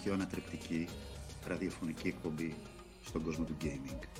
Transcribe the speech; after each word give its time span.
έρχεται 0.00 0.08
η 0.08 0.08
πιο 0.08 0.12
ανατρεπτική 0.12 0.88
ραδιοφωνική 1.46 2.08
εκπομπή 2.08 2.54
στον 3.04 3.22
κόσμο 3.22 3.44
του 3.44 3.56
gaming. 3.62 4.19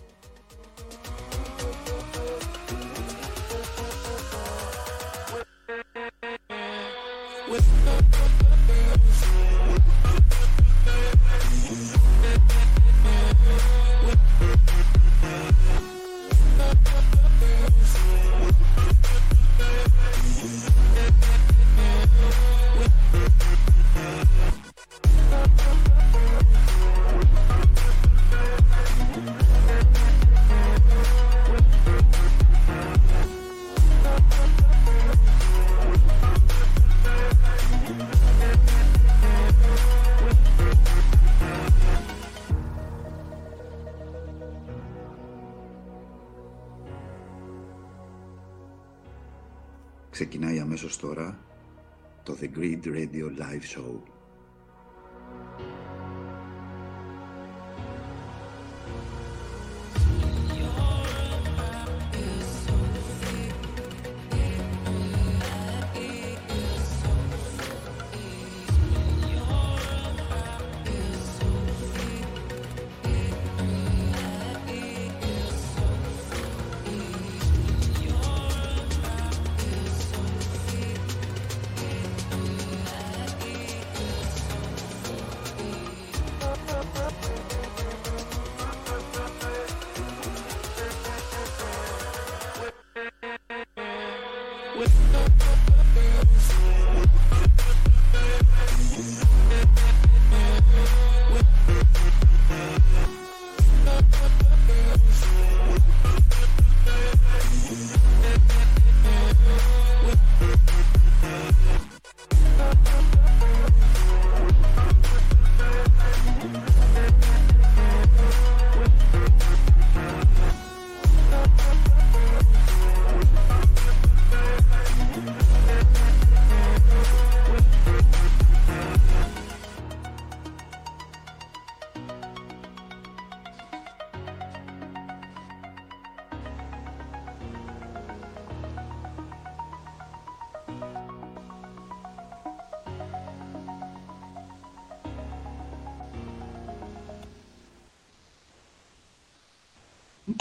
Grid 52.60 52.86
Radio 52.88 53.28
Live 53.28 53.64
Show. 53.64 54.19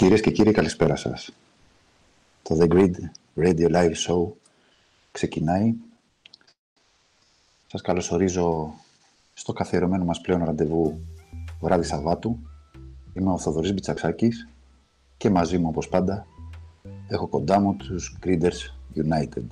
Κυρίες 0.10 0.28
και 0.28 0.34
κύριοι, 0.34 0.52
καλησπέρα 0.52 0.96
σας. 0.96 1.32
Το 2.42 2.58
The 2.60 2.68
Grid 2.68 2.92
Radio 3.36 3.72
Live 3.72 3.94
Show 4.08 4.32
ξεκινάει. 5.12 5.74
Σας 7.68 7.82
καλωσορίζω 7.82 8.74
στο 9.34 9.54
καθιερωμένο 9.54 10.04
μας 10.04 10.22
πλέον 10.22 10.44
ραντεβού 10.44 11.00
βράδυ 11.62 11.84
Σαββάτου. 11.84 12.40
Είμαι 13.14 13.32
ο 13.32 13.38
Θοδωρής 13.38 13.74
Μπιτσαξάκης 13.74 14.48
και 15.18 15.30
μαζί 15.30 15.58
μου, 15.58 15.68
όπως 15.70 15.90
πάντα, 15.90 16.28
έχω 17.08 17.28
κοντά 17.28 17.60
μου 17.60 17.76
τους 17.76 18.18
Griders 18.24 18.74
United. 18.96 19.48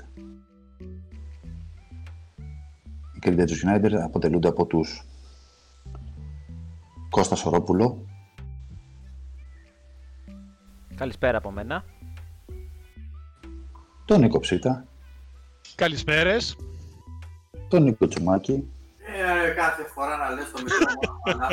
Οι 3.16 3.20
Griders 3.22 3.66
United 3.66 3.94
αποτελούνται 3.94 4.48
από 4.48 4.66
τους 4.66 5.06
Κώστας 7.10 7.40
Σορόπουλο, 7.40 8.07
Καλησπέρα 10.98 11.38
από 11.38 11.52
μένα. 11.52 11.84
Τον 14.06 14.20
Νίκο 14.20 14.40
Ψήτα. 14.40 14.86
Καλησπέρες. 15.76 16.58
Τον 17.68 17.84
Νίκο 17.84 18.08
Τσουμάκη. 18.08 18.72
Ε, 19.46 19.50
κάθε 19.50 19.84
φορά 19.84 20.18
να 20.18 20.30
λες 20.30 20.52
το 20.52 20.62
μικρόφωνο 20.64 21.48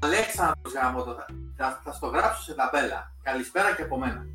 Αλέξανδρος 0.00 0.72
γάμο 0.74 1.02
το 1.02 1.16
θα, 1.56 1.80
θα 1.84 1.92
στο 1.92 2.06
γράψω 2.06 2.42
σε 2.42 2.54
ταμπέλα. 2.54 3.12
Καλησπέρα 3.22 3.74
και 3.74 3.82
από 3.82 3.98
μένα. 3.98 4.26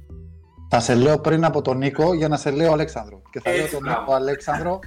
Θα 0.69 0.79
σε 0.79 0.95
λέω 0.95 1.19
πριν 1.19 1.45
από 1.45 1.61
τον 1.61 1.77
Νίκο 1.77 2.13
για 2.13 2.27
να 2.27 2.37
σε 2.37 2.51
λέω 2.51 2.71
Αλέξανδρο. 2.71 3.21
Και 3.31 3.39
θα 3.39 3.51
λέω 3.51 3.67
τον 3.67 3.83
Νίκο 3.83 4.13
Αλέξανδρο 4.13 4.79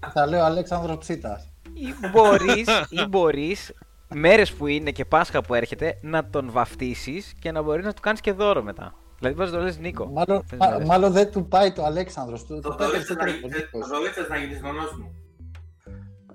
και 0.00 0.08
θα 0.12 0.26
λέω 0.26 0.44
Αλέξανδρο 0.44 0.98
Ψήτας. 0.98 1.52
Ή 1.72 2.08
μπορείς, 2.10 2.68
ή 2.88 3.06
μπορείς 3.08 3.72
μέρες 4.14 4.52
που 4.52 4.66
είναι 4.66 4.90
και 4.90 5.04
Πάσχα 5.04 5.40
που 5.40 5.54
έρχεται 5.54 5.98
να 6.02 6.28
τον 6.30 6.50
βαφτίσεις 6.50 7.34
και 7.38 7.52
να 7.52 7.62
μπορείς 7.62 7.84
να 7.84 7.92
του 7.92 8.00
κάνεις 8.00 8.20
και 8.20 8.32
δώρο 8.32 8.62
μετά. 8.62 8.94
Δηλαδή 9.18 9.36
πώς 9.36 9.50
το 9.50 9.58
λες 9.58 9.78
Νίκο; 9.78 10.06
Μάλλον, 10.06 10.44
μα, 10.58 10.78
μάλλον 10.86 11.12
δεν 11.12 11.30
του 11.30 11.48
πάει 11.48 11.72
το 11.72 11.84
Αλέξανδρος. 11.84 12.46
Το, 12.46 12.60
το, 12.60 12.68
το, 12.68 12.76
το, 12.76 13.14
να 14.28 14.36
γίνεις 14.36 14.60
νονός 14.60 14.96
μου. 14.98 15.14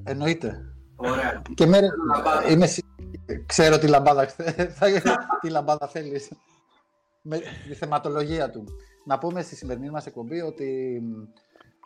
Εννοείται. 0.04 0.74
Ωραία. 0.96 1.42
Και 1.54 1.66
μέρε... 1.66 1.88
Είμαι... 2.50 2.68
Ξέρω 3.46 3.78
τι 3.78 3.88
λαμπάδα, 3.88 4.28
τι 5.42 5.50
λαμπάδα 5.50 5.88
θέλεις. 5.88 6.32
Με 7.22 7.40
τη 7.68 7.74
θεματολογία 7.74 8.50
του. 8.50 8.64
Να 9.06 9.18
πούμε 9.18 9.42
στη 9.42 9.56
σημερινή 9.56 9.90
μας 9.90 10.06
εκπομπή 10.06 10.42
ότι 10.42 11.00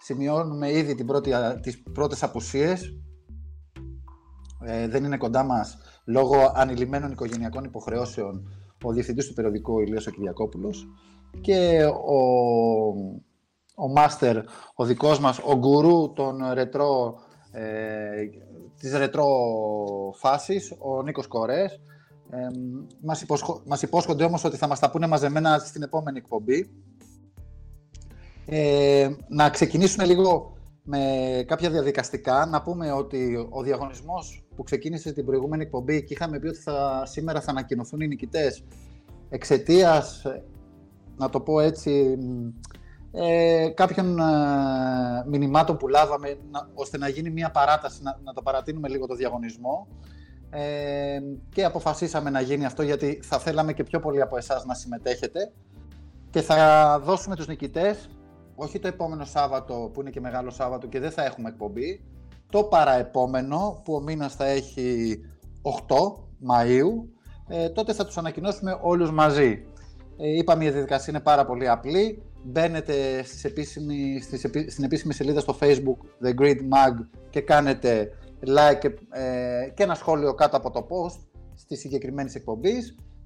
σημειώνουμε 0.02 0.72
ήδη 0.72 0.96
την 0.96 1.06
πρώτη, 1.06 1.32
τις 1.62 1.84
πρώτες 1.94 2.24
απουσίες 2.24 2.94
ε, 4.70 4.88
δεν 4.88 5.04
είναι 5.04 5.18
κοντά 5.18 5.44
μας 5.44 5.78
λόγω 6.06 6.52
ανηλυμένων 6.56 7.12
οικογενειακών 7.12 7.64
υποχρεώσεων 7.64 8.50
ο 8.84 8.92
διευθυντής 8.92 9.28
του 9.28 9.34
περιοδικού 9.34 9.80
Ηλίας 9.80 10.08
ο 10.08 10.12
Κυριακόπουλος 10.12 10.88
και 11.42 11.86
ο, 11.86 12.18
ο 13.76 13.88
μάστερ, 13.88 14.38
ο 14.76 14.86
δικός 14.86 15.20
μας, 15.20 15.40
ο 15.40 15.56
γκουρού 15.56 16.14
των 16.14 16.52
ρετρό, 16.54 17.20
ε, 17.52 17.64
της 18.80 18.94
ρετρό 18.98 19.26
φάσης, 20.16 20.76
ο 20.78 21.02
Νίκος 21.02 21.28
Κορές. 21.28 21.82
Ε, 22.30 22.38
μας, 23.02 23.22
υποσχο, 23.22 23.62
μας 23.66 23.82
υπόσχονται 23.82 24.24
όμως 24.24 24.44
ότι 24.44 24.58
θα 24.58 24.68
μας 24.68 24.80
τα 24.80 24.90
πούνε 24.90 25.08
μαζεμένα 25.08 25.58
στην 25.58 25.84
επόμενη 25.84 26.18
εκπομπή. 26.18 26.70
Ε, 28.46 29.10
να 29.28 29.50
ξεκινήσουμε 29.50 30.06
λίγο 30.06 30.57
με 30.90 31.44
κάποια 31.48 31.70
διαδικαστικά. 31.70 32.46
Να 32.46 32.62
πούμε 32.62 32.92
ότι 32.92 33.48
ο 33.50 33.62
διαγωνισμός 33.62 34.46
που 34.56 34.64
ξεκίνησε 34.64 35.14
την 35.14 35.26
προηγούμενη 35.26 35.64
εκπομπή 35.64 36.04
και 36.04 36.14
είχαμε 36.14 36.40
πει 36.40 36.48
ότι 36.48 36.58
θα, 36.58 37.04
σήμερα 37.06 37.42
θα 37.42 37.52
ανακοινωθούν 37.52 38.02
οι 38.02 38.08
νικητές 38.08 38.64
εξαιτίας, 39.30 40.24
να 41.18 41.30
το 41.30 41.40
πω 41.40 41.60
έτσι, 41.60 42.18
ε, 43.12 43.68
κάποιων 43.74 44.20
ε, 44.20 44.24
μηνυμάτων 45.26 45.78
που 45.78 45.88
λάβαμε 45.88 46.38
ώστε 46.74 46.98
να 46.98 47.08
γίνει 47.08 47.30
μια 47.30 47.52
παράταση, 47.52 48.04
να, 48.04 48.20
να 48.24 48.34
το 48.34 48.42
παρατείνουμε 48.42 48.88
λίγο 48.88 49.08
το 49.08 49.16
διαγωνισμό 49.16 49.88
ε, 50.50 51.20
και 51.50 51.64
αποφασίσαμε 51.64 52.30
να 52.30 52.42
γίνει 52.42 52.66
αυτό 52.66 52.84
γιατί 52.84 53.20
θα 53.24 53.40
θέλαμε 53.40 53.74
και 53.74 53.84
πιο 53.84 54.00
πολλοί 54.00 54.22
από 54.22 54.38
εσάς 54.38 54.66
να 54.66 54.74
συμμετέχετε 54.74 55.52
και 56.30 56.42
θα 56.42 57.00
δώσουμε 57.04 57.36
τους 57.36 57.48
νικητές 57.48 58.10
όχι 58.60 58.80
το 58.80 58.88
επόμενο 58.88 59.26
Σάββατο 59.26 59.90
που 59.94 60.02
είναι 60.02 60.10
και 60.10 60.20
μεγάλο 60.20 60.50
Σάββατο 60.50 60.88
και 60.88 61.00
δεν 61.00 61.12
θα 61.12 61.26
έχουμε 61.26 61.50
εκπομπή 61.50 62.02
το 62.50 62.64
παραεπόμενο 62.64 63.82
που 63.84 63.94
ο 63.94 64.02
μήνας 64.02 64.36
θα 64.36 64.46
έχει 64.46 65.20
8 65.62 65.96
Μαΐου, 66.50 67.08
ε, 67.48 67.70
τότε 67.70 67.94
θα 67.94 68.06
τους 68.06 68.18
ανακοινώσουμε 68.18 68.80
όλους 68.82 69.12
μαζί. 69.12 69.66
Ε, 70.18 70.38
είπαμε 70.38 70.66
η 70.66 70.70
διαδικασία 70.70 71.14
είναι 71.14 71.24
πάρα 71.24 71.46
πολύ 71.46 71.70
απλή. 71.70 72.22
Μπαίνετε 72.44 73.24
στις 73.24 73.44
επίσημη, 73.44 74.22
στις, 74.22 74.40
στην 74.68 74.84
επίσημη 74.84 75.14
σελίδα 75.14 75.40
στο 75.40 75.58
facebook 75.60 76.26
The 76.26 76.42
Grid 76.42 76.58
Mag 76.58 77.06
και 77.30 77.42
κάνετε 77.42 78.12
like 78.46 78.94
ε, 79.10 79.70
και 79.74 79.84
ένα 79.84 79.96
σχόλιο 79.96 80.34
κάτω 80.34 80.58
από 80.58 80.72
το 80.72 80.88
post 80.90 81.20
στη 81.56 81.76
συγκεκριμένη 81.76 82.32
εκπομπή 82.36 82.76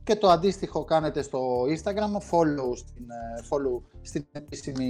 και 0.04 0.16
το 0.16 0.30
αντίστοιχο 0.30 0.84
κάνετε 0.84 1.22
στο 1.22 1.64
Instagram, 1.64 2.32
follow 2.32 2.76
στην, 2.76 3.06
ε, 3.10 3.42
follow 3.50 3.82
στην 4.02 4.26
επίσημη, 4.32 4.90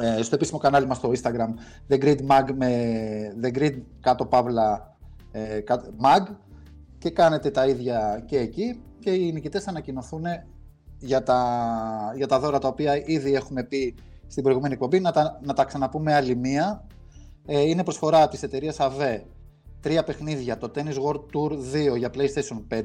ε, 0.00 0.22
στο 0.22 0.34
επίσημο 0.34 0.58
κανάλι 0.58 0.86
μας 0.86 0.96
στο 0.96 1.12
Instagram 1.14 1.48
The 1.88 2.04
Grid 2.04 2.18
Mag 2.26 2.48
με 2.54 3.38
The 3.42 3.58
Grid 3.58 3.82
κάτω 4.00 4.26
παύλα 4.26 4.96
ε, 5.30 5.60
Mag. 6.02 6.34
Και 6.98 7.10
κάνετε 7.10 7.50
τα 7.50 7.66
ίδια 7.66 8.22
και 8.26 8.38
εκεί. 8.38 8.80
Και 8.98 9.10
οι 9.10 9.32
νικητές 9.32 9.62
θα 9.62 9.70
ανακοινωθούν 9.70 10.24
για 10.98 11.22
τα, 11.22 12.12
για 12.16 12.26
τα 12.26 12.38
δώρα 12.38 12.58
τα 12.58 12.68
οποία 12.68 13.02
ήδη 13.06 13.34
έχουμε 13.34 13.64
πει 13.64 13.94
στην 14.26 14.42
προηγούμενη 14.42 14.74
εκπομπή, 14.74 15.00
να 15.00 15.10
τα, 15.10 15.40
να 15.42 15.52
τα 15.52 15.64
ξαναπούμε 15.64 16.14
άλλη 16.14 16.36
μία. 16.36 16.86
Ε, 17.46 17.60
είναι 17.60 17.82
προσφορά 17.84 18.28
της 18.28 18.42
εταιρείας 18.42 18.76
AVE 18.80 19.20
τρία 19.84 20.04
παιχνίδια, 20.04 20.58
το 20.58 20.70
Tennis 20.74 20.96
World 21.04 21.24
Tour 21.32 21.52
2 21.92 21.96
για 21.96 22.10
PlayStation 22.14 22.74
5, 22.74 22.82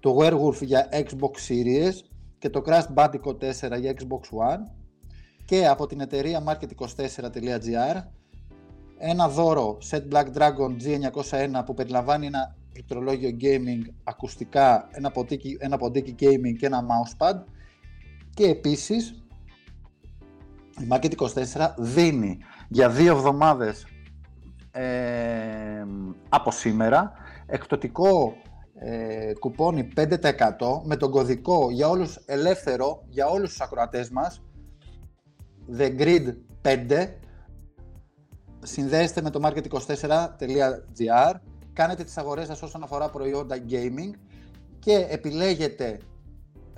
το 0.00 0.16
Werewolf 0.20 0.62
για 0.62 0.88
Xbox 0.92 1.48
Series 1.48 1.92
και 2.38 2.50
το 2.50 2.62
Crash 2.66 2.94
Bandicoot 2.94 3.38
4 3.38 3.80
για 3.80 3.94
Xbox 3.98 4.20
One. 4.20 4.60
Και 5.44 5.66
από 5.66 5.86
την 5.86 6.00
εταιρεία 6.00 6.42
market24.gr 6.46 8.02
ένα 8.98 9.28
δώρο 9.28 9.78
Set 9.90 10.02
Black 10.12 10.26
Dragon 10.34 10.76
G901 10.82 11.62
που 11.66 11.74
περιλαμβάνει 11.74 12.26
ένα 12.26 12.56
πληκτρολόγιο 12.72 13.30
gaming, 13.40 13.92
ακουστικά, 14.04 14.88
ένα 14.90 15.10
ποντίκι, 15.10 15.56
ένα 15.60 15.76
ποντίκι 15.76 16.14
gaming 16.18 16.56
και 16.58 16.66
ένα 16.66 16.82
mousepad. 16.82 17.34
Και 18.34 18.46
επίσης 18.46 19.24
η 20.80 20.86
Market24 20.90 21.74
δίνει 21.78 22.38
για 22.68 22.90
δύο 22.90 23.12
εβδομάδες 23.12 23.86
ε, 24.76 25.86
από 26.28 26.50
σήμερα 26.50 27.12
εκπτωτικό 27.46 28.36
ε, 28.78 29.32
κουπόνι 29.38 29.88
5% 29.96 30.06
με 30.84 30.96
τον 30.96 31.10
κωδικό 31.10 31.70
για 31.70 31.88
όλους 31.88 32.16
ελεύθερο 32.26 33.02
για 33.08 33.26
όλους 33.26 33.48
τους 33.48 33.60
ακροατές 33.60 34.10
μας. 34.10 34.42
The 35.78 36.00
Grid 36.00 36.34
5 36.62 37.08
συνδέεστε 38.62 39.22
με 39.22 39.30
το 39.30 39.40
market24.gr 39.42 41.34
κάνετε 41.72 42.04
τις 42.04 42.18
αγορές 42.18 42.46
σας 42.46 42.62
όσον 42.62 42.82
αφορά 42.82 43.10
προϊόντα 43.10 43.56
gaming 43.68 44.10
και 44.78 45.06
επιλέγετε 45.10 45.98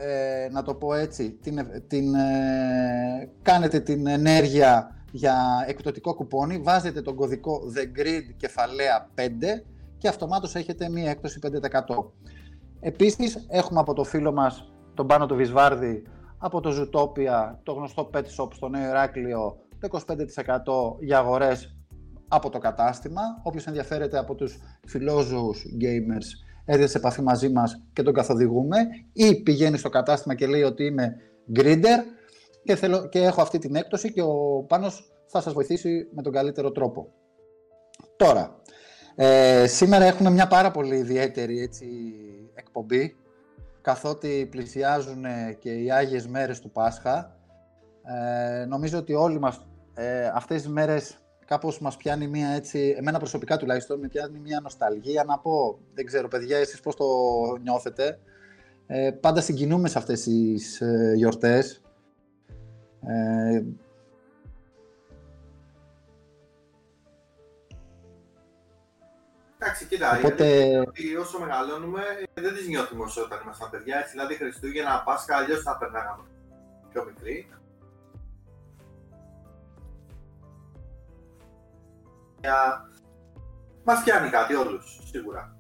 ε, 0.01 0.49
να 0.51 0.63
το 0.63 0.75
πω 0.75 0.95
έτσι 0.95 1.31
την, 1.31 1.67
την, 1.87 2.15
ε, 2.15 3.31
κάνετε 3.43 3.81
την 3.81 4.07
ενέργεια 4.07 5.03
για 5.11 5.65
εκπτωτικό 5.67 6.15
κουπόνι, 6.15 6.59
βάζετε 6.59 7.03
τον 7.03 7.15
κωδικό 7.15 7.61
The 7.77 7.99
Grid 7.99 8.35
κεφαλαία 8.37 9.11
5 9.15 9.21
και 9.99 10.09
αυτομάτως 10.09 10.55
έχετε 10.55 10.89
μία 10.89 11.11
έκπτωση 11.11 11.39
5%. 11.43 12.13
Επίσης 12.81 13.47
έχουμε 13.49 13.81
από 13.81 13.95
το 13.95 14.05
φίλο 14.05 14.33
μας 14.33 14.73
τον 14.95 15.07
Πάνο 15.07 15.27
του 15.27 15.37
Βυσβάρδη 15.37 16.03
από 16.39 16.61
το 16.61 16.71
Zootopia, 16.71 17.55
το 17.63 17.73
γνωστό 17.73 18.11
Pet 18.15 18.25
Shop 18.37 18.49
στο 18.53 18.69
Νέο 18.69 18.89
Ηράκλειο, 18.89 19.57
το 19.79 20.03
25% 20.99 21.05
για 21.05 21.19
αγορές 21.19 21.77
από 22.29 22.51
το 22.51 22.59
κατάστημα. 22.59 23.23
Όποιος 23.43 23.67
ενδιαφέρεται 23.67 24.19
από 24.19 24.35
τους 24.35 24.59
φιλόζους 24.87 25.65
gamers 25.81 26.48
έρχεται 26.71 26.91
σε 26.91 26.99
επαφή 26.99 27.23
μαζί 27.23 27.49
μας 27.49 27.83
και 27.93 28.03
τον 28.03 28.15
καθοδηγούμε 28.15 28.77
ή 29.13 29.43
πηγαίνεις 29.43 29.81
στο 29.81 29.89
κατάστημα 29.89 30.35
και 30.35 30.47
λέει 30.47 30.63
ότι 30.63 30.85
είμαι 30.85 31.17
grinder 31.57 31.99
και, 32.65 32.77
θέλω, 32.77 33.09
και 33.09 33.19
έχω 33.19 33.43
αυτή 33.43 33.59
την 33.59 33.77
έκπτωση 33.77 34.13
και 34.13 34.23
ο 34.23 34.65
Πάνος 34.69 35.13
θα 35.27 35.41
σας 35.41 35.53
βοηθήσει 35.53 36.09
με 36.15 36.23
τον 36.23 36.33
καλύτερο 36.33 36.71
τρόπο. 36.71 37.13
Τώρα, 38.17 38.61
ε, 39.15 39.67
σήμερα 39.67 40.05
έχουμε 40.05 40.31
μια 40.31 40.47
πάρα 40.47 40.71
πολύ 40.71 40.97
ιδιαίτερη 40.97 41.61
έτσι, 41.61 41.87
εκπομπή 42.55 43.17
καθότι 43.81 44.49
πλησιάζουν 44.51 45.25
και 45.59 45.71
οι 45.71 45.91
Άγιες 45.91 46.27
Μέρες 46.27 46.61
του 46.61 46.71
Πάσχα. 46.71 47.37
Ε, 48.05 48.65
νομίζω 48.65 48.99
ότι 48.99 49.15
όλοι 49.15 49.39
μας 49.39 49.67
ε, 49.95 50.31
αυτές 50.35 50.63
τις 50.63 50.71
μέρες 50.71 51.19
κάπως 51.49 51.81
μας 51.81 51.97
πιάνει 51.97 52.27
μια 52.27 52.49
έτσι, 52.49 52.95
εμένα 52.99 53.19
προσωπικά 53.19 53.57
τουλάχιστον, 53.57 53.99
με 53.99 54.09
πιάνει 54.09 54.39
μια 54.39 54.61
νοσταλγία 54.61 55.25
να 55.25 55.39
πω, 55.39 55.79
δεν 55.95 56.07
ξέρω 56.07 56.29
παιδιά 56.29 56.59
εσείς 56.59 56.81
πώς 56.81 56.97
το 56.97 57.07
νιώθετε. 57.63 58.19
Ε, 58.87 59.11
πάντα 59.11 59.41
συγκινούμε 59.41 59.89
σε 59.89 59.99
αυτές 59.99 60.23
τις 60.23 60.81
ε, 60.81 61.13
γιορτές. 61.17 61.83
Ε, 63.07 63.63
Εντάξει, 69.61 69.87
κοίτα, 69.87 70.17
Οπότε... 70.19 70.79
ότι 70.79 71.17
όσο 71.17 71.39
μεγαλώνουμε 71.39 72.03
δεν 72.35 72.55
τις 72.55 72.69
νιώθουμε 72.69 73.05
όσο 73.05 73.23
όταν 73.23 73.41
ήμασταν 73.45 73.71
παιδιά. 73.71 73.99
Έτσι, 73.99 74.11
δηλαδή 74.11 74.35
Χριστούγεννα, 74.35 75.03
Πάσχα, 75.05 75.37
αλλιώς 75.37 75.63
θα 75.63 75.77
περνάγαμε 75.77 76.23
πιο 76.93 77.05
μικρή. 77.05 77.49
Για... 82.49 82.89
Μας 83.85 84.03
πιάνει 84.03 84.29
κάτι 84.31 84.55
όλους, 84.55 85.01
σίγουρα. 85.11 85.57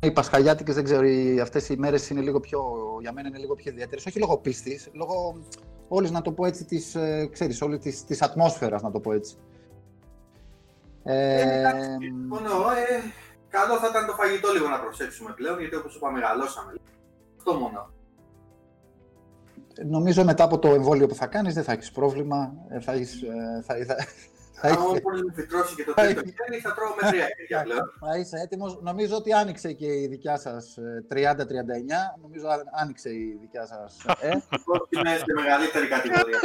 Οι 0.00 0.10
Πασχαλιάτικες, 0.12 0.74
δεν 0.74 0.84
ξέρω, 0.84 1.06
οι- 1.06 1.40
αυτές 1.40 1.68
οι 1.68 1.76
μέρες 1.76 2.10
είναι 2.10 2.20
λίγο 2.20 2.40
πιο, 2.40 2.62
για 3.00 3.12
μένα 3.12 3.28
είναι 3.28 3.38
λίγο 3.38 3.54
πιο 3.54 3.70
ιδιαίτερες. 3.70 4.06
Όχι 4.06 4.18
λόγω 4.18 4.38
πίστης, 4.38 4.90
λόγω 4.92 5.42
όλης, 5.88 6.10
να 6.10 6.22
το 6.22 6.32
πω 6.32 6.46
έτσι, 6.46 6.64
της, 6.64 6.94
ε, 6.94 7.28
ξέρεις, 7.32 7.62
όλη 7.62 7.78
της, 7.78 8.04
της 8.04 8.22
ατμόσφαιρας, 8.22 8.82
να 8.82 8.90
το 8.90 9.00
πω 9.00 9.12
έτσι. 9.12 9.36
Ε, 11.04 11.58
εντάξει, 11.58 12.10
Μόνο, 12.28 12.48
ε, 12.50 13.12
καλό 13.48 13.76
θα 13.78 13.86
ήταν 13.90 14.06
το 14.06 14.12
φαγητό 14.12 14.52
λίγο 14.52 14.68
να 14.68 14.80
προσέξουμε 14.80 15.32
πλέον, 15.36 15.58
γιατί 15.60 15.76
όπως 15.76 15.96
είπα 15.96 16.10
μεγαλώσαμε. 16.10 16.72
Αυτό 17.36 17.54
μόνο. 17.54 17.90
Νομίζω 19.84 20.24
μετά 20.24 20.44
από 20.44 20.58
το 20.58 20.68
εμβόλιο 20.68 21.06
που 21.06 21.14
θα 21.14 21.26
κάνεις 21.26 21.54
δεν 21.54 21.64
θα 21.64 21.72
έχεις 21.72 21.92
πρόβλημα. 21.92 22.54
Ε, 22.68 22.80
θα 22.80 22.92
έχεις, 22.92 23.22
ε, 23.22 23.62
θα, 23.66 23.74
θα, 23.86 23.96
θα, 24.52 24.68
Αν 24.68 24.72
έχεις- 24.90 25.02
μόλις 25.04 25.22
με 25.22 25.32
φυτρώσει 25.34 25.74
και 25.74 25.84
το 25.84 25.92
τρίτο 25.94 26.20
χέρι, 26.20 26.60
θα 26.62 26.74
τρώω 26.74 26.88
με 27.02 27.08
τρία 27.10 27.26
χέρια 27.36 27.62
πλέον. 27.66 27.92
θα 28.00 28.18
είσαι 28.18 28.36
έτοιμος. 28.44 28.78
Νομίζω 28.82 29.16
ότι 29.16 29.32
άνοιξε 29.32 29.72
και 29.72 29.86
η 30.00 30.06
δικιά 30.06 30.38
σας 30.38 30.76
ε, 30.76 31.04
30-39. 31.12 31.16
Νομίζω 32.22 32.48
α- 32.48 32.64
άνοιξε 32.82 33.10
η 33.10 33.36
δικιά 33.40 33.66
σας. 33.66 33.96
Ε. 34.20 34.28
Εγώ 34.28 34.86
είμαι 34.88 35.16
σε 35.16 35.24
μεγαλύτερη 35.34 35.86
κατηγορία. 35.88 36.38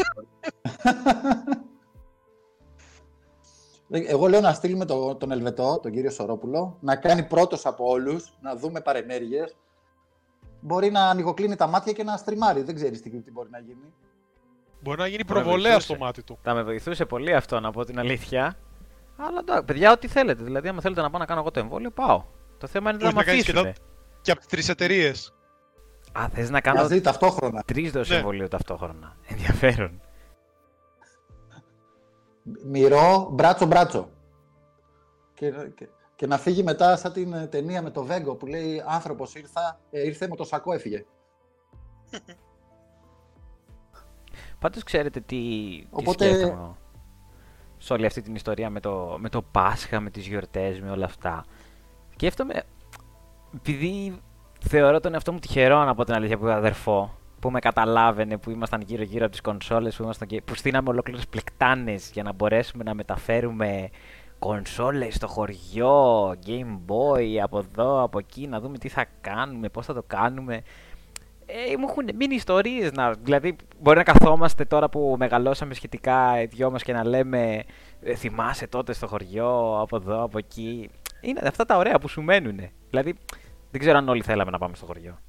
Εγώ 3.89 4.27
λέω 4.27 4.41
να 4.41 4.53
στείλουμε 4.53 4.86
το, 4.86 5.15
τον 5.15 5.31
Ελβετό, 5.31 5.79
τον 5.81 5.91
κύριο 5.91 6.10
Σορόπουλο, 6.10 6.77
να 6.81 6.96
κάνει 6.96 7.24
πρώτος 7.24 7.65
από 7.65 7.89
όλους, 7.89 8.38
να 8.41 8.55
δούμε 8.55 8.81
παρενέργειες. 8.81 9.55
Μπορεί 10.60 10.92
να 10.92 11.10
ανοιγοκλίνει 11.10 11.56
τα 11.56 11.68
μάτια 11.68 11.94
και 11.94 12.04
να 12.04 12.18
στριμάρει. 12.18 12.62
Δεν 12.62 12.76
ξέρεις 12.76 13.02
τι, 13.02 13.22
τι 13.22 13.32
μπορεί 13.32 13.50
να 13.52 13.60
γίνει. 13.60 13.94
Μπορεί 14.82 15.00
να 15.00 15.08
γίνει 15.08 15.24
Μπορεί 15.24 15.40
να 15.40 15.44
προβολέα 15.44 15.72
βοηθούσε. 15.72 15.94
στο 15.94 16.06
μάτι 16.06 16.24
του. 16.24 16.38
Θα 16.42 16.54
με 16.54 16.64
βοηθούσε 16.64 17.06
πολύ 17.06 17.34
αυτό 17.36 17.60
να 17.60 17.72
πω 17.72 17.84
την 17.86 18.00
αλήθεια. 18.00 18.56
Αλλά 19.18 19.40
εντάξει, 19.40 19.64
παιδιά, 19.64 19.92
ό,τι 19.92 20.08
θέλετε. 20.08 20.44
Δηλαδή, 20.44 20.68
άμα 20.68 20.82
θέλετε 20.82 21.02
να 21.02 21.10
πάω 21.10 21.20
να 21.20 21.26
κάνω 21.26 21.40
εγώ 21.40 21.52
το 21.52 21.60
εμβόλιο, 21.60 21.92
πάω. 21.92 22.24
Το 22.58 22.68
θέμα 22.68 22.90
είναι 22.90 23.00
να 23.00 23.04
Μπορεί 23.04 23.16
με 23.16 23.22
να 23.22 23.28
κάνεις 23.28 23.44
και 23.46 23.52
αφήσουν. 23.60 23.74
Και 24.22 24.32
από 24.32 24.40
τις 24.40 24.50
τρεις 24.50 24.70
εταιρείες. 24.70 25.34
Α, 26.20 26.28
θες 26.30 26.50
να 26.50 26.62
κάνω 26.62 26.82
Μαζί 26.82 27.02
ταυτόχρονα. 27.02 27.64
τρεις 27.66 27.92
δόσεις 27.92 28.12
Ναι. 28.12 28.18
εμβολίου 28.18 28.48
ταυτόχρονα. 28.48 29.16
Ενδιαφέρον. 29.28 30.02
Μυρό, 32.66 33.30
μπράτσο, 33.32 33.66
μπράτσο. 33.66 34.10
Και, 35.34 35.52
και, 35.76 35.88
και 36.17 36.27
να 36.27 36.38
φύγει 36.38 36.63
μετά 36.63 36.95
σαν 36.95 37.13
την 37.13 37.33
ε, 37.33 37.47
ταινία 37.47 37.81
με 37.81 37.89
το 37.89 38.03
Βέγκο 38.03 38.36
που 38.36 38.45
λέει 38.45 38.83
άνθρωπος 38.86 39.36
ήρθα, 39.36 39.79
ε, 39.89 40.05
ήρθε 40.05 40.27
με 40.27 40.36
το 40.36 40.43
σακό 40.43 40.74
έφυγε. 40.74 41.05
Πάντως 44.59 44.83
ξέρετε 44.83 45.19
τι, 45.19 45.25
τι 45.25 45.88
Οπότε- 45.89 46.27
σκέφτομαι 46.27 46.75
σε 47.77 47.93
όλη 47.93 48.05
αυτή 48.05 48.21
την 48.21 48.36
ιστορία 48.36 48.69
με 48.69 48.79
το, 48.79 49.17
με 49.19 49.29
το 49.29 49.41
Πάσχα, 49.41 50.00
με 50.00 50.09
τις 50.09 50.27
γιορτές, 50.27 50.81
με 50.81 50.91
όλα 50.91 51.05
αυτά. 51.05 51.45
Σκέφτομαι, 52.13 52.63
επειδή 53.55 54.21
θεωρώ 54.59 55.00
τον 55.00 55.13
εαυτό 55.13 55.33
μου 55.33 55.39
τυχερό 55.39 55.83
να 55.83 55.95
πω 55.95 56.03
την 56.03 56.13
αλήθεια 56.13 56.38
που 56.38 56.45
είχα 56.45 56.55
αδερφό, 56.55 57.17
που 57.39 57.51
με 57.51 57.59
καταλάβαινε, 57.59 58.38
που 58.38 58.50
ήμασταν 58.50 58.81
γύρω-γύρω 58.81 59.24
από 59.24 59.31
τις 59.31 59.41
κονσόλες, 59.41 59.95
που, 59.95 60.03
ήμασταν 60.03 60.27
και, 60.27 60.41
που 60.41 60.55
στείναμε 60.55 60.89
ολόκληρες 60.89 61.27
πλεκτάνες 61.27 62.12
για 62.13 62.24
να 62.24 62.33
μπορέσουμε 62.33 62.83
να 62.83 62.93
μεταφέρουμε 62.93 63.89
κονσόλες 64.39 65.15
στο 65.15 65.27
χωριό, 65.27 66.29
Game 66.46 66.79
Boy, 66.88 67.38
από 67.44 67.58
εδώ, 67.58 68.01
από 68.01 68.20
εκεί, 68.20 68.48
να 68.48 68.60
δούμε 68.60 68.77
τι 68.77 68.89
θα 68.89 69.06
κάνουμε, 69.22 69.70
πώς 69.70 69.86
θα 69.86 69.94
το 69.94 70.03
κάνουμε. 70.08 70.62
ε, 71.46 71.77
μου 71.77 71.86
έχουν 71.89 72.10
μείνει 72.15 72.36
ιστορίες. 72.36 72.91
Δηλαδή, 73.22 73.56
μπορεί 73.79 73.98
να 73.98 74.03
καθόμαστε 74.03 74.65
τώρα 74.65 74.89
που 74.89 75.15
μεγαλώσαμε 75.20 75.74
σχετικά 75.74 76.41
οι 76.41 76.46
δυο 76.46 76.72
μας 76.72 76.84
και 76.84 76.94
να 76.94 77.03
λέμε 77.08 77.63
ε, 78.01 78.15
Θυμάσαι 78.15 78.67
τότε 78.67 78.94
στο 78.94 79.08
χωριό, 79.08 79.79
από 79.82 79.96
εδώ, 79.96 80.24
από 80.24 80.38
εκεί. 80.38 80.89
Είναι 81.22 81.41
αυτά 81.44 81.65
τα 81.65 81.77
ωραία 81.77 82.00
που 82.00 82.08
σου 82.08 82.22
μένουν. 82.22 82.60
Δηλαδή, 82.89 83.15
δεν 83.72 83.79
ξέρω 83.79 83.98
αν 83.98 84.10
όλοι 84.10 84.22
θέλαμε 84.22 84.51
να 84.51 84.58
πάμε 84.58 84.75
στο 84.75 84.86
χωριό. 84.86 85.20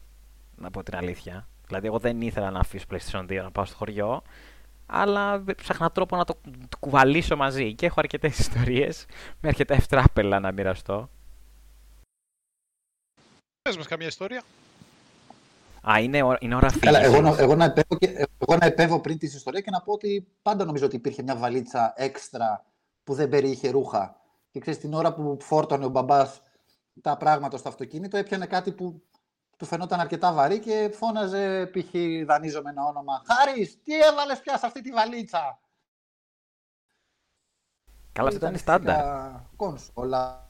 Να 0.56 0.70
πω 0.70 0.82
την 0.82 0.96
αλήθεια. 0.96 1.48
Δηλαδή, 1.66 1.86
εγώ 1.86 1.98
δεν 1.98 2.20
ήθελα 2.20 2.50
να 2.50 2.58
αφήσω 2.58 2.84
PlayStation 2.90 3.22
2 3.22 3.42
να 3.42 3.50
πάω 3.50 3.64
στο 3.64 3.76
χωριό. 3.76 4.22
Αλλά 4.90 5.44
ψάχνα 5.56 5.90
τρόπο 5.90 6.16
να 6.16 6.24
το, 6.24 6.34
το 6.68 6.76
κουβαλήσω 6.80 7.36
μαζί. 7.36 7.74
Και 7.74 7.86
έχω 7.86 7.94
αρκετές 7.98 8.38
ιστορίες 8.38 9.06
με 9.40 9.48
αρκετά 9.48 9.74
ευτράπελα 9.74 10.40
να 10.40 10.52
μοιραστώ. 10.52 11.10
Πες 13.62 13.76
μας 13.76 13.86
καμία 13.86 14.06
ιστορία. 14.06 14.42
Α, 15.90 15.98
είναι, 16.00 16.22
ώρα- 16.22 16.38
είναι 16.40 16.54
ώρα 16.54 16.70
Καλά, 16.80 16.98
φύγης. 16.98 17.12
εγώ, 17.14 17.22
να- 17.22 17.38
εγώ, 17.38 17.54
να 17.54 17.64
επέβω 17.64 17.96
και, 17.98 18.06
εγώ 18.38 18.56
να 18.60 18.66
επέβω 18.66 19.00
πριν 19.00 19.18
τη 19.18 19.26
ιστορία 19.26 19.60
και 19.60 19.70
να 19.70 19.80
πω 19.82 19.92
ότι 19.92 20.26
πάντα 20.42 20.64
νομίζω 20.64 20.84
ότι 20.86 20.96
υπήρχε 20.96 21.22
μια 21.22 21.36
βαλίτσα 21.36 21.92
έξτρα 21.96 22.64
που 23.04 23.14
δεν 23.14 23.28
περιείχε 23.28 23.70
ρούχα. 23.70 24.20
Και 24.50 24.60
ξέρεις, 24.60 24.80
την 24.80 24.94
ώρα 24.94 25.14
που 25.14 25.36
φόρτωνε 25.40 25.84
ο 25.84 25.88
μπαμπάς 25.88 26.40
τα 27.02 27.16
πράγματα 27.16 27.56
στο 27.56 27.68
αυτοκίνητο, 27.68 28.16
έπιανε 28.16 28.46
κάτι 28.46 28.72
που 28.72 29.02
του 29.58 29.64
φαινόταν 29.64 30.00
αρκετά 30.00 30.32
βαρύ 30.32 30.58
και 30.58 30.90
φώναζε, 30.94 31.70
π.χ. 31.72 31.90
δανείζομαι 32.26 32.70
ένα 32.70 32.84
όνομα. 32.84 33.22
Χάρης, 33.26 33.82
τι 33.82 34.00
έβαλες 34.00 34.40
πια 34.40 34.58
σε 34.58 34.66
αυτή 34.66 34.80
τη 34.80 34.90
βαλίτσα; 34.90 35.58
Καλά, 38.12 38.28
αυτό 38.28 38.46
ήταν 38.46 38.58
στάνταρ. 38.58 39.04
Κόνσολα. 39.56 40.48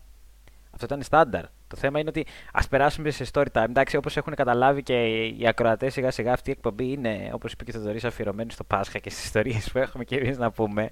Αυτό 0.70 0.84
ήταν 0.84 1.02
στάνταρ. 1.02 1.44
Το 1.68 1.76
θέμα 1.76 1.98
είναι 1.98 2.08
ότι 2.08 2.26
ας 2.52 2.68
περάσουμε 2.68 3.10
σε 3.10 3.24
story 3.32 3.46
time. 3.52 3.64
Εντάξει, 3.68 3.96
όπως 3.96 4.16
έχουν 4.16 4.34
καταλάβει 4.34 4.82
και 4.82 5.26
οι 5.26 5.46
ακροατές 5.46 5.92
σιγά 5.92 6.10
σιγά, 6.10 6.32
αυτή 6.32 6.50
η 6.50 6.52
εκπομπή 6.52 6.92
είναι, 6.92 7.30
όπως 7.32 7.52
είπε 7.52 7.64
και 7.64 7.70
ο 7.76 7.80
Θοδωρή, 7.80 8.00
αφιερωμένη 8.04 8.50
στο 8.50 8.64
Πάσχα 8.64 8.98
και 8.98 9.10
στις 9.10 9.24
ιστορίες 9.24 9.70
που 9.72 9.78
έχουμε 9.78 10.04
και 10.04 10.16
εμείς 10.16 10.38
να 10.38 10.50
πούμε. 10.50 10.90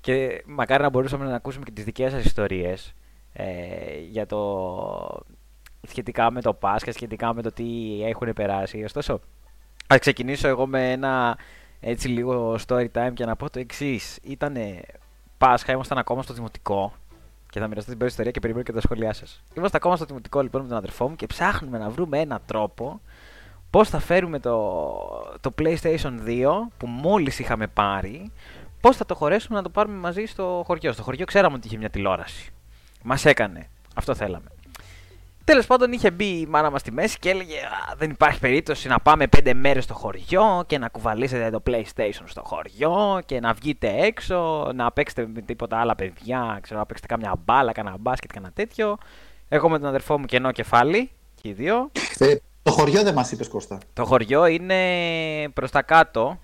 Και 0.00 0.42
μακάρι 0.46 0.82
να 0.82 0.90
μπορούσαμε 0.90 1.24
να 1.24 1.34
ακούσουμε 1.34 1.64
και 1.64 1.70
τις 1.70 1.84
δικές 1.84 2.12
σας 2.12 2.24
ιστορίες 2.24 2.94
ε, 3.32 3.98
για 3.98 4.26
το. 4.26 5.26
Σχετικά 5.86 6.30
με 6.30 6.40
το 6.40 6.54
Πάσχα, 6.54 6.92
σχετικά 6.92 7.34
με 7.34 7.42
το 7.42 7.52
τι 7.52 7.64
έχουν 8.04 8.32
περάσει. 8.32 8.84
Ωστόσο, 8.84 9.20
ας 9.86 9.98
ξεκινήσω 9.98 10.48
εγώ 10.48 10.66
με 10.66 10.92
ένα 10.92 11.38
έτσι 11.80 12.08
λίγο 12.08 12.58
story 12.66 12.86
time 12.92 13.10
και 13.14 13.24
να 13.24 13.36
πω 13.36 13.50
το 13.50 13.58
εξής. 13.58 14.18
Ήταν 14.22 14.56
Πάσχα, 15.38 15.72
ήμασταν 15.72 15.98
ακόμα 15.98 16.22
στο 16.22 16.34
δημοτικό 16.34 16.92
και 17.50 17.60
θα 17.60 17.66
μοιραστώ 17.66 17.90
την 17.90 17.98
πρώτη 17.98 18.12
ιστορία 18.12 18.30
και 18.30 18.40
περιμένω 18.40 18.64
και 18.64 18.72
τα 18.72 18.80
σχόλιά 18.80 19.12
σας. 19.12 19.42
Είμαστε 19.54 19.76
ακόμα 19.76 19.96
στο 19.96 20.04
δημοτικό 20.04 20.40
λοιπόν 20.40 20.62
με 20.62 20.68
τον 20.68 20.76
αδερφό 20.76 21.08
μου 21.08 21.16
και 21.16 21.26
ψάχνουμε 21.26 21.78
να 21.78 21.90
βρούμε 21.90 22.18
έναν 22.18 22.40
τρόπο 22.46 23.00
πώς 23.70 23.88
θα 23.88 23.98
φέρουμε 23.98 24.38
το, 24.38 24.58
το 25.40 25.54
PlayStation 25.58 26.12
2 26.26 26.46
που 26.76 26.86
μόλις 26.86 27.38
είχαμε 27.38 27.66
πάρει, 27.66 28.32
πώς 28.80 28.96
θα 28.96 29.06
το 29.06 29.14
χωρέσουμε 29.14 29.56
να 29.56 29.62
το 29.62 29.70
πάρουμε 29.70 29.96
μαζί 29.96 30.24
στο 30.24 30.62
χωριό. 30.66 30.92
Στο 30.92 31.02
χωριό 31.02 31.24
ξέραμε 31.24 31.56
ότι 31.56 31.66
είχε 31.66 31.76
μια 31.76 31.90
τηλεόραση. 31.90 32.52
Μας 33.02 33.24
έκανε. 33.24 33.68
Αυτό 33.94 34.14
θέλαμε. 34.14 34.48
Τέλος 35.48 35.66
πάντων, 35.66 35.92
είχε 35.92 36.10
μπει 36.10 36.24
η 36.24 36.46
μάνα 36.46 36.70
μας 36.70 36.80
στη 36.80 36.92
μέση 36.92 37.18
και 37.18 37.30
έλεγε 37.30 37.58
«Α, 37.58 37.94
Δεν 37.96 38.10
υπάρχει 38.10 38.38
περίπτωση 38.40 38.88
να 38.88 38.98
πάμε 39.00 39.26
πέντε 39.26 39.54
μέρες 39.54 39.84
στο 39.84 39.94
χωριό 39.94 40.64
και 40.66 40.78
να 40.78 40.88
κουβαλήσετε 40.88 41.50
το 41.50 41.62
PlayStation 41.66 42.22
στο 42.24 42.42
χωριό 42.44 43.20
και 43.26 43.40
να 43.40 43.52
βγείτε 43.52 43.94
έξω, 43.98 44.70
να 44.74 44.92
παίξετε 44.92 45.28
με 45.34 45.40
τίποτα 45.40 45.80
άλλα 45.80 45.94
παιδιά, 45.94 46.58
ξέρω, 46.62 46.78
να 46.78 46.86
παίξετε 46.86 47.14
κάμια 47.14 47.36
μπάλα, 47.44 47.72
κάνα 47.72 47.96
μπάσκετ, 48.00 48.30
κάνα 48.32 48.50
τέτοιο. 48.54 48.96
Εγώ 49.48 49.68
με 49.68 49.78
τον 49.78 49.88
αδερφό 49.88 50.18
μου 50.18 50.24
κενό 50.24 50.52
κεφάλι, 50.52 51.10
και 51.42 51.48
οι 51.48 51.52
δύο. 51.52 51.90
Ε, 52.18 52.34
το 52.62 52.70
χωριό 52.70 53.02
δεν 53.02 53.14
μας 53.14 53.32
είπες, 53.32 53.48
Κώστα. 53.48 53.78
Το 53.92 54.04
χωριό 54.04 54.46
είναι 54.46 54.78
προς 55.54 55.70
τα 55.70 55.82
κάτω. 55.82 56.38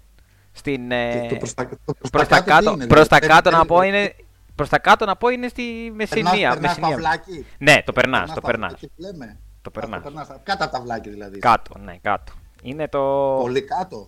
Στην, 0.53 0.91
ε, 0.91 1.27
το 1.31 1.37
προς 1.37 1.55
τα, 1.55 1.69
το 1.85 1.95
προς 1.99 2.11
προς 2.11 2.29
τα 2.29 2.37
τα 2.37 2.43
τι 2.43 2.51
κάτω, 2.51 2.71
είναι, 2.73 2.87
προς 2.87 3.09
τα 3.09 3.19
δηλαδή, 3.19 3.35
κάτω 3.43 3.57
να 3.57 3.65
πω 3.67 3.77
παίρνεις- 3.81 4.03
είναι. 4.03 4.15
Προς 4.55 4.69
τα 4.69 4.79
κάτω 4.79 5.05
να 5.05 5.17
πω 5.17 5.29
είναι 5.29 5.49
στη 5.49 5.93
Μεσσηνία. 5.95 6.31
Περνάς, 6.31 6.41
περνάς 6.55 6.61
Μεσσηνία. 6.61 6.89
παυλάκι. 6.91 7.47
Ναι, 7.59 7.83
το 7.85 7.93
περνάς, 7.93 8.19
Περνάς 8.21 8.35
το 8.35 8.41
παυλάκι 8.41 8.75
περνά. 8.75 8.93
που 8.97 9.03
λέμε; 9.03 9.39
Το 9.63 9.71
Α, 9.77 9.81
περνάς. 9.81 10.03
περνάς. 10.03 10.29
Κάτω 10.43 10.65
από 10.65 10.73
τα 10.73 10.81
βλάκι 10.81 11.09
δηλαδή. 11.11 11.39
Κάτω, 11.39 11.79
ναι, 11.79 11.97
κάτω. 12.03 12.33
Είναι 12.63 12.89
το. 12.89 12.99
Πολύ 13.41 13.63
κάτω. 13.63 14.07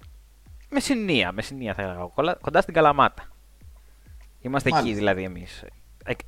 Μεσσηνία, 0.70 1.32
Μεσσηνία 1.32 1.74
θα 1.74 1.82
έλεγα. 1.82 2.08
Κολλά- 2.14 2.40
Κοντά 2.40 2.60
στην 2.60 2.74
Καλαμάτα. 2.74 3.22
Είμαστε 4.40 4.68
εκεί 4.68 4.78
Μάλιστα. 4.78 4.98
δηλαδή 4.98 5.22
εμείς. 5.22 5.64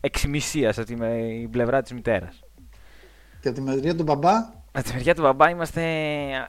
Εξημισίας 0.01 0.79
από 0.79 0.87
την 0.87 1.51
πλευρά 1.51 1.83
της 1.83 1.93
μητέρας. 1.93 2.41
Και 3.41 3.49
από 3.49 3.57
τη 3.57 3.63
μεριά 3.63 3.97
του 3.97 4.03
μπαμπά, 4.03 4.35
Από 4.73 4.83
τη 4.89 4.93
μεριά 4.95 5.15
του 5.15 5.23
μπαμπά 5.23 5.51
είμαστε 5.51 5.83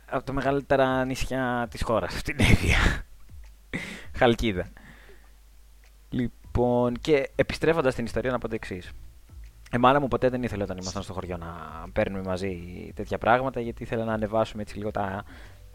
από 0.09 0.23
τα 0.23 0.33
μεγαλύτερα 0.33 1.05
νησιά 1.05 1.67
της 1.69 1.81
χώρας, 1.83 2.13
στην 2.19 2.35
Εύβοια. 2.39 2.77
Χαλκίδα. 4.15 4.65
Λοιπόν, 6.09 6.38
και 7.01 7.29
επιστρέφοντας 7.35 7.93
στην 7.93 8.05
ιστορία 8.05 8.31
να 8.31 8.37
πω 8.37 8.47
το 8.47 8.55
εξής. 8.55 8.91
Η 9.73 9.77
μάνα 9.77 9.99
μου 9.99 10.07
ποτέ 10.07 10.29
δεν 10.29 10.43
ήθελε 10.43 10.63
όταν 10.63 10.77
ήμασταν 10.77 11.03
στο 11.03 11.13
χωριό 11.13 11.37
να 11.37 11.47
παίρνουμε 11.93 12.23
μαζί 12.23 12.57
τέτοια 12.95 13.17
πράγματα 13.17 13.59
γιατί 13.59 13.83
ήθελε 13.83 14.03
να 14.03 14.13
ανεβάσουμε 14.13 14.61
έτσι 14.61 14.77
λίγο 14.77 14.91
τα, 14.91 15.23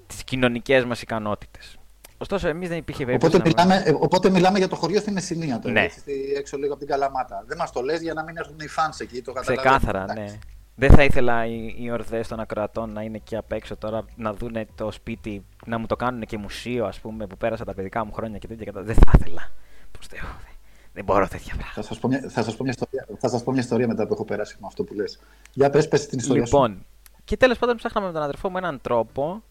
τις 0.07 0.25
κοινωνικές 0.25 0.85
μας 0.85 1.03
ικανότητες. 1.03 1.77
Ωστόσο, 2.19 2.49
εμείς 2.49 2.69
δεν 2.69 2.79
υπήρχε 2.79 3.05
περίπτωση 3.05 3.37
οπότε 3.37 3.53
να- 3.55 3.65
μιλάμε, 3.67 3.91
ε, 3.91 3.95
οπότε 4.01 4.31
μιλάμε 4.31 4.59
για 4.59 4.69
το 4.69 4.77
χωριό 4.77 5.01
στη 5.01 5.11
Μεσσηνία 5.11 5.59
τώρα, 5.59 5.73
Ναι. 5.75 5.81
έτσι, 5.83 5.99
στη- 5.99 6.33
έξω 6.37 6.57
λίγο 6.57 6.71
από 6.71 6.79
την 6.79 6.89
Καλαμάτα. 6.89 7.45
Δεν 7.47 7.57
μας 7.59 7.73
το 7.73 7.81
λες 7.83 8.01
για 8.01 8.15
να 8.15 8.23
μην 8.23 8.37
έρθουν 8.37 8.57
οι 8.61 8.69
φανς 8.69 9.01
εκεί, 9.01 9.23
το 9.23 9.33
καταλαβαίνω. 9.33 9.77
Ξεκάθαρα, 9.77 10.03
Εντάξει. 10.13 10.33
ναι. 10.35 10.39
Δεν 10.77 10.91
θα 10.91 11.05
ήθελα 11.05 11.47
οι, 11.47 11.75
οι 11.79 11.91
ορδές 11.91 12.29
των 12.29 12.41
ακροατών 12.41 12.93
να 12.93 13.03
είναι 13.03 13.17
εκεί 13.17 13.37
απ' 13.37 13.53
έξω 13.53 13.77
τώρα 13.77 14.05
να 14.17 14.33
δούνε 14.33 14.67
το 14.75 14.91
σπίτι, 14.91 15.45
να 15.67 15.79
μου 15.79 15.87
το 15.87 15.97
κάνουν 15.97 16.21
και 16.23 16.39
μουσείο, 16.39 16.87
ας 16.87 17.01
πούμε, 17.01 17.27
που 17.27 17.37
πέρασα 17.37 17.65
τα 17.65 17.75
παιδικά 17.75 18.05
μου 18.05 18.13
χρόνια 18.13 18.39
και 18.39 18.47
τέτοια. 18.47 18.65
κατα- 18.65 18.83
Δεν 18.83 18.95
θα 18.95 19.13
ήθελα. 19.19 19.51
Πιστεύω. 19.99 20.27
Δεν, 20.27 20.54
δεν 20.95 21.05
μπορώ 21.05 21.29
τέτοια 21.29 21.55
πράγματα. 21.55 21.75
Θα 21.75 21.83
σας, 21.83 21.99
πω 21.99 22.09
μια, 22.09 22.21
θα, 22.29 22.43
σας 22.43 22.57
πω 22.57 22.63
μια 22.63 22.73
ιστορία, 22.73 23.07
θα 23.19 23.29
σας 23.29 23.43
πω 23.43 23.51
μια 23.53 23.61
ιστορία 23.61 23.87
μετά 23.87 24.07
που 24.07 24.13
έχω 24.13 24.25
περάσει 24.25 24.57
με 24.61 24.67
αυτό 24.67 24.85
που 24.85 24.95
λες. 24.95 25.19
Για 25.53 25.71
πες, 25.71 25.89
πες 25.89 26.07
την 26.07 26.19
ιστορία 26.19 26.47
σου. 26.47 26.55
Λοιπόν, 26.55 26.85
και 27.25 27.37
τέλος 27.37 27.59
πάντων 27.59 27.77
ψάχναμε 27.77 28.07
με 28.07 28.13
τον 28.13 28.23
αδερφό 28.23 28.51
μου 28.51 28.57
έναν 28.57 28.81
τρόπο 28.81 29.43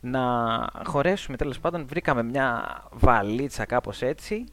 να 0.00 0.20
χωρέσουμε. 0.84 1.36
Τέλος 1.36 1.60
πάντων, 1.60 1.86
βρήκαμε 1.86 2.22
μια 2.22 2.64
βαλίτσα 2.92 3.64
κάπως 3.64 4.02
έτσι. 4.02 4.44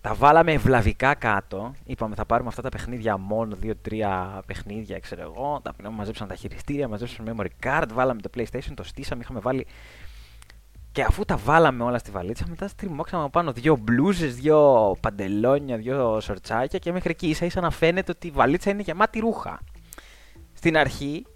Τα 0.00 0.14
βάλαμε 0.14 0.52
ευλαβικά 0.52 1.14
κάτω. 1.14 1.74
Είπαμε 1.84 2.14
θα 2.14 2.24
πάρουμε 2.24 2.48
αυτά 2.48 2.62
τα 2.62 2.68
παιχνίδια 2.68 3.16
μόνο, 3.16 3.56
δύο-τρία 3.56 4.42
παιχνίδια, 4.46 4.98
ξέρω 4.98 5.22
εγώ. 5.22 5.60
Τα 5.62 5.72
πνεύμα 5.72 5.96
μαζέψαμε 5.96 6.28
τα 6.28 6.34
χειριστήρια, 6.34 6.88
μαζέψαμε 6.88 7.34
memory 7.36 7.66
card, 7.66 7.86
βάλαμε 7.92 8.20
το 8.20 8.30
PlayStation, 8.36 8.72
το 8.74 8.82
στήσαμε, 8.82 9.22
είχαμε 9.22 9.40
βάλει. 9.40 9.66
Και 10.92 11.02
αφού 11.02 11.24
τα 11.24 11.36
βάλαμε 11.36 11.84
όλα 11.84 11.98
στη 11.98 12.10
βαλίτσα, 12.10 12.44
μετά 12.48 12.68
στριμώξαμε 12.68 13.22
από 13.22 13.30
πάνω 13.30 13.52
δύο 13.52 13.76
μπλούζες, 13.76 14.34
δύο 14.34 14.96
παντελόνια, 15.00 15.76
δύο 15.76 16.20
σορτσάκια 16.20 16.78
και 16.78 16.92
μέχρι 16.92 17.10
εκεί 17.10 17.28
ίσα 17.28 17.44
ίσα 17.44 17.60
να 17.60 17.70
φαίνεται 17.70 18.10
ότι 18.10 18.26
η 18.26 18.30
βαλίτσα 18.30 18.70
είναι 18.70 18.82
γεμάτη 18.82 19.18
ρούχα. 19.18 19.60
Στην 20.52 20.76
αρχή 20.76 21.26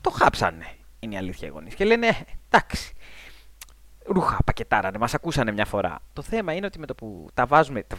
το 0.00 0.10
χάψανε, 0.10 0.66
είναι 1.00 1.14
η 1.14 1.16
αλήθεια 1.18 1.48
οι 1.48 1.50
γονείς. 1.50 1.74
Και 1.74 1.84
λένε, 1.84 2.06
«Ε, 2.06 2.14
εντάξει, 2.50 2.92
ρούχα 4.04 4.38
πακετάρανε, 4.44 4.98
μας 4.98 5.14
ακούσανε 5.14 5.52
μια 5.52 5.64
φορά. 5.64 5.98
Το 6.12 6.22
θέμα 6.22 6.52
είναι 6.52 6.66
ότι 6.66 6.78
με 6.78 6.86
το 6.86 6.94
που 6.94 7.28
τα 7.34 7.46
βάζουμε, 7.46 7.82
τα... 7.82 7.96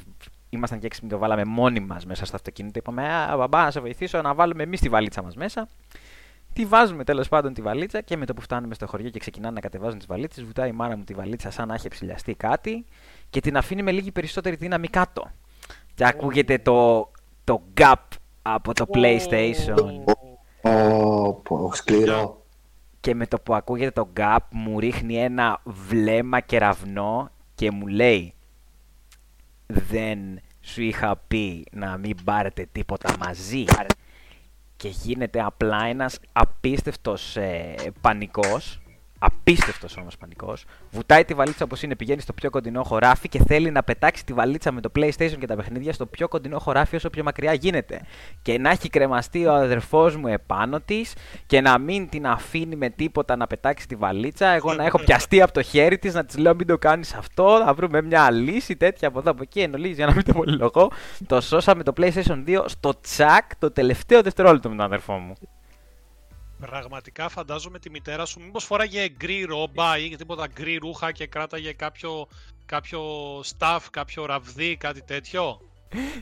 ήμασταν 0.50 0.80
και 0.80 0.86
έξυπνοι, 0.86 1.10
το 1.10 1.18
βάλαμε 1.18 1.46
μόνοι 1.46 1.80
μας 1.80 2.06
μέσα 2.06 2.26
στο 2.26 2.36
αυτοκίνητο. 2.36 2.80
Είπαμε, 2.80 3.14
Α, 3.14 3.38
μπαμπά, 3.38 3.64
να 3.64 3.72
σε 3.72 3.80
βοηθήσω 3.80 4.22
να 4.22 4.34
βάλουμε 4.34 4.64
εμείς 4.64 4.80
τη 4.80 4.90
βαλίτσα 4.90 5.24
μας 5.24 5.36
μέσα. 5.36 5.68
Τη 6.54 6.66
βάζουμε 6.66 7.04
τέλος 7.04 7.28
πάντων 7.28 7.54
τη 7.54 7.62
βαλίτσα 7.62 8.02
και 8.02 8.18
με 8.18 8.26
το 8.26 8.34
που 8.34 8.42
φτάνουμε 8.42 8.74
στο 8.74 8.88
χωριό 8.88 9.10
και 9.10 9.20
ξεκινάνε 9.20 9.54
να 9.54 9.60
κατεβάζουν 9.60 9.98
τις 9.98 10.08
βαλίτσες, 10.08 10.44
βουτάει 10.44 10.70
η 10.70 10.72
μάνα 10.72 10.98
μου 10.98 11.04
τη 11.04 11.14
βαλίτσα 11.14 11.52
σαν 11.52 11.68
να 11.68 11.74
έχει 11.74 11.88
ψηλιαστεί 11.88 12.34
κάτι 12.34 12.86
και 13.30 13.40
την 13.40 13.58
αφήνει 13.58 13.84
με 13.84 13.92
λίγη 13.92 14.12
περισσότερη 14.12 14.56
δύναμη 14.56 14.88
κάτω. 14.88 15.32
Και 15.94 16.06
ακούγεται 16.06 16.58
το, 16.58 17.12
το 17.44 17.62
gap 17.78 17.94
από 18.42 18.74
το 18.74 18.86
PlayStation. 18.94 20.04
Ω, 20.62 21.34
πω, 21.34 21.72
σκληρό. 21.74 22.46
Και 23.00 23.16
με 23.16 23.28
το 23.28 23.40
που 23.40 23.54
ακούγεται 23.54 23.92
το 23.92 24.10
gap 24.18 24.38
μου 24.52 24.80
ρίχνει 24.80 25.16
ένα 25.16 25.62
βλέμμα 25.64 26.40
κεραυνό 26.40 27.30
και 27.56 27.72
μου 27.72 27.88
λέει 27.88 28.34
Δεν 29.68 30.20
σου 30.62 30.82
είχα 30.82 31.16
πει 31.28 31.66
να 31.72 31.98
μην 31.98 32.16
πάρετε 32.24 32.68
τίποτα 32.72 33.16
μαζί. 33.20 33.66
Και 34.80 34.88
γίνεται 34.88 35.42
απλά 35.42 35.84
ένας 35.86 36.20
απίστευτος 36.32 37.36
ε, 37.36 37.76
πανικός. 38.02 38.80
Απίστευτος 39.20 39.98
όμως 39.98 40.18
πανικός. 40.18 40.66
Βουτάει 40.92 41.26
τη 41.26 41.34
βαλίτσα 41.34 41.64
όπως 41.64 41.84
είναι, 41.84 41.96
πηγαίνει 41.96 42.22
στο 42.22 42.34
πιο 42.34 42.50
κοντινό 42.50 42.84
χωράφι 42.84 43.30
και 43.30 43.44
θέλει 43.48 43.72
να 43.72 43.84
πετάξει 43.84 44.26
τη 44.26 44.34
βαλίτσα 44.34 44.72
με 44.72 44.82
το 44.82 44.92
PlayStation 44.96 45.36
και 45.40 45.48
τα 45.48 45.56
παιχνίδια 45.56 45.94
στο 45.94 46.06
πιο 46.06 46.28
κοντινό 46.28 46.60
χωράφι 46.60 46.96
όσο 46.96 47.10
πιο 47.10 47.24
μακριά 47.24 47.54
γίνεται. 47.54 48.02
Και 48.42 48.58
να 48.58 48.70
έχει 48.70 48.90
κρεμαστεί 48.90 49.46
ο 49.46 49.54
αδερφός 49.54 50.16
μου 50.16 50.28
επάνω 50.28 50.80
της 50.80 51.14
και 51.46 51.62
να 51.62 51.78
μην 51.78 52.10
την 52.10 52.28
αφήνει 52.28 52.76
με 52.76 52.90
τίποτα 52.90 53.36
να 53.36 53.48
πετάξει 53.48 53.88
τη 53.88 53.96
βαλίτσα. 53.96 54.48
Εγώ 54.48 54.74
να 54.74 54.86
έχω 54.86 55.00
πιαστεί 55.00 55.42
από 55.42 55.52
το 55.52 55.62
χέρι 55.62 55.98
της, 55.98 56.14
να 56.14 56.26
της 56.26 56.38
λέω 56.38 56.56
μην 56.56 56.68
το 56.68 56.78
κάνεις 56.78 57.14
αυτό, 57.14 57.64
να 57.66 57.74
βρούμε 57.74 58.02
μια 58.02 58.32
λύση 58.32 58.76
τέτοια 58.76 59.08
από 59.08 59.20
εδώ 59.20 59.32
από 59.32 59.42
εκεί. 59.42 59.60
Εν 59.60 59.74
ολίγοις, 59.74 59.98
για 59.98 60.06
να 60.06 60.14
μην 60.14 60.24
το 60.24 60.34
πολυλογώ, 60.34 60.92
το 61.28 61.42
σώσαμε 61.42 61.84
το 61.84 61.94
PlayStation 61.98 62.44
2 62.48 62.64
στο 62.66 63.00
τσακ 63.02 63.56
το 63.58 63.72
τελευταίο 63.72 64.22
δευτερόλεπτο 64.22 64.70
με 64.70 64.76
τον 64.76 64.86
αδερφό 64.86 65.14
μου. 65.14 65.34
Πραγματικά 66.60 67.30
φαντάζομαι 67.30 67.80
τη 67.80 67.90
μητέρα 67.90 68.26
σου 68.26 68.40
μήπως 68.42 68.64
φοράγε 68.64 69.10
γκρι 69.10 69.44
ρόμπα 69.44 69.98
ή 69.98 70.16
τίποτα 70.16 70.48
γκρι 70.48 70.76
ρούχα 70.76 71.12
και 71.12 71.28
κράταγε 71.28 71.72
κάποιο, 71.72 72.28
κάποιο 72.66 73.02
staff, 73.40 73.80
κάποιο 73.92 74.26
ραβδί, 74.26 74.76
κάτι 74.78 75.02
τέτοιο; 75.04 75.62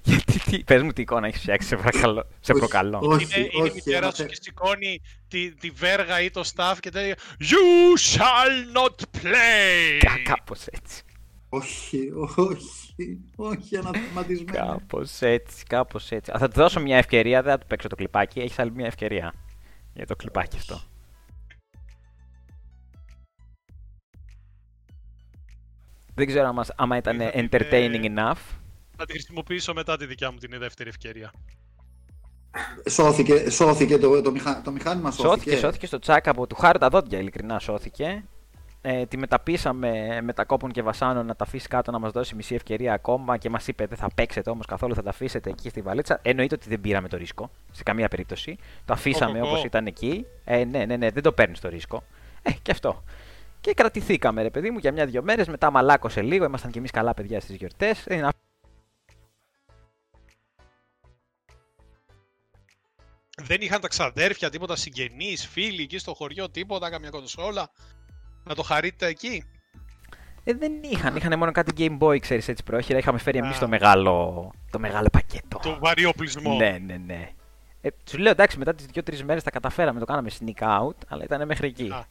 Γιατί, 0.04 0.40
τι, 0.40 0.64
πες 0.64 0.82
μου 0.82 0.92
τι 0.94 1.02
εικόνα 1.02 1.28
έχεις 1.28 1.42
φτιάξει, 1.42 1.68
σε 1.68 1.76
προκαλώ. 1.76 2.28
Σε 2.40 2.52
Όχι, 2.52 2.60
προκαλώ. 2.60 3.00
όχι. 3.04 3.24
είναι, 3.40 3.50
είναι 3.52 3.68
η 3.68 3.72
μητέρα 3.74 4.00
άμα 4.06 4.10
σου 4.16 4.22
θε- 4.22 4.28
και 4.30 4.38
σηκώνει 4.42 5.02
τη, 5.28 5.52
τη 5.56 5.70
βέργα 5.70 6.22
ή 6.22 6.30
το 6.32 6.52
staff 6.56 6.74
και 6.80 6.90
λέει 6.94 7.14
You 7.40 8.00
shall 8.16 8.78
not 8.78 9.22
play! 9.22 9.98
Κα- 10.00 10.22
Κάπως 10.24 10.66
έτσι. 10.68 11.02
Όχι, 11.50 12.12
όχι, 12.38 13.20
όχι, 13.36 13.78
αναθεματισμένο. 13.78 14.66
Κάπως 14.68 15.22
έτσι, 15.22 15.64
κάπως 15.66 16.12
έτσι. 16.12 16.32
Α, 16.32 16.38
θα 16.40 16.48
του 16.48 16.54
δώσω 16.60 16.80
μια 16.80 16.98
ευκαιρία, 16.98 17.42
δεν 17.42 17.52
θα 17.52 17.58
του 17.58 17.66
παίξω 17.68 17.88
το 17.88 17.96
κλιπάκι. 17.96 18.40
Έχεις 18.40 18.60
άλλη 18.60 18.72
μια 18.72 18.86
ευκαιρία 18.86 19.34
για 19.98 20.06
το 20.06 20.16
κλιπάκι 20.16 20.58
αυτό. 20.58 20.82
Δεν 26.14 26.28
ξέρω 26.28 26.48
άμα, 26.48 26.66
άμα 26.76 26.98
ήταν 26.98 27.18
Θα 27.20 27.30
την, 27.30 27.50
entertaining 27.52 28.04
ε, 28.04 28.14
enough. 28.16 28.58
Θα 28.98 29.06
τη 29.06 29.12
χρησιμοποιήσω 29.12 29.74
μετά 29.74 29.98
τη 29.98 30.06
δικιά 30.06 30.32
μου 30.32 30.38
την 30.38 30.60
δεύτερη 30.60 30.90
ευκαιρία. 30.90 31.34
Σώθηκε, 32.90 33.50
σώθηκε 33.50 33.98
το, 33.98 34.22
το, 34.22 34.32
μηχα... 34.32 34.62
το 34.62 34.72
μηχάνημα, 34.72 35.12
σώθηκε. 35.12 35.34
Σώθηκε, 35.34 35.58
σώθηκε 35.58 35.86
στο 35.86 36.00
τσάκ 36.00 36.28
από 36.28 36.48
του 36.48 36.56
χάρη 36.56 36.80
τα 36.80 36.90
δόντια, 36.90 37.20
ειλικρινά 37.20 37.60
σώθηκε. 37.60 38.24
Ε, 38.90 39.06
τη 39.06 39.18
μεταπίσαμε 39.18 40.22
με 40.22 40.34
τα 40.34 40.46
κόπων 40.46 40.72
και 40.72 40.82
βασάνων 40.82 41.26
να 41.26 41.36
τα 41.36 41.44
αφήσει 41.44 41.68
κάτω 41.68 41.92
να 41.92 42.00
μας 42.00 42.12
δώσει 42.12 42.36
μισή 42.36 42.56
ευκαιρία 42.56 42.94
ακόμα 42.94 43.38
και 43.38 43.50
μας 43.50 43.68
είπε 43.68 43.86
δεν 43.86 43.98
θα 43.98 44.08
παίξετε 44.16 44.50
όμως 44.50 44.66
καθόλου, 44.66 44.96
θα 44.96 45.04
τα 45.04 45.10
αφήσετε 45.10 45.50
εκεί 45.50 45.70
στη 45.70 45.82
βαλίτσα. 45.82 46.20
Εννοείται 46.22 46.56
ότι 46.56 46.70
δεν 46.70 46.82
πήραμε 46.82 47.08
το 47.08 47.18
ρίσκο 47.18 47.50
σε 47.72 47.84
καμία 47.84 48.08
περίπτωση. 48.08 48.58
Το 48.86 48.94
αφήσαμε 48.94 49.38
Οκοκο. 49.38 49.48
όπως 49.52 49.64
ήταν 49.64 49.86
εκεί. 49.86 50.26
Ε, 50.46 50.64
ναι, 50.66 50.86
ναι, 50.86 50.96
ναι, 50.98 51.10
δεν 51.12 51.24
το 51.24 51.32
παίρνεις 51.32 51.60
το 51.60 51.70
ρίσκο. 51.70 52.04
Ε, 52.42 52.52
και 52.62 52.72
αυτό. 52.72 53.04
Και 53.62 53.74
κρατηθήκαμε, 53.74 54.42
ρε 54.42 54.50
παιδί 54.50 54.72
μου, 54.72 54.78
για 54.78 54.92
μια-δυο 54.92 55.24
μέρες. 55.24 55.48
Μετά 55.48 55.72
μαλάκωσε 55.72 56.22
λίγο. 56.22 56.46
Ήμασταν 56.46 56.72
κι 56.72 56.78
εμείς 56.78 56.92
καλά 56.92 57.14
παιδιά 57.14 57.40
στις 57.40 57.56
γιορτές. 57.56 58.06
Ε, 58.08 58.16
να- 58.16 58.32
Δεν 63.42 63.62
είχαν 63.62 63.82
τα 63.82 63.88
ξαδέρφια, 63.88 64.50
τίποτα 64.50 64.76
συγγενείς, 64.76 65.48
φίλοι 65.48 65.82
εκεί 65.82 65.98
στο 65.98 66.14
χωριό, 66.14 66.50
τίποτα, 66.50 66.90
καμιά 66.90 67.10
κονσόλα. 67.10 67.70
Να 68.48 68.56
το 68.56 68.64
χαρείτε 68.64 69.06
εκεί. 69.06 69.44
ε, 70.44 70.54
δεν 70.54 70.72
είχαν. 70.82 71.16
Είχαν 71.16 71.38
μόνο 71.38 71.52
κάτι 71.52 71.72
Game 71.78 71.98
Boy, 72.04 72.20
ξέρεις 72.20 72.48
έτσι 72.48 72.64
πρόχειρα. 72.64 72.98
Είχαμε 72.98 73.18
φέρει 73.18 73.38
εμείς 73.38 73.56
Α. 73.56 73.60
το 73.60 73.68
μεγάλο, 73.68 74.52
το 74.72 74.80
μεγάλο 74.80 75.08
πακέτο. 75.12 75.60
Το 75.62 75.78
βαρύ 75.80 76.06
οπλισμό. 76.06 76.56
Ναι, 76.56 76.78
ναι, 76.86 76.98
ναι. 77.06 77.30
Ε, 77.82 77.90
σου 78.10 78.18
λέω 78.18 78.32
εντάξει, 78.32 78.58
μετά 78.58 78.76
τις 78.76 78.86
δύο-τρεις 78.86 79.24
μέρες 79.24 79.44
τα 79.44 79.50
καταφέραμε, 79.52 80.00
το 80.00 80.06
κάναμε 80.06 80.30
sneak 80.40 80.64
out, 80.64 80.96
αλλά 81.08 81.24
ήταν 81.24 81.48
μέχρι 81.48 81.68
εκεί. 81.68 81.90
Α. 81.92 82.06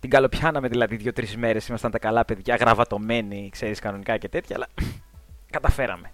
Την 0.00 0.10
καλοπιάναμε 0.10 0.68
δηλαδή 0.68 0.96
δύο-τρεις 0.96 1.36
μέρες, 1.36 1.68
ήμασταν 1.68 1.90
τα 1.90 1.98
καλά 1.98 2.24
παιδιά, 2.24 2.56
γραβατωμένοι, 2.56 3.48
ξέρεις 3.52 3.78
κανονικά 3.80 4.16
και 4.16 4.28
τέτοια, 4.28 4.56
αλλά 4.56 4.66
καταφέραμε. 5.56 6.10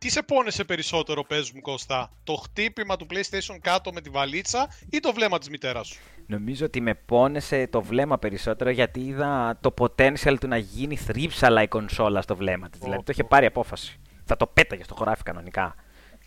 Τι 0.00 0.10
σε 0.10 0.22
πόνεσε 0.22 0.64
περισσότερο, 0.64 1.24
πες 1.24 1.52
μου 1.52 1.60
Κώστα, 1.60 2.10
το 2.24 2.34
χτύπημα 2.34 2.96
του 2.96 3.06
PlayStation 3.10 3.58
κάτω 3.60 3.92
με 3.92 4.00
τη 4.00 4.10
βαλίτσα 4.10 4.68
ή 4.90 5.00
το 5.00 5.12
βλέμμα 5.12 5.38
της 5.38 5.48
μητέρας 5.48 5.88
σου; 5.88 6.00
Νομίζω 6.26 6.66
ότι 6.66 6.80
με 6.80 6.94
πόνεσε 6.94 7.66
το 7.66 7.82
βλέμμα 7.82 8.18
περισσότερο 8.18 8.70
γιατί 8.70 9.00
είδα 9.00 9.58
το 9.60 9.74
potential 9.78 10.36
του 10.40 10.48
να 10.48 10.56
γίνει 10.56 10.96
θρύψαλα 10.96 11.62
η 11.62 11.68
κονσόλα 11.68 12.22
στο 12.22 12.36
βλέμμα 12.36 12.68
της. 12.70 12.80
Δηλαδή 12.80 13.02
το 13.02 13.12
είχε 13.12 13.24
πάρει 13.24 13.46
απόφαση. 13.46 14.00
Θα 14.24 14.36
το 14.36 14.46
πέταγε 14.46 14.84
στο 14.84 14.94
χωράφι 14.94 15.22
κανονικά. 15.22 15.74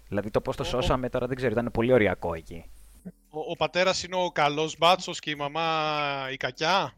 Δηλαδή 0.07 0.29
το 0.31 0.41
πώς 0.41 0.55
το 0.55 0.63
Ω. 0.63 0.65
σώσαμε 0.65 1.09
τώρα 1.09 1.27
δεν 1.27 1.35
ξέρω, 1.35 1.51
ήταν 1.51 1.69
πολύ 1.73 1.93
ωριακό 1.93 2.33
εκεί. 2.33 2.65
Ο, 3.29 3.39
ο 3.51 3.55
πατέρας 3.55 4.03
είναι 4.03 4.15
ο 4.15 4.29
καλός 4.31 4.77
μπάτσος 4.77 5.19
και 5.19 5.29
η 5.29 5.35
μαμά 5.35 6.27
η 6.31 6.37
κακιά; 6.37 6.93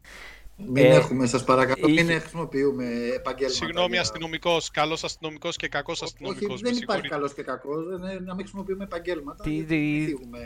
Μην 0.58 0.86
Ε, 0.86 0.88
έχουμε, 0.88 1.26
σας 1.28 1.44
παρακαλώ, 1.44 1.88
είχε- 1.88 2.04
μην 2.04 2.20
χρησιμοποιούμε 2.20 2.86
επαγγέλματα. 3.16 3.58
Συγγνώμη, 3.58 3.90
για- 3.92 4.02
αστυνομικός. 4.02 4.72
Καλός 4.72 5.04
αστυνομικός 5.04 5.56
και 5.56 5.68
κακός 5.68 6.02
Όχι, 6.02 6.04
αστυνομικός. 6.04 6.62
δεν 6.62 6.72
με 6.74 6.78
υπάρχει 6.78 6.78
συγχωρείτε. 6.80 7.08
καλός 7.08 7.34
και 7.34 7.44
κακός, 7.44 7.86
δεν 7.88 7.98
είναι- 7.98 8.20
να 8.20 8.34
μην 8.34 8.38
χρησιμοποιούμε 8.46 8.84
επαγγέλματα. 8.84 9.44
Τι- 9.44 9.50
γιατί 9.52 9.68
τι- 9.76 9.76
μην 9.82 10.06
φύγουμε. 10.06 10.40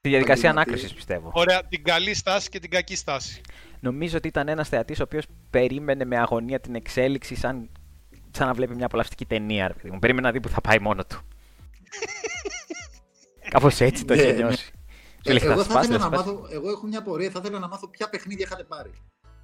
Τη 0.00 0.08
διαδικασία 0.08 0.50
Επαγγελματίες. 0.50 0.50
ανάκρισης 0.50 0.92
πιστεύω. 0.94 1.30
Ωραία, 1.34 1.66
την 1.68 1.84
καλή 1.84 2.14
στάση 2.14 2.48
και 2.48 2.58
την 2.58 2.70
κακή 2.70 2.96
στάση. 2.96 3.40
Νομίζω 3.80 4.16
ότι 4.16 4.28
ήταν 4.28 4.48
ένας 4.48 4.68
θεατής 4.68 5.00
ο 5.00 5.02
οποίος 5.02 5.24
περίμενε 5.50 6.04
με 6.04 6.18
αγωνία 6.18 6.60
την 6.60 6.74
εξέλιξη 6.74 7.34
σαν, 7.34 7.68
σαν 8.30 8.46
να 8.46 8.52
βλέπει 8.54 8.74
μια 8.74 8.86
απολαυστική 8.86 9.26
ταινία. 9.26 9.66
Ρε 9.68 9.74
παιδί 9.74 9.90
μου. 9.90 9.98
Περίμενε 9.98 10.26
να 10.26 10.32
δει 10.32 10.40
που 10.40 10.48
θα 10.48 10.60
πάει 10.60 10.78
μόνο 10.78 11.04
του. 11.04 11.20
Κάπως 13.50 13.80
έτσι 13.80 14.04
το 14.04 14.14
Ναι, 14.14 14.22
είχε 14.22 14.32
ναι. 14.32 14.36
νιώσει. 14.38 14.64
Σου 14.64 15.30
Ε, 15.30 15.32
λέει, 15.32 15.42
εγώ 15.44 15.56
θα 15.56 15.64
θα 15.64 15.70
σπάσει, 15.70 15.86
ήθελα 15.88 16.04
θα 16.04 16.08
να 16.10 16.16
σπάσει. 16.16 16.34
μάθω, 16.36 16.48
εγώ 16.52 16.68
έχω 16.70 16.86
μια 16.86 17.02
πορεία, 17.02 17.30
θα 17.30 17.40
ήθελα 17.42 17.58
να 17.58 17.68
μάθω 17.68 17.88
ποια 17.88 18.08
παιχνίδια 18.08 18.44
είχατε 18.46 18.64
πάρει. 18.64 18.90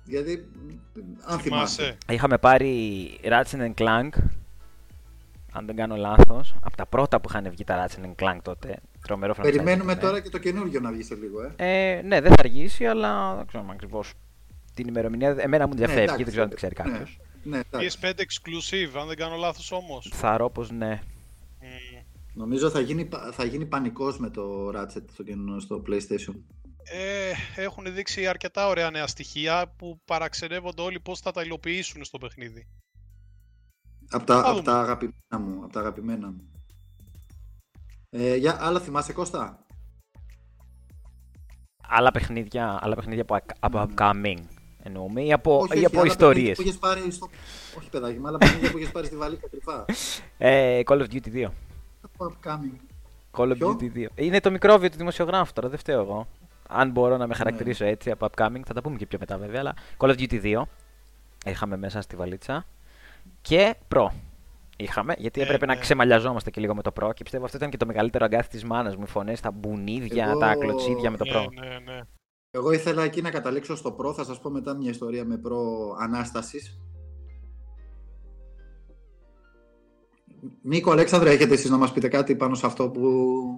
Γιατί, 0.08 0.48
μ, 0.54 1.00
αν 1.24 1.38
θυμάσαι. 1.38 1.82
Θυμάσαι. 1.82 1.96
Είχαμε 2.08 2.38
πάρει 2.38 3.08
Ratchet 3.24 3.60
and 3.60 3.74
Clank. 3.74 4.08
Αν 5.52 5.66
δεν 5.66 5.76
κάνω 5.76 5.96
λάθος. 5.96 6.54
Από 6.60 6.76
τα 6.76 6.86
πρώτα 6.86 7.20
που 7.20 7.28
είχαν 7.28 7.50
βγει 7.50 7.64
τα 7.64 7.86
Ratchet 7.86 8.04
and 8.04 8.24
Clank 8.24 8.38
τότε. 8.42 8.76
Τρομερό 9.06 9.34
franchise. 9.36 9.42
Περιμένουμε 9.42 9.94
ναι. 9.94 10.00
τώρα 10.00 10.20
και 10.20 10.28
το 10.28 10.38
καινούργιο 10.38 10.80
να 10.80 10.90
βγει 10.92 11.02
σε 11.02 11.14
λίγο, 11.14 11.42
ε. 11.42 11.52
Ε, 11.96 12.02
ναι, 12.02 12.20
δεν 12.20 12.30
θα 12.30 12.36
αργήσει, 12.38 12.86
αλλά 12.86 13.34
δεν 13.36 13.46
ξέρω 13.46 13.66
ακριβώς 13.70 14.12
την 14.74 14.88
ημερομηνία. 14.88 15.36
Εμένα 15.38 15.66
μου 15.66 15.74
διαφεύγει, 15.74 16.02
εντάξει, 16.02 16.22
δεν 16.22 16.26
ξέρω 16.32 16.42
αν 16.42 16.48
την 16.48 16.56
ξέρει 16.56 16.74
ναι. 16.78 16.90
κάποιος. 16.90 17.18
Ναι, 17.42 17.60
εντάξει. 17.70 17.98
PS5 18.02 18.06
exclusive, 18.08 19.00
αν 19.00 19.06
δεν 19.06 19.16
κάνω 19.16 19.36
λάθος 19.36 19.72
όμως. 19.72 20.10
Θαρώ 20.14 20.50
πως 20.50 20.70
ναι. 20.70 21.00
Μμμ. 21.60 22.00
Νομίζω 22.34 22.70
θα 22.70 22.80
γίνει, 22.80 23.04
πα- 23.04 23.30
θα 23.32 23.44
γίνει 23.44 23.64
πανικός 23.66 24.18
με 24.18 24.30
το 24.30 24.68
Ratchet 24.74 25.02
στο, 25.12 25.22
καινούριο- 25.22 25.60
στο 25.60 25.82
PlayStation. 25.88 26.34
Ε, 26.90 27.32
έχουν 27.62 27.94
δείξει 27.94 28.26
αρκετά 28.26 28.66
ωραία 28.66 28.90
νέα 28.90 29.06
στοιχεία 29.06 29.72
που 29.76 30.00
παραξενεύονται 30.04 30.82
όλοι 30.82 31.00
πώς 31.00 31.20
θα 31.20 31.30
τα 31.30 31.42
υλοποιήσουν 31.42 32.04
στο 32.04 32.18
παιχνίδι. 32.18 32.66
Από 34.10 34.24
τα, 34.24 34.34
Θα 34.34 34.48
απ' 34.48 34.50
δούμε. 34.50 34.62
τα 34.62 34.80
αγαπημένα 34.80 35.38
μου. 35.38 35.64
Από 35.64 35.72
τα 35.72 35.80
αγαπημένα 35.80 36.26
μου. 36.26 36.50
Ε, 38.10 38.36
για 38.36 38.56
άλλα 38.60 38.80
θυμάσαι 38.80 39.12
Κώστα; 39.12 39.66
Άλλα 41.88 42.10
παιχνίδια, 42.10 42.78
άλλα 42.82 42.94
παιχνίδια 42.94 43.22
από, 43.28 43.38
από 43.60 43.86
upcoming 43.88 44.38
εννοούμε 44.82 45.22
ή 45.22 45.32
από, 45.32 45.58
όχι, 45.58 45.80
ή 45.80 45.84
από 45.84 45.98
άλλα 46.00 46.06
ιστορίες. 46.10 46.56
παιχνίδια 46.56 46.78
Που 46.78 46.88
έχεις 46.88 47.00
πάρει 47.00 47.10
στο... 47.10 47.28
Όχι 47.78 47.90
παιδάκι, 47.90 48.18
μου, 48.18 48.26
άλλα 48.26 48.38
παιχνίδια 48.38 48.70
που 48.70 48.76
έχεις 48.76 48.90
πάρει 48.90 49.06
στη 49.06 49.16
βαλίτσα 49.16 49.48
κρυφά. 49.48 49.84
Ε, 50.38 50.80
Call 50.86 50.98
of 51.00 51.06
Duty 51.12 51.34
2. 51.34 51.48
Από 52.00 52.32
upcoming. 52.32 52.76
Call 53.36 53.50
of 53.50 53.56
Ποιο; 53.56 53.78
Duty 53.80 53.96
2. 53.98 54.06
Είναι 54.14 54.40
το 54.40 54.50
μικρόβιο 54.50 54.90
του 54.90 54.96
δημοσιογράφου 54.96 55.52
τώρα, 55.52 55.68
δεν 55.68 55.78
φταίω 55.78 56.00
εγώ. 56.00 56.26
Αν 56.68 56.90
μπορώ 56.90 57.16
να 57.16 57.26
με 57.26 57.34
χαρακτηρίσω 57.34 57.84
Ναι. 57.84 57.90
έτσι 57.90 58.10
από 58.10 58.26
upcoming, 58.30 58.60
θα 58.66 58.74
τα 58.74 58.80
πούμε 58.82 58.96
και 58.96 59.06
πιο 59.06 59.18
μετά 59.20 59.38
βέβαια. 59.38 59.60
Αλλά 59.60 59.74
Call 59.98 60.08
of 60.08 60.18
Duty 60.18 60.40
2 60.42 60.62
είχαμε 61.46 61.76
μέσα 61.76 62.00
στη 62.00 62.16
βαλίτσα. 62.16 62.64
Και 63.40 63.74
Pro 63.94 64.06
είχαμε, 64.76 65.14
γιατί 65.18 65.40
Ε, 65.40 65.44
έπρεπε 65.44 65.66
να 65.66 65.74
ναι. 65.74 65.80
ξεμαλιαζόμαστε 65.80 66.50
και 66.50 66.60
λίγο 66.60 66.74
με 66.74 66.82
το 66.82 66.92
Pro. 67.00 67.10
Και 67.14 67.22
πιστεύω 67.22 67.44
αυτό 67.44 67.56
ήταν 67.56 67.70
και 67.70 67.76
το 67.76 67.86
μεγαλύτερο 67.86 68.24
αγκάθι 68.24 68.48
της 68.48 68.64
μάνας 68.64 68.96
μου. 68.96 69.02
Οι 69.02 69.08
φωνές, 69.10 69.40
τα 69.40 69.50
μπουνίδια, 69.50 70.26
Εγώ- 70.28 70.38
τα 70.38 70.54
κλωτσίδια 70.54 71.10
με 71.10 71.16
το 71.16 71.24
Pro. 71.34 71.46
Ναι, 71.60 71.68
ναι, 71.68 71.78
ναι. 71.92 72.00
Εγώ 72.50 72.72
ήθελα 72.72 73.02
εκεί 73.02 73.22
να 73.22 73.30
καταλήξω 73.30 73.76
στο 73.76 73.96
Pro, 74.00 74.14
θα 74.14 74.24
σας 74.24 74.40
πω 74.40 74.50
μετά 74.50 74.74
μια 74.74 74.90
ιστορία 74.90 75.24
με 75.24 75.40
Pro 75.44 75.56
Ανάστασης. 76.00 76.78
Νίκο, 80.62 80.90
Αλέξανδρα, 80.90 81.30
έχετε 81.30 81.54
εσείς 81.54 81.70
να 81.70 81.76
μας 81.76 81.92
πείτε 81.92 82.08
κάτι 82.08 82.36
πάνω 82.36 82.54
σε 82.54 82.66
αυτό 82.66 82.88
που 82.90 83.00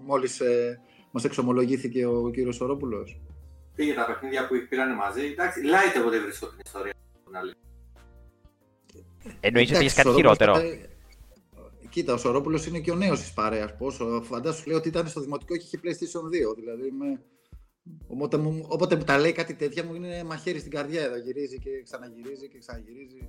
μόλις 0.06 0.40
ε, 0.40 0.80
μας 1.10 1.24
εξομολογήθηκε 1.24 2.06
ο 2.06 2.30
κύριος 2.30 2.54
Σορόπουλος. 2.56 3.20
Πήγε 3.74 3.94
τα 3.94 4.06
παιχνίδια 4.06 4.46
που 4.46 4.54
πήραν 4.68 4.94
μαζί. 4.94 5.24
Εντάξει, 5.24 5.60
light 5.64 5.96
εγώ 5.96 6.10
δεν 6.10 6.22
βρίσκω 6.22 6.46
την 6.46 6.58
ιστορία. 6.64 6.92
την 7.24 7.36
άλλη. 7.36 7.52
Εννοείς 9.40 9.68
ότι 9.70 9.76
Εντάξει, 9.76 9.84
έχει 9.84 9.94
κάτι 9.94 10.08
ο 10.08 10.12
Σορόπουλος 10.12 10.36
χειρότερο; 10.36 10.54
θα- 10.54 10.88
Κοίτα, 11.88 12.12
ο 12.12 12.16
Σορόπουλος 12.16 12.66
είναι 12.66 12.78
και 12.80 12.90
ο 12.90 12.94
νέος 12.94 13.20
της 13.20 13.32
παρέας. 13.32 13.76
Πόσο, 13.76 14.22
φαντάσου 14.24 14.68
λέει 14.68 14.76
ότι 14.76 14.88
ήταν 14.88 15.08
στο 15.08 15.20
δημοτικό 15.20 15.56
και 15.56 15.64
είχε 15.64 15.78
PlayStation 15.82 16.50
2. 16.50 16.54
Δηλαδή, 16.54 16.90
με... 16.90 17.20
Όποτε 18.06 18.36
μου, 18.36 18.64
όποτε 18.68 18.96
μου 18.96 19.04
τα 19.04 19.18
λέει 19.18 19.32
κάτι 19.32 19.54
τέτοια 19.54 19.84
μου 19.84 19.94
είναι 19.94 20.24
μαχαίρι 20.24 20.58
στην 20.58 20.70
καρδιά 20.70 21.02
εδώ. 21.02 21.16
Γυρίζει 21.16 21.58
και 21.58 21.82
ξαναγυρίζει 21.82 22.48
και 22.48 22.58
ξαναγυρίζει. 22.58 23.28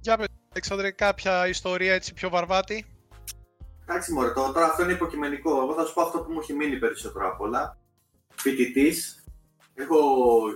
Για 0.00 0.16
πες, 0.16 0.26
Αλέξανδρε, 0.50 0.90
κάποια 0.90 1.48
ιστορία 1.48 1.94
έτσι 1.94 2.12
πιο 2.14 2.28
βαρβάτη; 2.28 2.84
Εντάξει, 3.92 4.12
μωρέ, 4.12 4.30
το- 4.32 4.52
τώρα 4.52 4.66
αυτό 4.66 4.82
είναι 4.82 4.92
υποκειμενικό. 4.92 5.60
Εγώ 5.62 5.74
θα 5.74 5.84
σου 5.84 5.94
πω 5.94 6.02
αυτό 6.02 6.18
που 6.20 6.32
μου 6.32 6.38
έχει 6.40 6.54
μείνει 6.54 6.78
περισσότερο 6.78 7.28
απ' 7.28 7.40
όλα. 7.40 7.78
Φοιτητής, 8.36 9.24
έχω 9.74 9.98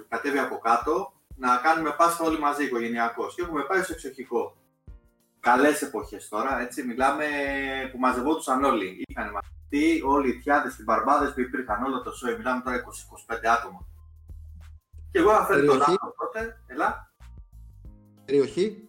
κατέβει 0.09 0.38
από 0.38 0.59
κάτω 0.59 1.12
να 1.37 1.57
κάνουμε 1.57 1.90
Πάσχα 1.90 2.25
όλοι 2.25 2.38
μαζί 2.38 2.64
οικογενειακώς. 2.64 3.35
Και 3.35 3.42
έχουμε 3.42 3.62
πάει 3.62 3.83
στο 3.83 3.92
εξοχικό. 3.92 4.57
Καλές 5.40 5.83
εποχές 5.83 6.29
τώρα, 6.29 6.61
έτσι. 6.61 6.83
Μιλάμε 6.83 7.27
που 7.92 7.99
μαζευόντουσαν 7.99 8.64
όλοι. 8.64 9.05
Είχαν 9.07 9.31
μαζευτεί 9.31 10.03
όλοι 10.07 10.29
οι 10.29 10.38
θειάδες, 10.38 10.68
οι 10.81 10.83
μπαρμπάδες 10.83 11.33
που 11.35 11.40
υπήρχαν 11.40 11.83
όλο 11.85 12.03
το 12.03 12.12
σόι. 12.12 12.37
Μιλάμε 12.37 12.62
τώρα 12.62 12.77
20-25 12.77 13.49
άτομα. 13.59 13.87
Και 15.11 15.18
εγώ 15.18 15.31
είχα 15.31 15.44
φέρει 15.44 15.59
τον 15.66 15.68
Περιοχή. 15.68 15.90
άνθρωπο 15.90 16.14
τότε, 16.25 16.61
ελά, 16.66 17.12
Περιοχή, 18.25 18.88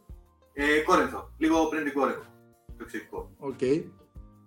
ε, 0.53 0.79
Κόρινθο, 0.79 1.29
λίγο 1.38 1.65
πριν 1.67 1.84
την 1.84 1.93
Κόρινθο, 1.93 2.25
το 2.77 2.84
εξοχικό. 2.84 3.31
οκ. 3.39 3.60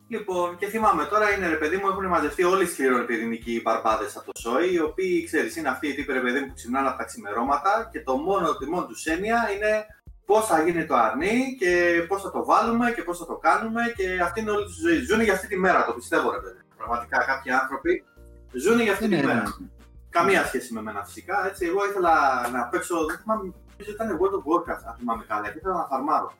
Λοιπόν, 0.08 0.56
και 0.56 0.66
θυμάμαι 0.66 1.04
τώρα 1.04 1.32
είναι 1.36 1.48
ρε 1.48 1.56
παιδί 1.56 1.76
μου, 1.76 1.88
έχουν 1.88 2.06
μαζευτεί 2.06 2.42
όλοι 2.44 2.62
οι 2.62 2.66
σκληροπυρηνικοί 2.66 3.60
μπαρμπάδες 3.64 4.16
από 4.16 4.32
το 4.32 4.40
σόι, 4.40 4.72
οι 4.74 4.80
οποίοι 4.80 5.24
ξέρεις, 5.24 5.56
είναι 5.56 5.68
αυτοί 5.68 5.88
οι 5.88 5.94
τύποι 5.94 6.12
ρε 6.12 6.20
παιδί 6.20 6.40
μου 6.40 6.46
που 6.46 6.54
ξυπνάνε 6.54 6.88
από 6.88 6.98
τα 6.98 7.04
ξημερώματα 7.04 7.88
και 7.92 8.00
το 8.02 8.16
μόνο, 8.16 8.56
τη 8.56 8.66
μόνη 8.68 8.86
τους 8.86 9.04
έννοια 9.06 9.48
είναι 9.54 9.86
πώς 10.26 10.46
θα 10.46 10.62
γίνει 10.62 10.86
το 10.86 10.94
αρνί 10.96 11.56
και 11.58 12.04
πώς 12.08 12.22
θα 12.22 12.30
το 12.30 12.44
βάλουμε 12.44 12.92
και 12.92 13.02
πώς 13.02 13.18
θα 13.18 13.26
το 13.26 13.36
κάνουμε 13.36 13.82
και 13.96 14.20
αυτή 14.22 14.40
είναι 14.40 14.50
όλη 14.50 14.64
τη 14.66 14.72
ζωή. 14.72 14.98
Ζουν 15.04 15.20
για 15.20 15.32
αυτή 15.32 15.46
τη 15.46 15.58
μέρα, 15.58 15.84
το 15.84 15.92
πιστεύω 15.92 16.30
ρε 16.30 16.38
παιδί. 16.40 16.60
Πραγματικά 16.76 17.24
κάποιοι 17.24 17.52
άνθρωποι 17.52 18.04
ζουν 18.52 18.80
για 18.80 18.92
αυτή 18.92 19.04
τη 19.04 19.10
Ναι, 19.14 19.20
ναι, 19.20 19.26
μέρα. 19.26 19.42
ναι. 19.42 19.66
Καμία 20.10 20.44
σχέση 20.44 20.72
με 20.72 20.82
μένα 20.82 21.04
φυσικά. 21.04 21.46
Έτσι, 21.46 21.66
εγώ 21.66 21.84
ήθελα 21.86 22.14
να 22.52 22.64
παίξω. 22.64 23.04
Δεν 23.04 23.16
θυμάμαι, 23.18 23.42
νομίζω 23.42 23.90
ήταν 23.90 24.18
World 24.20 24.34
of 24.38 24.44
Warcraft, 24.50 24.82
αν 24.88 24.94
θυμάμαι 24.98 25.24
καλά, 25.28 25.48
και 25.50 25.58
ήθελα 25.58 25.74
να 25.74 25.84
φαρμάρω. 25.86 26.32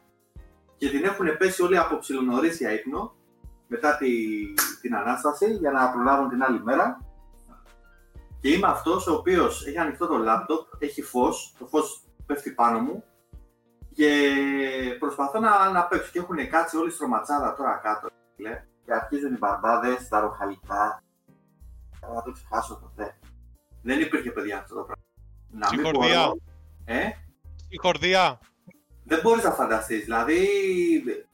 Και 0.77 0.89
την 0.89 1.05
έχουν 1.05 1.37
πέσει 1.39 1.63
όλοι 1.63 1.79
από 1.79 1.99
ψιλονορί 1.99 2.49
για 2.49 2.73
ύπνο 2.73 3.17
μετά 3.69 3.97
τη, 3.97 4.09
την 4.81 4.95
ανάσταση 4.95 5.53
για 5.55 5.71
να 5.71 5.91
προλάβουν 5.91 6.29
την 6.29 6.43
άλλη 6.43 6.63
μέρα. 6.63 7.01
Και 8.41 8.49
είμαι 8.53 8.67
αυτός 8.67 9.07
ο 9.07 9.15
οποίος 9.15 9.67
έχει 9.67 9.79
ανοιχτό 9.79 10.07
το 10.07 10.17
λάπτοπ, 10.17 10.67
έχει 10.83 11.03
φως, 11.03 11.55
το 11.59 11.67
φως 11.67 12.03
πέφτει 12.27 12.51
πάνω 12.51 12.79
μου 12.79 13.05
και 13.95 14.11
προσπαθώ 14.99 15.41
να, 15.41 15.71
να 15.71 15.85
παίξω. 15.87 16.11
Και 16.13 16.19
έχουν 16.19 16.49
κάτσει 16.49 16.77
όλοι 16.77 16.91
στρωματσάδα 16.91 17.55
τώρα 17.55 17.81
κάτω. 17.83 18.09
Λέ, 18.37 18.65
και 18.85 18.93
αρχίζουν 18.93 19.35
οι 19.35 19.37
μπαρμπάδες, 19.39 20.09
τα 20.09 20.21
ροχαλικά. 20.21 21.03
Δεν 22.01 22.11
θα 22.15 22.23
το 22.23 22.33
ξεχάσω 22.33 22.79
ποτέ. 22.83 23.19
Δεν 23.83 24.01
υπήρχε 24.01 24.31
παιδιά 24.31 24.59
αυτό 24.59 24.75
το 24.75 24.81
πράγμα. 24.83 25.03
Να 25.51 25.69
μην 25.71 25.79
Συγχορδία. 25.85 26.23
μπορώ. 26.27 26.39
Ε, 26.85 27.09
Η 27.69 27.77
χορδιά. 27.77 28.39
δεν 29.05 29.21
μπορείς 29.23 29.45
να 29.45 29.51
φανταστείς. 29.51 30.05
Δηλαδή, 30.05 30.39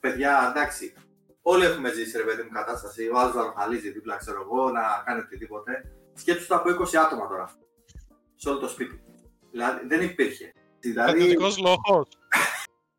παιδιά, 0.00 0.52
εντάξει. 0.54 0.94
Όλοι 1.46 1.64
έχουμε 1.64 1.92
ζήσει 1.92 2.16
ρε 2.16 2.22
παιδί 2.22 2.42
μου 2.42 2.48
κατάσταση. 2.52 3.08
Ο 3.08 3.18
άλλος 3.18 3.34
να 3.34 3.42
ροχαλίζει 3.42 3.90
δίπλα, 3.90 4.16
ξέρω 4.16 4.40
εγώ, 4.40 4.70
να 4.70 4.80
κάνει 5.04 5.20
οτιδήποτε. 5.20 5.72
Σκέψου 6.14 6.46
το 6.46 6.54
από 6.54 6.68
20 6.70 6.96
άτομα 6.96 7.28
τώρα. 7.28 7.50
Σε 8.36 8.48
όλο 8.48 8.58
το 8.58 8.68
σπίτι. 8.68 9.02
Δηλαδή, 9.50 9.86
δεν 9.86 10.00
υπήρχε. 10.02 10.52
Δηλαδή, 10.80 11.10
Πατριωτικό 11.10 11.48
λόγο. 11.62 12.06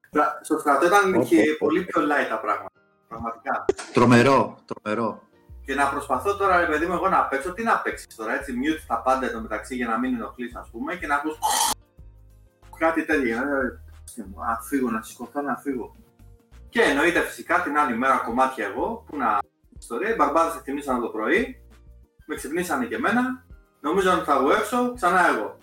στρα- 0.09 0.39
στο 0.41 0.57
στρατό 0.59 0.85
ήταν 0.85 1.13
Όπο, 1.15 1.25
και 1.25 1.39
όπο. 1.41 1.65
πολύ 1.65 1.83
πιο 1.83 2.01
light 2.01 2.27
τα 2.29 2.39
πράγματα. 2.39 2.71
Πραγματικά. 3.07 3.65
Τρομερό, 3.93 4.57
τρομερό. 4.65 5.21
Και 5.65 5.75
να 5.75 5.89
προσπαθώ 5.89 6.35
τώρα, 6.37 6.59
ρε 6.59 6.65
παιδί 6.65 6.85
μου, 6.85 6.93
εγώ 6.93 7.09
να 7.09 7.25
παίξω. 7.27 7.53
Τι 7.53 7.63
να 7.63 7.79
παίξεις 7.79 8.15
τώρα, 8.15 8.33
έτσι, 8.33 8.53
mute 8.63 8.83
τα 8.87 9.01
πάντα 9.01 9.25
εδώ 9.25 9.41
μεταξύ 9.41 9.75
για 9.75 9.87
να 9.87 9.99
μην 9.99 10.13
ενοχλείς, 10.15 10.55
ας 10.55 10.69
πούμε, 10.71 10.95
και 10.95 11.07
να 11.07 11.15
ακούς 11.15 11.37
κάτι 12.79 13.05
τέτοιο. 13.05 13.25
για 13.25 13.43
να 13.43 14.43
να 14.45 14.59
φύγω, 14.61 14.89
να 14.91 15.01
σηκωθώ, 15.01 15.41
να 15.41 15.55
φύγω. 15.55 15.95
Και 16.75 16.81
εννοείται 16.81 17.19
φυσικά 17.21 17.61
την 17.61 17.77
άλλη 17.77 17.97
μέρα 17.97 18.17
κομμάτια 18.17 18.65
εγώ, 18.65 19.03
που 19.07 19.17
να 19.17 19.39
ιστορία. 19.79 20.09
Οι 20.09 20.15
μπαρμπάδε 20.15 20.57
εκτιμήσαν 20.57 21.01
το 21.01 21.07
πρωί, 21.07 21.61
με 22.25 22.35
ξυπνήσανε 22.35 22.85
και 22.85 22.95
εμένα. 22.95 23.45
Νομίζαν 23.79 24.15
ότι 24.17 24.25
θα 24.25 24.39
βγω 24.39 24.51
έξω, 24.51 24.93
ξανά 24.93 25.27
εγώ. 25.27 25.57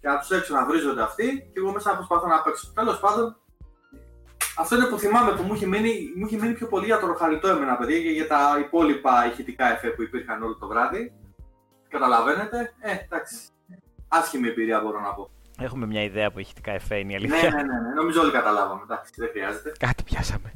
Και 0.00 0.08
να 0.08 0.18
τους 0.18 0.30
έξω 0.30 0.54
να 0.54 0.66
βρίζονται 0.66 1.02
αυτοί, 1.02 1.50
και 1.52 1.58
εγώ 1.58 1.72
μέσα 1.72 1.90
να 1.90 1.96
προσπαθώ 1.96 2.26
να 2.26 2.42
παίξω. 2.42 2.72
Τέλος 2.74 3.00
πάντων, 3.00 3.36
αυτό 4.58 4.76
είναι 4.76 4.84
που 4.84 4.98
θυμάμαι 4.98 5.32
που 5.32 5.42
μου 5.42 5.54
είχε 5.54 5.66
μείνει, 5.66 6.12
μου 6.16 6.26
είχε 6.26 6.38
μείνει 6.38 6.54
πιο 6.54 6.66
πολύ 6.66 6.84
για 6.84 6.98
το 6.98 7.06
ροχαλιτό 7.06 7.48
εμένα, 7.48 7.76
παιδιά, 7.76 8.02
και 8.02 8.10
για 8.10 8.26
τα 8.26 8.58
υπόλοιπα 8.60 9.26
ηχητικά 9.26 9.72
εφέ 9.72 9.88
που 9.88 10.02
υπήρχαν 10.02 10.42
όλο 10.42 10.56
το 10.58 10.66
βράδυ. 10.66 11.12
Καταλαβαίνετε. 11.88 12.74
Ε, 12.80 12.96
εντάξει. 13.04 13.36
Άσχημη 14.08 14.48
εμπειρία 14.48 14.80
μπορώ 14.80 15.00
να 15.00 15.14
πω. 15.14 15.30
Έχουμε 15.58 15.86
μια 15.86 16.02
ιδέα 16.02 16.30
που 16.30 16.38
ηχητικά 16.38 16.72
εφέ 16.72 16.98
είναι 16.98 17.12
η 17.12 17.16
ναι, 17.16 17.34
αλήθεια. 17.34 17.50
ναι, 17.50 17.62
ναι, 17.62 17.80
ναι, 17.80 17.94
νομίζω 17.94 18.20
όλοι 18.20 18.30
καταλάβαμε. 18.30 18.80
Εντάξει, 18.82 19.12
δεν 19.16 19.28
χρειάζεται. 19.28 19.72
Κάτι 19.78 20.02
πιάσαμε. 20.02 20.52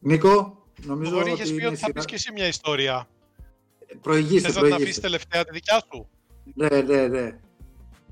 Νίκο, 0.00 0.64
νομίζω 0.82 1.10
Μπορείς 1.10 1.32
ότι 1.32 1.42
είχε 1.42 1.50
πει 1.52 1.56
είναι 1.56 1.66
ότι 1.66 1.76
θα 1.76 1.86
σειρά... 1.86 1.92
πεις 1.92 2.04
και 2.04 2.14
εσύ 2.14 2.32
μια 2.32 2.46
ιστορία. 2.46 3.08
Προηγήστε, 4.00 4.48
Θες 4.48 4.56
να 4.56 4.62
την 4.62 4.72
αφήσεις 4.72 5.00
προηγήστε. 5.00 5.00
τελευταία 5.00 5.44
τη 5.44 5.50
δικιά 5.52 5.82
σου; 5.92 6.08
Ναι, 6.54 6.68
ναι, 6.82 7.06
ναι. 7.06 7.38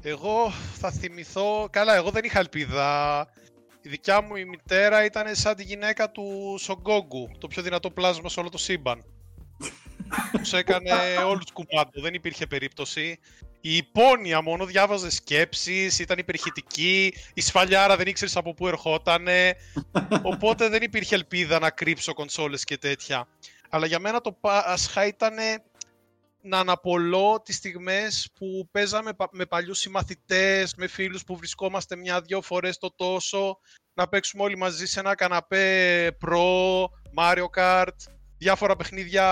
Εγώ 0.02 0.50
θα 0.50 0.90
θυμηθώ. 0.90 1.68
Καλά, 1.70 1.94
εγώ 1.94 2.10
δεν 2.10 2.24
είχα 2.24 2.38
ελπίδα. 2.38 3.26
Η 3.82 3.88
δικιά 3.88 4.20
μου 4.20 4.36
η 4.36 4.44
μητέρα 4.44 5.04
ήταν 5.04 5.34
σαν 5.34 5.56
τη 5.56 5.62
γυναίκα 5.62 6.10
του 6.10 6.56
Σογκόγκου, 6.58 7.30
το 7.38 7.46
πιο 7.46 7.62
δυνατό 7.62 7.90
πλάσμα 7.90 8.28
σε 8.28 8.40
όλο 8.40 8.48
το 8.48 8.58
σύμπαν. 8.58 9.04
Τους 10.42 10.52
έκανε 10.52 10.90
όλους 11.26 11.52
κουμάντο, 11.52 12.00
δεν 12.00 12.14
υπήρχε 12.14 12.46
περίπτωση. 12.46 13.18
Η 13.64 13.76
υπόνοια 13.76 14.42
μόνο 14.42 14.66
διάβαζε 14.66 15.10
σκέψεις, 15.10 15.98
ήταν 15.98 16.18
υπερχητική, 16.18 17.14
η 17.34 17.40
σφαλιάρα 17.40 17.96
δεν 17.96 18.06
ήξερες 18.06 18.36
από 18.36 18.54
πού 18.54 18.68
ερχότανε, 18.68 19.56
οπότε 20.32 20.68
δεν 20.68 20.82
υπήρχε 20.82 21.14
ελπίδα 21.14 21.58
να 21.58 21.70
κρύψω 21.70 22.14
κονσόλες 22.14 22.64
και 22.64 22.78
τέτοια. 22.78 23.28
Αλλά 23.68 23.86
για 23.86 23.98
μένα 23.98 24.20
το 24.20 24.32
Πάσχα 24.32 25.06
ήταν 25.06 25.34
να 26.42 26.58
αναπολώ 26.58 27.42
τις 27.44 27.56
στιγμές 27.56 28.30
που 28.38 28.68
παίζαμε 28.70 29.12
πα- 29.12 29.28
με 29.32 29.46
παλιούς 29.46 29.78
συμμαθητές, 29.78 30.74
με 30.74 30.86
φίλους 30.86 31.24
που 31.24 31.36
βρισκόμαστε 31.36 31.96
μια-δυο 31.96 32.42
φορές 32.42 32.78
το 32.78 32.94
τόσο, 32.96 33.58
να 33.94 34.08
παίξουμε 34.08 34.42
όλοι 34.42 34.56
μαζί 34.56 34.86
σε 34.86 35.00
ένα 35.00 35.14
καναπέ 35.14 36.16
Pro, 36.26 36.82
Mario 37.16 37.46
Kart, 37.56 37.96
διάφορα 38.38 38.76
παιχνίδια 38.76 39.24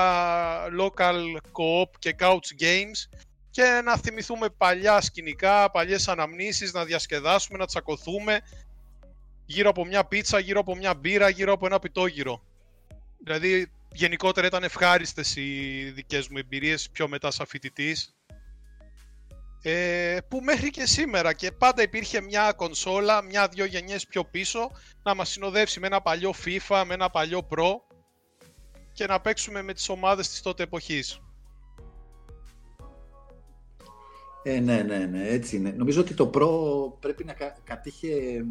local 0.81 1.17
co-op 1.53 1.91
και 1.99 2.15
couch 2.19 2.63
games 2.63 3.21
και 3.51 3.81
να 3.85 3.97
θυμηθούμε 3.97 4.49
παλιά 4.49 5.01
σκηνικά, 5.01 5.71
παλιές 5.71 6.09
αναμνήσεις, 6.09 6.73
να 6.73 6.85
διασκεδάσουμε, 6.85 7.59
να 7.59 7.67
τσακωθούμε 7.67 8.41
γύρω 9.45 9.69
από 9.69 9.85
μια 9.85 10.05
πίτσα, 10.05 10.39
γύρω 10.39 10.61
από 10.61 10.77
μια 10.77 10.95
μπύρα, 10.95 11.29
γύρω 11.29 11.53
από 11.53 11.67
ένα 11.67 11.79
πιτόγυρο. 11.79 12.43
Δηλαδή, 13.25 13.73
γενικότερα 13.93 14.47
ήταν 14.47 14.63
ευχάριστες 14.63 15.37
οι 15.37 15.91
δικές 15.95 16.29
μου 16.29 16.39
εμπειρίες 16.39 16.91
πιο 16.91 17.09
μετά 17.09 17.31
σαν 17.31 17.47
φοιτητής. 17.47 18.15
Ε, 19.63 20.19
που 20.29 20.41
μέχρι 20.41 20.71
και 20.71 20.87
σήμερα 20.87 21.33
και 21.33 21.53
πάντα 21.53 21.83
υπήρχε 21.83 22.21
μια 22.21 22.53
κονσόλα, 22.53 23.23
μια-δυο 23.23 23.65
γενιές 23.65 24.07
πιο 24.07 24.25
πίσω 24.25 24.71
να 25.03 25.15
μας 25.15 25.29
συνοδεύσει 25.29 25.81
με 25.81 25.87
ένα 25.87 26.01
παλιό 26.01 26.35
FIFA, 26.45 26.83
με 26.87 26.95
ένα 26.95 27.11
παλιό 27.11 27.49
Pro 27.51 27.71
και 28.93 29.07
να 29.07 29.21
παίξουμε 29.21 29.63
με 29.63 29.73
τις 29.73 29.89
ομάδες 29.89 30.29
της 30.29 30.43
τότε 30.43 30.63
εποχής. 30.63 31.21
Ε, 34.43 34.61
ναι, 34.61 34.83
ναι, 34.83 34.99
ναι, 34.99 35.29
έτσι 35.29 35.57
είναι. 35.57 35.71
Νομίζω 35.77 36.01
ότι 36.01 36.15
το 36.15 36.31
Pro 36.35 36.49
πρέπει 37.01 37.25
να 37.25 37.33
κα- 37.33 37.57
κατήχε 37.65 38.45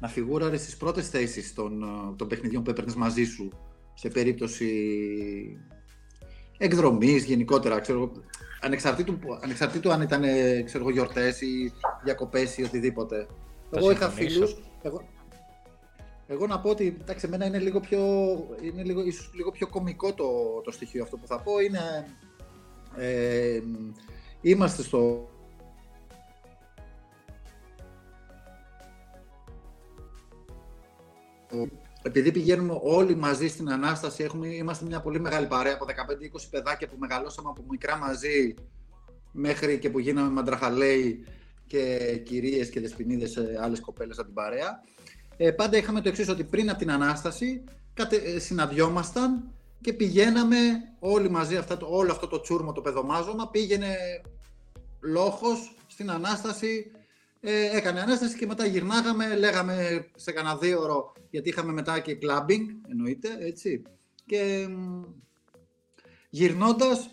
να 0.00 0.08
φιγούραρε 0.08 0.56
στις 0.56 0.76
πρώτες 0.76 1.08
θέσεις 1.08 1.54
των, 1.54 1.82
ε, 1.82 2.14
των 2.16 2.28
παιχνιδιών 2.28 2.62
που 2.62 2.70
έπαιρνες 2.70 2.94
μαζί 2.94 3.24
σου 3.24 3.48
σε 3.94 4.08
περίπτωση 4.08 4.68
εκδρομής 6.58 7.24
γενικότερα, 7.24 7.80
ξέρω, 7.80 7.98
εγώ, 7.98 8.12
ανεξαρτήτου, 8.60 9.18
που- 9.18 9.38
ανεξαρτήτου 9.42 9.92
αν 9.92 10.00
ήταν 10.02 10.22
ε, 10.24 10.62
ξέρω, 10.62 10.82
εγώ, 10.84 10.92
γιορτές 10.92 11.40
ή 11.40 11.72
διακοπές 12.04 12.56
ή 12.58 12.62
οτιδήποτε. 12.62 13.26
Θα 13.70 13.78
εγώ 13.78 13.90
είχα 13.90 14.06
συμφωνήσω. 14.06 14.34
φίλους, 14.46 14.56
εγώ, 14.82 15.08
εγώ 16.26 16.46
να 16.46 16.60
πω 16.60 16.70
ότι 16.70 16.96
εντάξει, 17.00 17.26
εμένα 17.26 17.46
είναι 17.46 17.58
λίγο 17.58 17.80
πιο, 17.80 18.00
είναι 18.62 18.82
λίγο, 18.82 19.04
ίσως 19.04 19.30
λίγο 19.34 19.50
πιο 19.50 19.66
κωμικό 19.68 20.14
το, 20.14 20.24
το 20.64 20.70
στοιχείο 20.70 21.02
αυτό 21.02 21.16
που 21.16 21.26
θα 21.26 21.40
πω. 21.40 21.58
Είναι, 21.60 22.06
ε, 22.96 23.60
είμαστε 24.44 24.82
στο 24.82 25.28
επειδή 32.02 32.32
πηγαίνουμε 32.32 32.78
όλοι 32.82 33.16
μαζί 33.16 33.48
στην 33.48 33.70
Ανάσταση, 33.70 34.22
έχουμε, 34.22 34.46
είμαστε 34.46 34.84
μια 34.84 35.00
πολύ 35.00 35.20
μεγάλη 35.20 35.46
παρέα 35.46 35.74
από 35.74 35.84
15-20 35.84 36.46
παιδάκια 36.50 36.88
που 36.88 36.96
μεγαλώσαμε 36.98 37.48
από 37.48 37.64
μικρά 37.70 37.96
μαζί 37.96 38.54
μέχρι 39.32 39.78
και 39.78 39.90
που 39.90 39.98
γίναμε 39.98 40.30
μαντραχαλέοι 40.30 41.24
και 41.66 41.98
κυρίες 42.24 42.70
και 42.70 42.80
δεσποινίδες 42.80 43.36
ε, 43.36 43.58
άλλες 43.60 43.80
κοπέλες 43.80 44.16
από 44.18 44.26
την 44.26 44.34
παρέα. 44.34 44.82
Ε, 45.36 45.50
πάντα 45.50 45.76
είχαμε 45.76 46.00
το 46.00 46.08
εξής 46.08 46.28
ότι 46.28 46.44
πριν 46.44 46.70
από 46.70 46.78
την 46.78 46.90
Ανάσταση 46.90 47.64
κατε, 47.94 48.16
ε, 48.16 48.38
συναντιόμασταν 48.38 49.52
και 49.84 49.92
πηγαίναμε 49.92 50.56
όλοι 50.98 51.30
μαζί, 51.30 51.56
αυτά, 51.56 51.76
το- 51.76 51.86
όλο 51.90 52.12
αυτό 52.12 52.26
το 52.26 52.40
τσούρμο, 52.40 52.72
το 52.72 52.80
παιδομάζωμα, 52.80 53.48
πήγαινε 53.50 53.96
λόχος 55.00 55.74
στην 55.86 56.10
Ανάσταση, 56.10 56.90
ε, 57.40 57.76
έκανε 57.76 58.00
Ανάσταση 58.00 58.36
και 58.36 58.46
μετά 58.46 58.66
γυρνάγαμε, 58.66 59.36
λέγαμε 59.36 60.06
σε 60.16 60.32
κανένα 60.32 60.56
δύο 60.56 60.80
ώρο, 60.80 61.12
γιατί 61.30 61.48
είχαμε 61.48 61.72
μετά 61.72 61.98
και 62.00 62.18
clubbing, 62.22 62.66
εννοείται, 62.90 63.28
έτσι. 63.40 63.82
Και 64.26 64.66
μ, 64.70 65.02
γυρνώντας, 66.30 67.10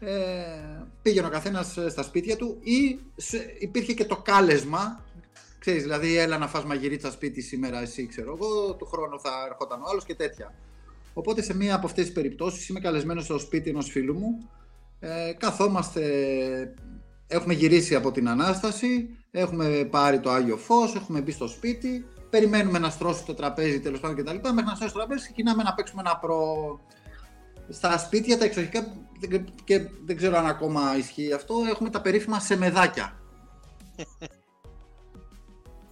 ε, 0.00 0.84
πήγαινε 1.02 1.26
ο 1.26 1.30
καθένας 1.30 1.76
ε, 1.76 1.88
στα 1.88 2.02
σπίτια 2.02 2.36
του 2.36 2.58
ή 2.62 2.98
σε- 3.16 3.56
υπήρχε 3.58 3.94
και 3.94 4.04
το 4.04 4.16
κάλεσμα, 4.16 5.04
ξέρεις, 5.58 5.82
δηλαδή 5.82 6.16
έλα 6.16 6.38
να 6.38 6.48
φας 6.48 6.64
μαγειρίτσα 6.64 7.10
σπίτι 7.10 7.40
σήμερα 7.40 7.80
εσύ, 7.80 8.06
ξέρω 8.06 8.32
εγώ, 8.40 8.74
του 8.74 8.86
χρόνου 8.86 9.20
θα 9.20 9.30
ερχόταν 9.50 9.80
ο 9.82 9.84
άλλος 9.90 10.04
και 10.04 10.14
τέτοια. 10.14 10.54
Οπότε 11.20 11.42
σε 11.42 11.56
μία 11.56 11.74
από 11.74 11.86
αυτές 11.86 12.04
τις 12.04 12.14
περιπτώσεις 12.14 12.68
είμαι 12.68 12.80
καλεσμένος 12.80 13.24
στο 13.24 13.38
σπίτι 13.38 13.70
ενός 13.70 13.90
φίλου 13.90 14.14
μου, 14.18 14.50
ε, 15.00 15.32
καθόμαστε, 15.38 16.02
έχουμε 17.26 17.54
γυρίσει 17.54 17.94
από 17.94 18.12
την 18.12 18.28
Ανάσταση, 18.28 19.08
έχουμε 19.30 19.66
πάρει 19.90 20.20
το 20.20 20.30
Άγιο 20.30 20.56
Φως, 20.56 20.94
έχουμε 20.94 21.20
μπει 21.20 21.30
στο 21.30 21.46
σπίτι 21.48 22.04
περιμένουμε 22.30 22.78
να 22.78 22.90
στρώσει 22.90 23.24
το 23.24 23.34
τραπέζι 23.34 23.80
τέλος 23.80 24.00
πάντων 24.00 24.16
κτλ. 24.16 24.34
Μέχρι 24.34 24.64
να 24.64 24.74
στρώσει 24.74 24.92
το 24.92 24.98
τραπέζι, 24.98 25.20
ξεκινάμε 25.22 25.62
να 25.62 25.74
παίξουμε 25.74 26.02
ένα 26.06 26.16
προ. 26.16 26.80
Στα 27.68 27.98
σπίτια 27.98 28.38
τα 28.38 28.44
εξοχικά, 28.44 28.86
δεν- 29.28 29.44
και 29.64 29.80
δεν 30.04 30.16
ξέρω 30.16 30.36
αν 30.36 30.46
ακόμα 30.46 30.96
ισχύει 30.98 31.32
αυτό, 31.32 31.54
έχουμε 31.70 31.90
τα 31.90 32.00
περίφημα 32.00 32.40
σεμεδάκια. 32.40 33.20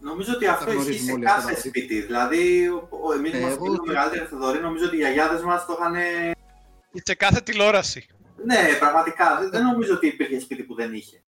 Νομίζω 0.08 0.32
ότι 0.34 0.46
αυτό 0.46 0.64
Τα 0.64 0.70
ισχύει 0.70 0.82
γνωρίζουμε 0.82 1.10
σε 1.10 1.16
όλοι 1.16 1.26
αυτά 1.26 1.40
κάθε 1.40 1.54
τα 1.54 1.60
σπίτι. 1.60 2.00
Δηλαδή, 2.00 2.64
εμείς 2.64 2.80
που 2.88 3.10
Ε, 3.36 3.38
είμαστε 3.38 3.54
εγώ- 3.62 3.72
λίγο 3.72 3.84
μεγαλύτεροι 3.86 4.26
Θεοδωρή, 4.26 4.60
νομίζω 4.60 4.84
ότι 4.86 4.96
οι 4.96 4.98
γιαγιάδες 4.98 5.42
μας 5.42 5.66
το 5.66 5.76
είχαν. 5.78 5.94
Σε 7.04 7.14
κάθε 7.14 7.40
τηλεόραση. 7.40 8.06
Ναι, 8.44 8.56
πραγματικά. 8.78 9.38
Δεν- 9.40 9.50
Δεν 9.50 9.62
νομίζω 9.62 9.94
ότι 9.94 10.06
υπήρχε 10.06 10.40
σπίτι 10.40 10.62
που 10.62 10.74
δεν 10.74 10.94
είχε. 10.94 11.22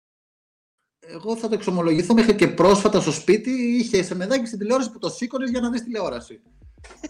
Εγώ 0.99 1.35
θα 1.37 1.47
το 1.47 1.53
εξομολογηθώ 1.53 2.13
μέχρι 2.13 2.35
και 2.35 2.47
πρόσφατα 2.47 3.01
στο 3.01 3.11
σπίτι 3.11 3.49
είχε 3.51 4.03
σεμεδάκι 4.03 4.45
στην 4.45 4.59
τηλεόραση 4.59 4.91
που 4.91 4.99
το 4.99 5.09
σήκωνες 5.09 5.49
για 5.49 5.61
να 5.61 5.69
δεις 5.69 5.83
τηλεόραση. 5.83 6.41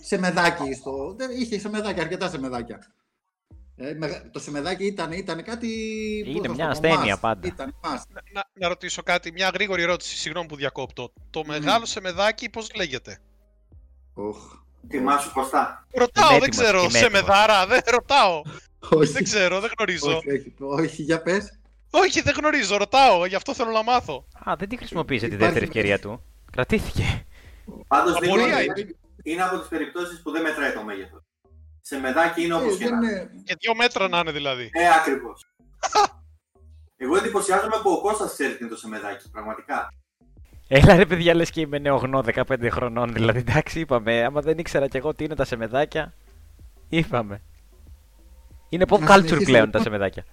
σεμεδάκι 0.01 0.73
στο. 0.73 1.13
δεν- 1.17 1.31
Είχε 1.31 1.59
σεμεδάκι, 1.59 1.99
αρκετά 1.99 2.29
σεμεδάκια. 2.29 2.79
Ε, 3.79 3.93
μεγα- 3.93 4.29
το 4.31 4.39
σεμεδάκι 4.39 4.85
ήταν, 4.85 5.11
ήταν 5.11 5.43
κάτι. 5.43 5.67
Είναι 6.27 6.47
πώς 6.47 6.47
να 6.47 6.53
μια 6.65 6.73
το 6.73 6.79
πω, 6.81 6.87
ασθένεια 6.87 7.15
must. 7.15 7.19
πάντα. 7.19 7.47
Ήταν 7.47 7.75
must. 7.83 8.03
Να, 8.13 8.21
να, 8.33 8.43
να 8.53 8.67
ρωτήσω 8.67 9.03
κάτι, 9.03 9.31
μια 9.31 9.49
γρήγορη 9.53 9.81
ερώτηση, 9.81 10.17
συγγνώμη 10.17 10.47
που 10.47 10.55
διακόπτω. 10.55 11.13
Το 11.29 11.43
μεγάλο 11.45 11.85
σεμεδάκι 11.85 12.49
πώς 12.49 12.71
λέγεται; 12.75 13.19
Οχ. 14.13 14.37
Θυμάσαι 14.89 15.29
Κωστά. 15.33 15.87
Ρωτάω, 15.91 16.29
Είμαι 16.29 16.39
δεν 16.39 16.47
έτοιμος, 16.47 16.65
ξέρω, 16.65 16.77
είμαι 16.83 16.87
έτοιμος. 16.99 17.03
σεμεδάρα, 17.19 17.67
δεν 17.67 17.79
ρωτάω. 17.91 18.41
Όχι. 18.89 19.11
δεν 19.11 19.23
ξέρω, 19.23 19.59
δεν 19.59 19.71
γνωρίζω. 19.77 20.17
όχι, 20.17 20.29
όχι, 20.29 20.53
όχι, 20.59 21.01
για 21.03 21.21
πες. 21.21 21.59
Όχι, 21.89 22.21
δεν 22.21 22.33
γνωρίζω, 22.37 22.77
ρωτάω, 22.77 23.25
γι' 23.25 23.35
αυτό 23.35 23.53
θέλω 23.53 23.71
να 23.71 23.83
μάθω. 23.83 24.25
Α, 24.49 24.55
δεν 24.57 24.69
την 24.69 24.77
χρησιμοποίησε 24.77 25.27
τη 25.27 25.33
Υπάρχει- 25.35 25.53
δεύτερη 25.53 25.65
ευκαιρία 25.77 25.99
του. 25.99 26.23
Κρατήθηκε. 26.51 27.25
Πάντως 27.87 28.15
Απορία 28.15 28.63
είναι. 28.63 28.95
είναι 29.23 29.43
από 29.43 29.59
τις 29.59 29.67
περιπτώσεις 29.67 30.21
που 30.21 30.31
δεν 30.31 30.41
μετράει 30.41 30.73
το 30.73 30.83
μέγεθος. 30.83 31.21
Σε 31.89 31.99
μεδάκι 31.99 32.43
είναι 32.43 32.53
όπως 32.53 32.73
Ε, 32.73 32.77
και 32.77 32.83
δεν 32.83 32.99
να 32.99 33.07
είναι. 33.07 33.11
είναι- 33.19 33.41
Και 33.43 33.55
δύο 33.59 33.75
μέτρα 33.75 34.07
να 34.07 34.19
είναι 34.19 34.31
δηλαδή. 34.31 34.69
Ε, 34.73 34.87
ακριβώς. 34.99 35.45
Εγώ 37.03 37.17
εντυπωσιάζομαι 37.17 37.75
που 37.83 37.89
ο 37.91 38.01
Κώστας 38.01 38.31
ξέρει 38.33 38.51
τι 38.51 38.57
είναι 38.63 38.69
το 38.69 38.77
σεμεδάκι, 38.77 39.29
πραγματικά. 39.29 39.87
Έλα 40.67 40.95
ρε 40.95 41.05
παιδιά, 41.05 41.33
λες 41.33 41.49
και 41.51 41.61
είμαι 41.61 41.77
νεογνώ 41.79 42.23
15 42.35 42.69
χρονών. 42.71 43.13
Δηλαδή, 43.13 43.39
εντάξει, 43.39 43.79
είπαμε. 43.79 44.23
Άμα 44.23 44.41
δεν 44.41 44.57
ήξερα 44.57 44.87
κι 44.87 44.97
εγώ 44.97 45.13
τι 45.13 45.23
είναι 45.23 45.35
τα 45.35 45.45
σεμεδάκια, 45.45 46.13
είπαμε. 46.89 47.41
Είναι 48.69 48.85
pop 48.87 48.99
Να 48.99 49.05
culture 49.05 49.09
συνεχίσουμε, 49.09 49.43
πλέον 49.43 49.65
λοιπόν. 49.65 49.71
τα 49.71 49.79
σεμεδάκια. 49.79 50.25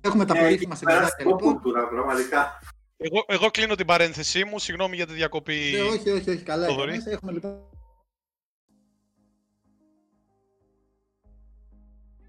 Έχουμε 0.00 0.24
τα 0.24 0.38
Ε, 0.38 0.40
περίφημα 0.40 0.74
έχει 0.74 0.84
περάσει 0.84 1.04
σεμεδάκια 1.18 1.24
λοιπόν. 1.24 1.52
κουλτούρα, 1.52 1.88
πραγματικά. 1.88 2.58
Εγώ, 2.96 3.24
εγώ 3.26 3.50
κλείνω 3.50 3.74
την 3.74 3.86
παρένθεσή 3.86 4.44
μου, 4.44 4.58
συγγνώμη 4.58 4.96
για 4.96 5.06
τη 5.06 5.12
διακοπή. 5.12 5.70
Ναι, 5.72 5.80
όχι, 5.80 6.10
όχι, 6.10 6.30
όχι, 6.30 6.42
καλά. 6.42 6.66
Θοδωρή. 6.66 6.92
έκανες. 6.92 7.12
Έχουμε 7.12 7.32
λοιπόν. 7.32 7.60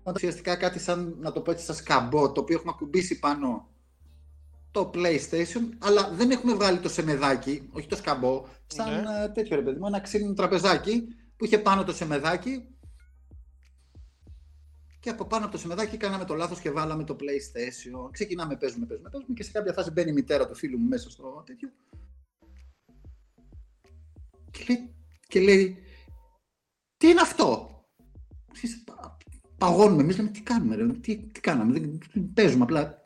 Ουσιαστικά 0.04 0.56
κάτι 0.56 0.80
σαν, 0.80 1.16
να 1.20 1.32
το 1.32 1.42
πω 1.42 1.52
έτσι, 1.52 1.66
σαν 1.66 1.76
σκαμπό, 1.76 2.32
το 2.32 2.42
οποίο 2.42 2.56
έχουμε 2.56 2.72
ακουμπήσει 2.76 3.20
πάνω 3.20 3.70
το 4.72 4.92
PlayStation, 4.94 5.70
αλλά 5.80 6.10
δεν 6.10 6.32
έχουμε 6.32 6.54
βγάλει 6.54 6.80
το 6.80 6.90
σεμεδάκι, 6.90 7.70
όχι 7.72 7.88
το 7.88 7.96
σκαμπό, 7.96 8.46
σαν 8.68 8.94
Ναι. 8.94 9.24
ε, 9.24 9.30
τέτοιο 9.30 9.56
ρε 9.56 9.62
παιδί 9.62 9.80
μου, 9.80 9.88
ένα 9.88 10.00
ξύλινο 10.00 10.34
τραπεζάκι 10.34 11.08
που 11.38 11.46
είχε 11.46 11.60
πάνω 11.60 11.84
το 11.84 11.94
σεμεδάκι 11.94 12.68
και 15.00 15.10
από 15.10 15.26
πάνω 15.26 15.44
από 15.44 15.54
το 15.54 15.60
σεμεδάκι 15.60 15.98
κάναμε 15.98 16.26
το 16.26 16.34
λάθος 16.36 16.60
και 16.60 16.72
βάλαμε 16.72 17.04
το 17.04 17.16
PlayStation. 17.20 18.12
Ξεκινάμε, 18.12 18.56
παίζουμε, 18.58 18.86
παίζουμε, 18.86 19.10
παίζουμε 19.10 19.34
και 19.34 19.44
σε 19.44 19.52
κάποια 19.52 19.74
φάση 19.74 19.92
μπαίνει 19.92 20.10
η 20.10 20.14
μητέρα 20.14 20.48
του 20.48 20.56
φίλου 20.56 20.78
μου 20.78 20.88
μέσα 20.88 21.10
στο 21.10 21.44
τέτοιο 21.46 21.70
και 24.52 24.66
λέει, 24.68 24.96
και 25.28 25.40
λέει 25.40 25.84
τι 26.98 27.08
είναι 27.10 27.22
αυτό; 27.22 27.70
Εσείς 29.60 29.68
πα- 29.68 29.68
παγώνουμε 29.68 30.02
εμείς, 30.02 30.18
λέμε 30.18 30.30
τι 30.30 30.42
κάνουμε 30.42 30.76
ρε, 30.76 30.88
τι, 30.88 31.18
τι 31.18 31.40
κάναμε, 31.40 31.80
δεν, 31.80 32.34
παίζουμε 32.34 32.64
απλά. 32.64 33.02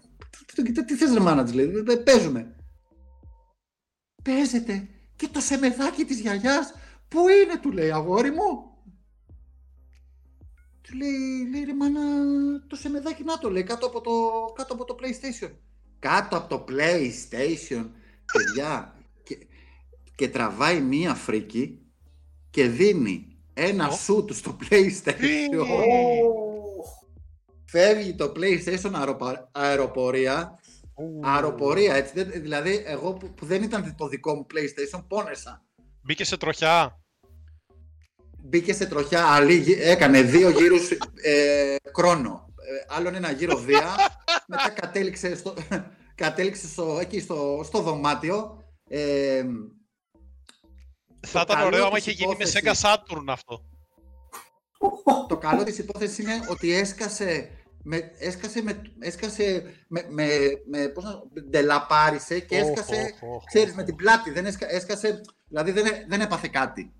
Τι, 0.53 0.71
τι, 0.71 0.85
τι 0.85 0.95
θες 0.95 1.13
ρε 1.13 1.19
μάνα 1.19 1.43
της 1.43 1.53
λέει, 1.53 1.83
«Ε, 1.87 1.95
παίζουμε. 1.95 2.55
Παίζετε 4.23 4.87
και 5.15 5.27
το 5.27 5.39
σεμεδάκι 5.39 6.05
της 6.05 6.19
γιαγιάς, 6.19 6.73
πού 7.07 7.19
είναι 7.27 7.59
του 7.61 7.71
λέει 7.71 7.91
αγόρι 7.91 8.31
μου. 8.31 8.71
Του 10.81 10.95
λέει, 10.97 11.49
λέει 11.51 11.63
ρε 11.63 11.73
μάνα, 11.73 12.01
το 12.67 12.75
σεμεδάκι 12.75 13.23
να 13.23 13.37
το 13.37 13.49
λέει, 13.51 13.63
κάτω 13.63 13.85
από 13.85 14.01
το, 14.01 14.11
κάτω 14.55 14.73
από 14.73 14.85
το 14.85 14.95
PlayStation. 14.99 15.51
Κάτω 15.99 16.37
από 16.37 16.47
το 16.49 16.65
PlayStation, 16.67 17.89
παιδιά. 18.33 18.95
και, 19.23 19.37
και 20.15 20.29
τραβάει 20.29 20.81
μία 20.81 21.13
φρίκη 21.15 21.81
και 22.49 22.67
δίνει 22.67 23.32
ένα 23.53 23.87
Ω. 23.87 23.91
σουτ 23.91 24.31
στο 24.33 24.57
PlayStation. 24.69 25.65
Φεύγει 27.65 28.13
το 28.15 28.31
PlayStation 28.35 28.91
αεροπα- 28.93 29.49
αεροπορία. 29.51 30.59
Αεροπορία, 31.23 31.95
έτσι. 31.95 32.13
δεν- 32.15 32.41
Δηλαδή, 32.41 32.83
εγώ 32.85 33.13
που, 33.13 33.33
που 33.33 33.45
δεν 33.45 33.63
ήταν 33.63 33.95
το 33.97 34.07
δικό 34.07 34.35
μου 34.35 34.45
PlayStation, 34.53 35.03
πόνεσα. 35.07 35.65
Μπήκε 36.01 36.23
σε 36.25 36.37
τροχιά. 36.37 36.99
Μπήκε 38.45 38.73
σε 38.73 38.85
τροχιά, 38.85 39.25
αλή, 39.25 39.73
έκανε 39.79 40.21
δύο 40.21 40.49
γύρους 40.49 40.91
ε, 41.21 41.75
κρόνο. 41.91 42.47
Ε, 42.57 42.95
άλλον 42.95 43.15
ένα 43.15 43.31
γύρο 43.31 43.57
βία. 43.57 43.95
μετά 44.47 44.69
κατέληξε, 44.69 45.35
στο, 45.35 45.53
κατέληξε 46.15 46.67
στο, 46.67 46.97
εκεί 47.01 47.19
στο, 47.19 47.61
στο 47.63 47.81
δωμάτιο. 47.81 48.63
Ε, 48.89 49.43
Θα 51.27 51.41
ήταν 51.41 51.55
καλό 51.55 51.65
ωραίο 51.67 51.85
άμα 51.85 51.95
της 51.95 52.05
είχε 52.05 52.11
γίνει 52.15 52.35
με 52.37 52.43
υπόθεσης- 52.43 52.81
Sega 52.83 52.93
Saturn 52.93 53.23
αυτό. 53.27 53.65
το 55.27 55.37
καλό 55.37 55.63
της 55.63 55.77
υπόθεσης 55.77 56.17
είναι 56.17 56.39
ότι 56.49 56.73
έσκασε 56.73 57.49
με, 57.85 58.11
έσκασε 58.19 58.61
με, 58.61 58.81
έσκασε 58.99 59.63
με, 59.87 60.05
με, 60.09 60.27
με 60.69 60.87
πώς 60.87 61.03
να, 61.03 61.11
ντελαπάρισε 61.49 62.39
και 62.39 62.61
Οχ, 62.61 62.67
έσκασε, 62.69 63.15
οχ, 63.21 63.29
οχ, 63.35 63.43
ξέρεις, 63.45 63.69
οχ. 63.69 63.75
με 63.75 63.83
την 63.83 63.95
πλάτη. 63.95 64.31
Δεν 64.31 64.45
έσκα, 64.45 64.71
έσκασε, 64.71 65.21
δηλαδή 65.47 65.71
δεν, 65.71 65.85
έ- 65.85 66.05
δεν 66.07 66.21
έπαθε 66.21 66.47
κάτι. 66.47 66.93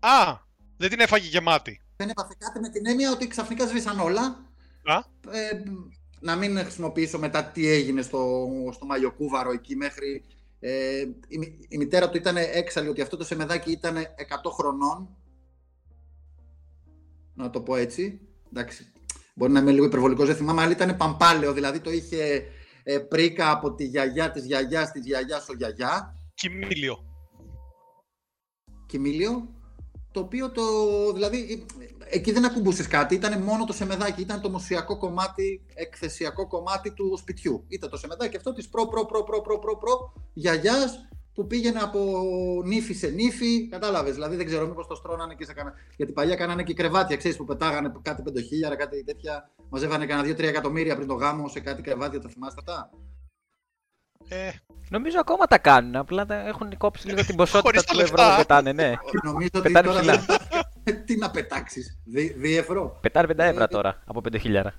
Α, 0.00 0.36
δεν 0.76 0.90
την 0.90 1.00
έφαγε 1.00 1.28
γεμάτη. 1.28 1.80
Δεν 1.96 2.08
έπαθε 2.08 2.34
κάτι 2.38 2.60
με 2.60 2.68
την 2.68 2.86
έννοια 2.86 3.10
ότι 3.10 3.26
ξαφνικά 3.28 3.66
σβήσαν 3.66 4.00
όλα. 4.00 4.22
Α. 4.84 4.96
Ε, 5.30 5.62
να 6.20 6.36
μην 6.36 6.58
χρησιμοποιήσω 6.58 7.18
μετά 7.18 7.44
τι 7.44 7.68
έγινε 7.68 8.02
στο, 8.02 8.46
στο 8.72 8.86
Μαγιοκούβαρο 8.86 9.50
εκεί 9.52 9.76
μέχρι... 9.76 10.24
Ε, 10.60 11.00
η, 11.28 11.38
μη- 11.38 11.64
η 11.68 11.76
μητέρα 11.76 12.10
του 12.10 12.16
ήταν 12.16 12.36
έξαλλη 12.36 12.88
ότι 12.88 13.00
αυτό 13.00 13.16
το 13.16 13.24
σεμεδάκι 13.24 13.70
ήταν 13.70 13.96
100 13.96 14.02
χρονών. 14.50 15.16
Να 17.34 17.50
το 17.50 17.60
πω 17.62 17.76
έτσι. 17.76 18.20
Εντάξει. 18.52 18.92
Μπορεί 19.34 19.52
να 19.52 19.60
είμαι 19.60 19.70
λίγο 19.72 19.84
υπερβολικός, 19.84 20.26
δεν 20.26 20.36
θυμάμαι, 20.36 20.62
αλλά 20.62 20.72
ήταν 20.72 20.96
παμπάλαιο. 20.96 21.52
Δηλαδή 21.52 21.80
το 21.80 21.90
είχε 21.90 22.44
ε, 22.82 22.98
προίκα 22.98 23.50
από 23.50 23.74
τη 23.74 23.84
γιαγιά 23.84 24.30
της 24.30 24.44
γιαγιάς 24.44 24.90
της 24.92 25.04
γιαγιάς 25.06 25.42
της 25.42 25.52
γιαγιά. 25.52 26.14
Κειμήλιο. 26.34 27.04
κειμήλιο, 28.86 29.59
το 30.12 30.20
οποίο 30.20 30.50
το, 30.50 30.62
δηλαδή, 31.12 31.66
ε, 31.78 32.16
εκεί 32.16 32.32
δεν 32.32 32.44
ακουμπούσες 32.44 32.86
κάτι, 32.86 33.14
ήταν 33.14 33.42
μόνο 33.42 33.64
το 33.64 33.72
σεμεδάκι, 33.72 34.20
ήταν 34.20 34.40
το 34.40 34.50
μουσειακό 34.50 34.98
κομμάτι, 34.98 35.62
εκθεσιακό 35.74 36.46
κομμάτι 36.46 36.90
του 36.90 37.16
σπιτιού. 37.18 37.64
Ήταν 37.68 37.90
το 37.90 37.96
σεμεδάκι 37.96 38.36
αυτό 38.36 38.52
της 38.52 38.68
προ, 38.68 38.86
προ, 38.88 39.04
προ, 39.04 39.22
προ, 39.22 39.40
προ, 39.40 39.58
προ, 39.58 39.76
προ 39.76 40.12
γιαγιάς, 40.32 41.10
που 41.34 41.46
πήγαινε 41.46 41.78
από 41.78 42.22
νύφη 42.64 42.94
σε 42.94 43.06
νύφη, 43.06 43.68
κατάλαβες, 43.68 44.14
δηλαδή 44.14 44.36
δεν 44.36 44.46
ξέρω 44.46 44.66
μήπως 44.66 44.86
το 44.86 44.94
στρώνανε 44.94 45.34
και 45.34 45.44
σε 45.44 45.52
κανένα, 45.52 45.76
γιατί 45.96 46.12
παλιά 46.12 46.36
κάνανε 46.36 46.62
και 46.62 46.74
κρεβάτια, 46.74 47.16
ξέρεις, 47.16 47.36
που 47.36 47.44
πετάγανε 47.44 47.92
κάτι 48.02 48.22
πεντοχίλιαρα, 48.22 48.76
κάτι 48.76 49.04
τέτοια, 49.04 49.50
μαζεύανε 49.68 50.06
κανένα 50.06 50.26
δύο-τρία 50.26 50.48
εκατομμύρια 50.48 50.96
πριν 50.96 51.08
το 51.08 51.14
γάμο 51.14 51.48
σε 51.48 51.60
κάτι 51.60 51.82
κρεβάτια, 51.82 52.20
τα 52.20 52.28
θυμάστε 52.28 52.60
αυτά; 52.66 52.90
Ε, 54.30 54.50
Νομίζω 54.90 55.20
ακόμα 55.20 55.46
τα 55.46 55.58
κάνουν. 55.58 55.96
Απλά 55.96 56.26
τα 56.26 56.34
έχουν 56.46 56.76
κόψει 56.76 57.06
λίγο 57.06 57.24
την 57.24 57.36
ποσότητα 57.36 57.60
Χωρίς 57.70 57.82
του 57.84 57.96
τα 57.96 58.02
ευρώ 58.02 58.16
λεφτά. 58.16 58.30
που 58.32 58.36
πετάνε, 58.40 58.72
ναι. 58.72 58.94
Νομίζω 59.24 59.48
ότι 59.52 59.60
Πετάνε 59.72 59.86
τώρα 59.88 60.00
ψηλά. 60.00 60.24
δεν... 60.82 61.04
Τι 61.06 61.16
να 61.16 61.30
πετάξεις, 61.30 62.00
δι- 62.04 62.36
δύο 62.36 62.58
ευρώ. 62.58 62.98
Πετάνε 63.02 63.32
5 63.32 63.38
ευρώ 63.38 63.68
τώρα 63.68 64.02
από 64.06 64.20
5 64.28 64.40
χιλιάρα. 64.40 64.74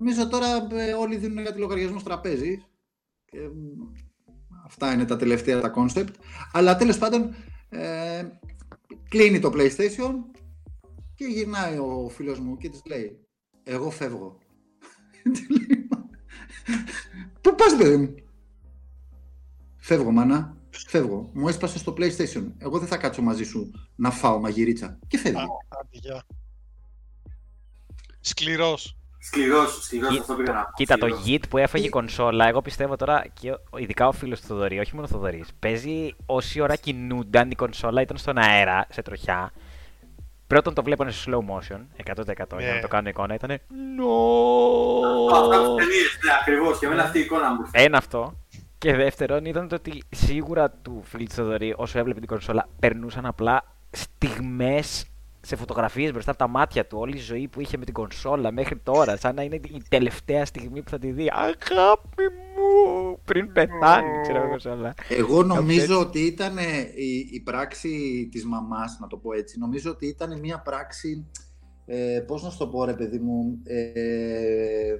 Νομίζω 0.00 0.28
τώρα 0.28 0.46
ε, 0.72 0.92
όλοι 0.92 1.16
δίνουν 1.16 1.44
κάτι 1.44 1.58
λογαριασμό 1.58 1.98
στο 1.98 2.08
τραπέζι. 2.08 2.64
Και, 3.24 3.38
μ, 3.38 3.92
αυτά 4.66 4.92
είναι 4.92 5.04
τα 5.04 5.16
τελευταία 5.16 5.60
τα 5.60 5.68
concept. 5.68 6.14
Αλλά 6.52 6.76
τέλος 6.76 6.98
πάντων 6.98 7.34
ε, 7.68 8.24
κλείνει 9.08 9.38
το 9.40 9.52
PlayStation 9.54 10.12
και 11.14 11.24
γυρνάει 11.24 11.76
ο 11.78 12.08
φίλος 12.14 12.38
μου 12.40 12.56
και 12.56 12.68
της 12.68 12.82
λέει 12.86 13.20
εγώ 13.64 13.90
φεύγω. 13.90 14.38
Του 16.64 16.70
λέει, 16.72 16.78
«Μα, 17.24 17.30
Πού 17.40 17.54
πας 17.54 17.76
παιδί 17.76 17.96
μου; 17.96 18.14
Φεύγω 19.76 20.10
μάνα. 20.10 20.56
Φεύγω. 20.86 21.30
Μου 21.32 21.48
έσπασε 21.48 21.78
στο 21.78 21.94
PlayStation. 21.98 22.44
Εγώ 22.58 22.78
δεν 22.78 22.88
θα 22.88 22.96
κάτσω 22.96 23.22
μαζί 23.22 23.44
σου 23.44 23.70
να 23.96 24.10
φάω 24.10 24.40
μαγειρίτσα. 24.40 24.98
Και 25.08 25.18
φεύγει. 25.18 25.38
α, 25.38 25.44
άντε, 25.68 25.88
γεια. 25.90 26.24
Σκληρός. 28.20 28.94
Σκληρός, 29.22 29.84
σκληρός, 29.84 30.10
Κοί- 30.10 30.20
αυτό 30.20 30.34
πήγα 30.34 30.52
να 30.52 30.62
πω. 30.64 30.70
Κοίτα, 30.76 30.98
το 30.98 31.06
Σκληρός. 31.06 31.24
Git 31.26 31.48
που 31.48 31.58
έφαγε 31.58 31.82
η 31.84 31.86
Τι- 31.86 31.92
κονσόλα, 31.92 32.46
εγώ 32.48 32.62
πιστεύω 32.62 32.96
τώρα, 32.96 33.24
και 33.40 33.50
ο- 33.50 33.78
ειδικά 33.78 34.06
ο 34.08 34.12
φίλος 34.12 34.40
του 34.40 34.46
Θοδωρή, 34.46 34.78
όχι 34.78 34.94
μόνο 34.94 35.06
ο 35.06 35.08
Θοδωρής, 35.10 35.48
παίζει 35.58 36.14
όση 36.26 36.60
ώρα 36.60 36.76
κινούνταν 36.76 37.50
η 37.50 37.54
κονσόλα 37.54 38.00
ήταν 38.00 38.16
στον 38.16 38.38
αέρα, 38.38 38.86
σε 38.90 39.02
τροχιά. 39.02 39.52
Πρώτον 40.50 40.74
το 40.74 40.82
βλέπανε 40.82 41.10
σε 41.10 41.30
slow 41.30 41.38
motion, 41.38 41.80
100% 41.96 42.58
για 42.58 42.68
να 42.68 42.74
Ναι. 42.74 42.80
το 42.80 42.88
κάνω 42.88 43.08
εικόνα, 43.08 43.34
ήταν. 43.34 43.50
Αυτό, 43.50 45.36
αυτά 45.36 45.58
τις 45.58 45.68
No! 45.68 45.76
ταινίες, 45.76 46.18
ναι, 46.24 46.32
ακριβώς. 46.40 46.78
Και 46.78 46.86
εμένα 46.86 47.02
αυτή 47.02 47.18
η 47.18 47.20
εικόνα 47.20 47.52
μου 47.54 47.60
ήρθε. 47.60 47.82
Ένα 47.84 47.98
αυτό. 47.98 48.34
Και 48.78 48.94
δεύτερον 48.94 49.44
ήταν 49.44 49.68
το 49.68 49.74
ότι 49.74 50.02
σίγουρα 50.10 50.70
του 50.70 51.02
φίλου 51.04 51.24
του 51.24 51.32
Θοδωρή, 51.34 51.74
όσο 51.76 51.98
έβλεπε 51.98 52.18
την 52.18 52.28
κονσόλα, 52.28 52.68
περνούσαν 52.80 53.26
απλά 53.26 53.62
στιγμές 53.90 55.04
σε 55.40 55.56
φωτογραφίες 55.56 56.12
μπροστά 56.12 56.30
από 56.30 56.38
τα 56.38 56.48
μάτια 56.48 56.86
του. 56.86 56.98
Όλη 57.00 57.16
η 57.16 57.20
ζωή 57.20 57.48
που 57.48 57.60
είχε 57.60 57.76
με 57.76 57.84
την 57.84 57.94
κονσόλα 57.94 58.52
μέχρι 58.52 58.76
τώρα, 58.76 59.16
σαν 59.16 59.34
να 59.34 59.42
είναι 59.42 59.54
η 59.56 59.82
τελευταία 59.88 60.44
στιγμή 60.44 60.82
που 60.82 60.90
θα 60.90 60.98
τη 60.98 61.10
δει. 61.10 61.30
Αγάπη 61.34 62.22
μου! 62.22 62.49
Πριν 63.24 63.52
πεθάνει, 63.52 64.20
ξέρω 64.22 64.38
εγώ, 64.38 64.46
η 64.46 64.50
κονσόλα. 64.50 64.94
Εγώ 65.08 65.42
νομίζω 65.42 65.80
έτσι. 65.80 65.92
ότι 65.92 66.20
ήταν 66.20 66.58
ε, 66.58 66.78
η, 66.94 67.28
η 67.32 67.40
πράξη 67.40 68.28
της 68.32 68.44
μαμάς, 68.44 68.98
να 69.00 69.06
το 69.06 69.16
πω 69.16 69.32
έτσι, 69.32 69.58
νομίζω 69.58 69.90
ότι 69.90 70.06
ήταν 70.06 70.38
μια 70.40 70.60
πράξη, 70.60 71.30
ε, 71.86 72.20
πώς 72.26 72.42
να 72.42 72.50
σου 72.50 72.58
το 72.58 72.68
πω 72.68 72.84
ρε 72.84 72.94
παιδί 72.94 73.18
μου, 73.18 73.58
ε, 73.64 74.94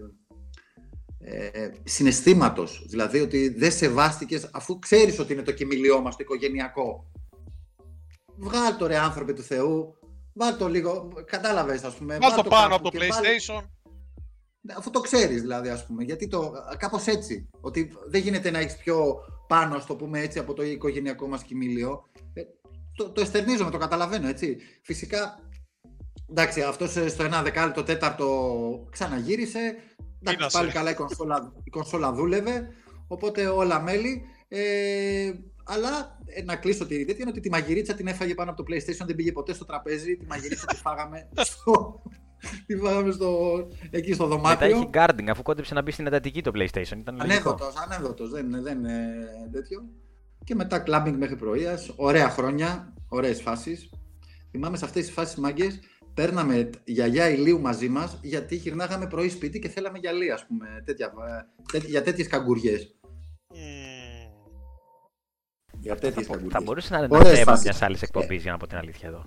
ε, 1.23 1.71
συναισθήματος. 1.85 2.87
Δηλαδή 2.89 3.21
ότι 3.21 3.49
δεν 3.49 3.73
σεβάστηκες, 3.73 4.51
αφού 4.53 4.79
ξέρεις 4.79 5.19
ότι 5.19 5.33
είναι 5.33 5.43
το 5.43 5.53
κοιμηλιό 5.53 6.01
μας, 6.01 6.17
το 6.17 6.23
οικογενειακό. 6.23 7.11
Βγάλ 8.37 8.77
το 8.79 8.87
ρε 8.87 8.97
άνθρωπε 8.99 9.33
του 9.33 9.43
Θεού, 9.43 9.99
βάλ 10.33 10.57
το 10.57 10.69
λίγο, 10.69 11.09
κατάλαβες 11.25 11.85
ας 11.85 11.95
πούμε. 11.95 12.19
Βάλ 12.21 12.35
το 12.35 12.43
πάνω 12.43 12.63
κάπου 12.63 12.75
από 12.75 12.83
το 12.83 12.91
και 12.91 12.99
βάλ- 12.99 13.25
PlayStation. 13.25 13.63
ναι, 13.63 13.80
Αφού 14.77 14.91
το 14.91 15.01
ξέρεις 15.01 15.41
δηλαδή, 15.41 15.69
ας 15.69 15.87
πούμε. 15.87 16.03
Γιατί 16.03 16.29
το. 16.29 16.53
Κάπως 16.79 17.07
έτσι. 17.07 17.49
Ότι 17.61 17.93
δεν 18.07 18.21
γίνεται 18.21 18.51
να 18.51 18.59
έχεις 18.59 18.77
πιο 18.77 19.15
πάνω, 19.47 19.77
ας 19.77 19.87
το 19.87 19.97
πούμε 19.97 20.21
έτσι, 20.21 20.39
από 20.39 20.55
το 20.55 20.63
οικογενειακό 20.63 21.29
μας 21.29 21.43
κοιμήλιο. 21.43 22.09
Ε, 22.33 22.43
το, 22.97 23.11
το 23.11 23.21
εστερνίζομαι, 23.21 23.71
το 23.71 23.79
καταλαβαίνω, 23.79 24.29
έτσι. 24.29 24.57
Φυσικά. 24.83 25.39
Εντάξει, 26.31 26.63
αυτός 26.63 26.91
στο 27.09 27.23
ένα 27.23 27.43
δεκάλεπτο 27.43 27.83
τέταρτο 27.83 28.87
ξαναγύρισε. 28.91 29.59
Εντάξει, 29.59 30.37
Μείνασε. 30.37 30.59
πάλι 30.59 30.73
καλά 30.73 30.91
η 30.91 30.95
κονσόλα, 30.95 31.53
η 31.65 31.71
κονσόλα 31.71 32.13
δούλευε. 32.13 32.69
Οπότε 33.09 33.47
όλα 33.47 33.81
μέλη. 33.81 34.23
Ε, 34.49 35.33
αλλά 35.65 36.19
ε, 36.27 36.43
να 36.43 36.57
κλείσω 36.57 36.87
τη 36.87 37.05
τέτοια 37.05 37.21
είναι 37.21 37.31
ότι 37.31 37.41
τη 37.41 37.51
μαγειρίτσα 37.51 37.95
την 37.95 38.07
έφαγε 38.07 38.35
πάνω 38.35 38.51
από 38.51 38.63
το 38.63 38.75
PlayStation, 38.75 39.07
δεν 39.07 39.17
πήγε 39.17 39.33
ποτέ 39.33 39.53
στο 39.53 39.65
τραπέζι. 39.65 40.17
Τη 40.17 40.27
μαγειρίτσα 40.27 40.67
τη 40.67 40.77
φάγαμε 40.77 41.29
στο, 41.51 42.03
τη 42.67 42.77
φάγαμε 42.77 43.13
στο, 43.13 43.59
εκεί 43.91 44.13
στο 44.13 44.25
Μετά 44.27 44.37
δωμάτιο. 44.37 44.67
είχε 44.69 44.89
guarding, 44.93 45.29
αφού 45.31 45.43
κόντεψε 45.43 45.75
να 45.75 45.83
μπει 45.83 45.91
στην 45.91 46.07
εντατική 46.07 46.43
το 46.43 46.51
PlayStation. 46.55 46.97
Ήταν 46.97 47.17
λογικό. 47.17 47.23
Ανέδοτος, 47.23 47.75
ανέδοτος, 47.77 48.31
δεν, 48.31 48.63
δεν 48.63 48.79
είναι 48.79 49.09
τέτοιο. 49.53 49.81
Και 50.45 50.55
μετά 50.55 50.79
κλάμπινγκ 50.79 51.17
μέχρι 51.19 51.37
πρωίας, 51.37 51.93
ωραία 51.97 52.29
χρόνια, 52.31 52.95
ωραίες 53.09 53.41
φάσεις. 53.43 53.91
Θυμάμαι 54.51 54.77
σε 54.77 54.85
αυτές 54.85 55.05
τις 55.05 55.13
φάσεις 55.15 55.37
μάγκες, 55.37 55.79
παίρναμε 56.15 56.71
γιαγιά 56.85 57.29
ηλίου 57.31 57.61
μαζί 57.61 57.89
μας, 57.89 58.19
γιατί 58.23 58.55
γυρνάγαμε 58.57 59.07
πρωί 59.07 59.29
σπίτι 59.29 59.59
και 59.59 59.69
θέλαμε 59.69 59.99
γυαλί, 59.99 60.31
ας 60.33 60.47
πούμε, 60.47 60.67
τέτοια, 60.85 61.07
ε, 61.73 61.79
τέ, 61.79 61.87
για 61.87 62.03
τέτοιες 62.03 62.27
καγκουριές. 62.27 62.95
Μμμ. 63.55 64.29
Για 65.81 65.95
τέτοιες 65.97 66.27
Θα, 66.27 66.31
καγκουριές. 66.33 66.53
θα 66.53 66.61
μπορούσε 66.63 66.93
να 66.93 66.99
είναι 66.99 67.07
ένα 67.07 67.19
Ωραίες 67.19 67.39
θέμα 67.39 67.51
φάσεις. 67.51 67.65
μιας 67.65 67.83
άλλης 67.83 68.03
εκπομπής, 68.03 68.43
για 68.43 68.53
να 68.53 68.59
πω 68.59 68.67
την 68.67 68.77
αλήθεια 68.77 69.09
εδώ. 69.09 69.25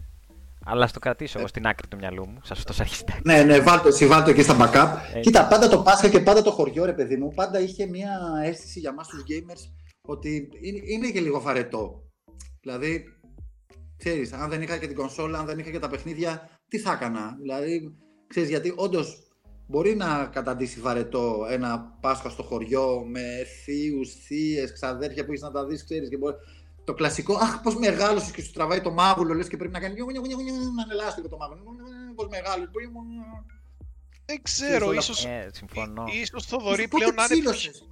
Αλλά 0.65 0.87
στο 0.87 0.99
κρατήσω 0.99 1.39
εγώ 1.39 1.47
στην 1.47 1.67
άκρη 1.67 1.87
του 1.87 1.97
μυαλού 1.97 2.27
μου, 2.27 2.39
σα 2.43 2.55
το 2.55 2.73
αρχιστά. 2.79 3.19
Ναι, 3.23 3.43
ναι, 3.43 3.59
βάλτο, 3.59 3.87
εσύ 3.87 4.07
βάλτο 4.07 4.29
εκεί 4.29 4.41
στα 4.41 4.57
backup. 4.59 5.17
Ε. 5.17 5.19
Κοίτα, 5.19 5.47
πάντα 5.47 5.69
το 5.69 5.81
Πάσχα 5.81 6.09
και 6.09 6.19
πάντα 6.19 6.41
το 6.41 6.51
χωριό, 6.51 6.85
ρε 6.85 6.93
παιδί 6.93 7.15
μου, 7.17 7.31
πάντα 7.35 7.59
είχε 7.59 7.85
μια 7.85 8.19
αίσθηση 8.43 8.79
για 8.79 8.93
μας 8.93 9.07
τους 9.07 9.23
gamers 9.29 9.71
ότι 10.07 10.49
είναι, 10.61 10.79
είναι 10.83 11.09
και 11.11 11.19
λίγο 11.19 11.41
βαρετό. 11.41 12.03
Δηλαδή, 12.61 13.03
ξέρεις, 13.97 14.33
αν 14.33 14.49
δεν 14.49 14.61
είχα 14.61 14.77
και 14.77 14.87
την 14.87 14.95
κονσόλα, 14.95 15.39
αν 15.39 15.45
δεν 15.45 15.59
είχα 15.59 15.69
και 15.69 15.79
τα 15.79 15.89
παιχνίδια, 15.89 16.49
τι 16.67 16.79
θα 16.79 16.91
έκανα; 16.91 17.37
Δηλαδή, 17.41 17.95
ξέρεις, 18.27 18.49
γιατί 18.49 18.73
όντως 18.75 19.27
μπορεί 19.67 19.95
να 19.95 20.25
καταντήσει 20.25 20.79
βαρετό 20.79 21.47
ένα 21.49 21.97
Πάσχα 22.01 22.29
στο 22.29 22.43
χωριό 22.43 23.05
με 23.05 23.21
θείους, 23.63 24.13
θείες, 24.27 24.73
ξαδέρφια 24.73 25.25
που 25.25 25.31
έχεις 25.31 25.43
να 25.43 25.51
τα 25.51 25.65
δεις, 25.65 25.83
ξέρεις, 25.83 26.09
και 26.09 26.17
μπορεί... 26.17 26.35
Το 26.85 26.93
κλασικό, 26.93 27.35
αχ, 27.35 27.61
πώς 27.61 27.75
μεγάλωσες 27.75 28.31
και 28.31 28.41
σου 28.41 28.51
τραβάει 28.51 28.81
το 28.81 28.91
μάγουλο, 28.91 29.33
λες 29.33 29.47
και 29.47 29.57
πρέπει 29.57 29.73
να 29.73 29.79
κάνει 29.79 29.93
νιου, 29.93 30.05
νιου, 30.11 30.21
νιου, 30.21 30.37
νιου, 30.37 30.53
να 30.53 30.59
είναι 30.83 30.91
ελάστικο 30.93 31.27
το 31.29 31.37
μάγουλο. 31.37 31.61
Πώς 32.15 32.27
μεγάλωσες, 32.27 32.69
Δεν 34.25 34.41
ξέρω, 34.41 34.87
όλα- 34.87 34.99
ίσως, 34.99 35.25
Ε, 35.25 35.49
συμφωνώ. 35.53 36.05
ή- 36.07 36.19
ίσως 36.19 36.45
Θοδωρή 36.45 36.87
Πότε 36.87 37.03
πλέον 37.03 37.15
να 37.15 37.23
είναι 37.23 37.33
ψήλωσες; 37.33 37.87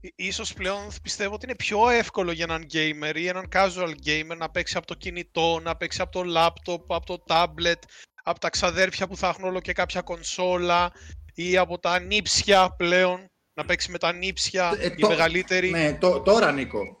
Ί- 0.00 0.12
Ίσως 0.16 0.52
πλέον 0.52 0.86
πιστεύω 1.02 1.34
ότι 1.34 1.44
είναι 1.44 1.54
πιο 1.56 1.88
εύκολο 1.88 2.32
για 2.32 2.44
έναν 2.48 2.66
gamer 2.72 3.16
ή 3.16 3.26
έναν 3.26 3.48
casual 3.52 3.92
gamer 4.06 4.36
να 4.36 4.50
παίξει 4.50 4.76
από 4.76 4.86
το 4.86 4.94
κινητό, 4.94 5.60
να 5.62 5.76
παίξει 5.76 6.00
από 6.00 6.10
το 6.10 6.22
laptop, 6.36 6.84
από 6.88 7.06
το 7.06 7.24
tablet, 7.26 7.78
από 8.22 8.38
τα 8.40 8.50
ξαδέρφια 8.50 9.06
που 9.08 9.16
θα 9.16 9.28
έχουν 9.28 9.44
όλο 9.44 9.60
και 9.60 9.72
κάποια 9.72 10.00
κονσόλα 10.00 10.92
ή 11.34 11.56
από 11.56 11.78
τα 11.78 11.98
νύψια 12.00 12.74
πλέον, 12.76 13.26
να 13.54 13.64
παίξει 13.64 13.90
με 13.90 13.98
τα 13.98 14.12
νύψια, 14.12 14.72
Ε, 14.78 14.86
οι 14.86 14.94
το- 14.94 15.08
μεγαλύτεροι. 15.08 15.70
Ναι, 15.70 15.92
τό- 15.92 16.22
τώρα 16.24 16.52
Νίκο. 16.52 16.98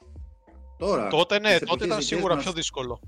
Τώρα. 0.78 1.08
Τότε 1.08 1.38
ναι, 1.38 1.48
Τις 1.48 1.58
τότε 1.58 1.64
εποχές 1.64 1.86
ήταν 1.86 1.98
δικές 1.98 2.06
σίγουρα 2.16 2.34
μας. 2.34 2.42
πιο 2.42 2.52
δύσκολο. 2.52 3.00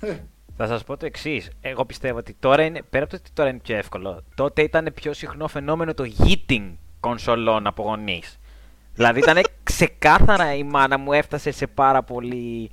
Ε, 0.00 0.16
Θα 0.56 0.66
σας 0.66 0.84
πω 0.84 0.96
το 0.96 1.06
εξής. 1.06 1.50
Εγώ 1.60 1.84
πιστεύω 1.84 2.18
ότι 2.18 2.36
τώρα 2.40 2.62
είναι, 2.64 2.82
πέρα 2.82 3.04
από 3.04 3.12
το 3.12 3.18
ότι 3.22 3.30
τώρα 3.32 3.48
είναι 3.50 3.58
πιο 3.58 3.76
εύκολο, 3.76 4.22
τότε 4.34 4.62
ήταν 4.62 4.92
πιο 4.94 5.12
συχνό 5.12 5.48
φαινόμενο 5.48 5.94
το 5.94 6.04
yeeting 6.18 6.72
κονσολών 7.00 7.66
από 7.66 7.82
γονείς. 7.82 8.38
Δηλαδή 8.94 9.18
ήταν 9.18 9.40
ξεκάθαρα 9.62 10.54
η 10.54 10.62
μάνα 10.62 10.98
μου 10.98 11.12
έφτασε 11.12 11.50
σε 11.50 11.66
πάρα 11.66 12.02
πολύ. 12.02 12.70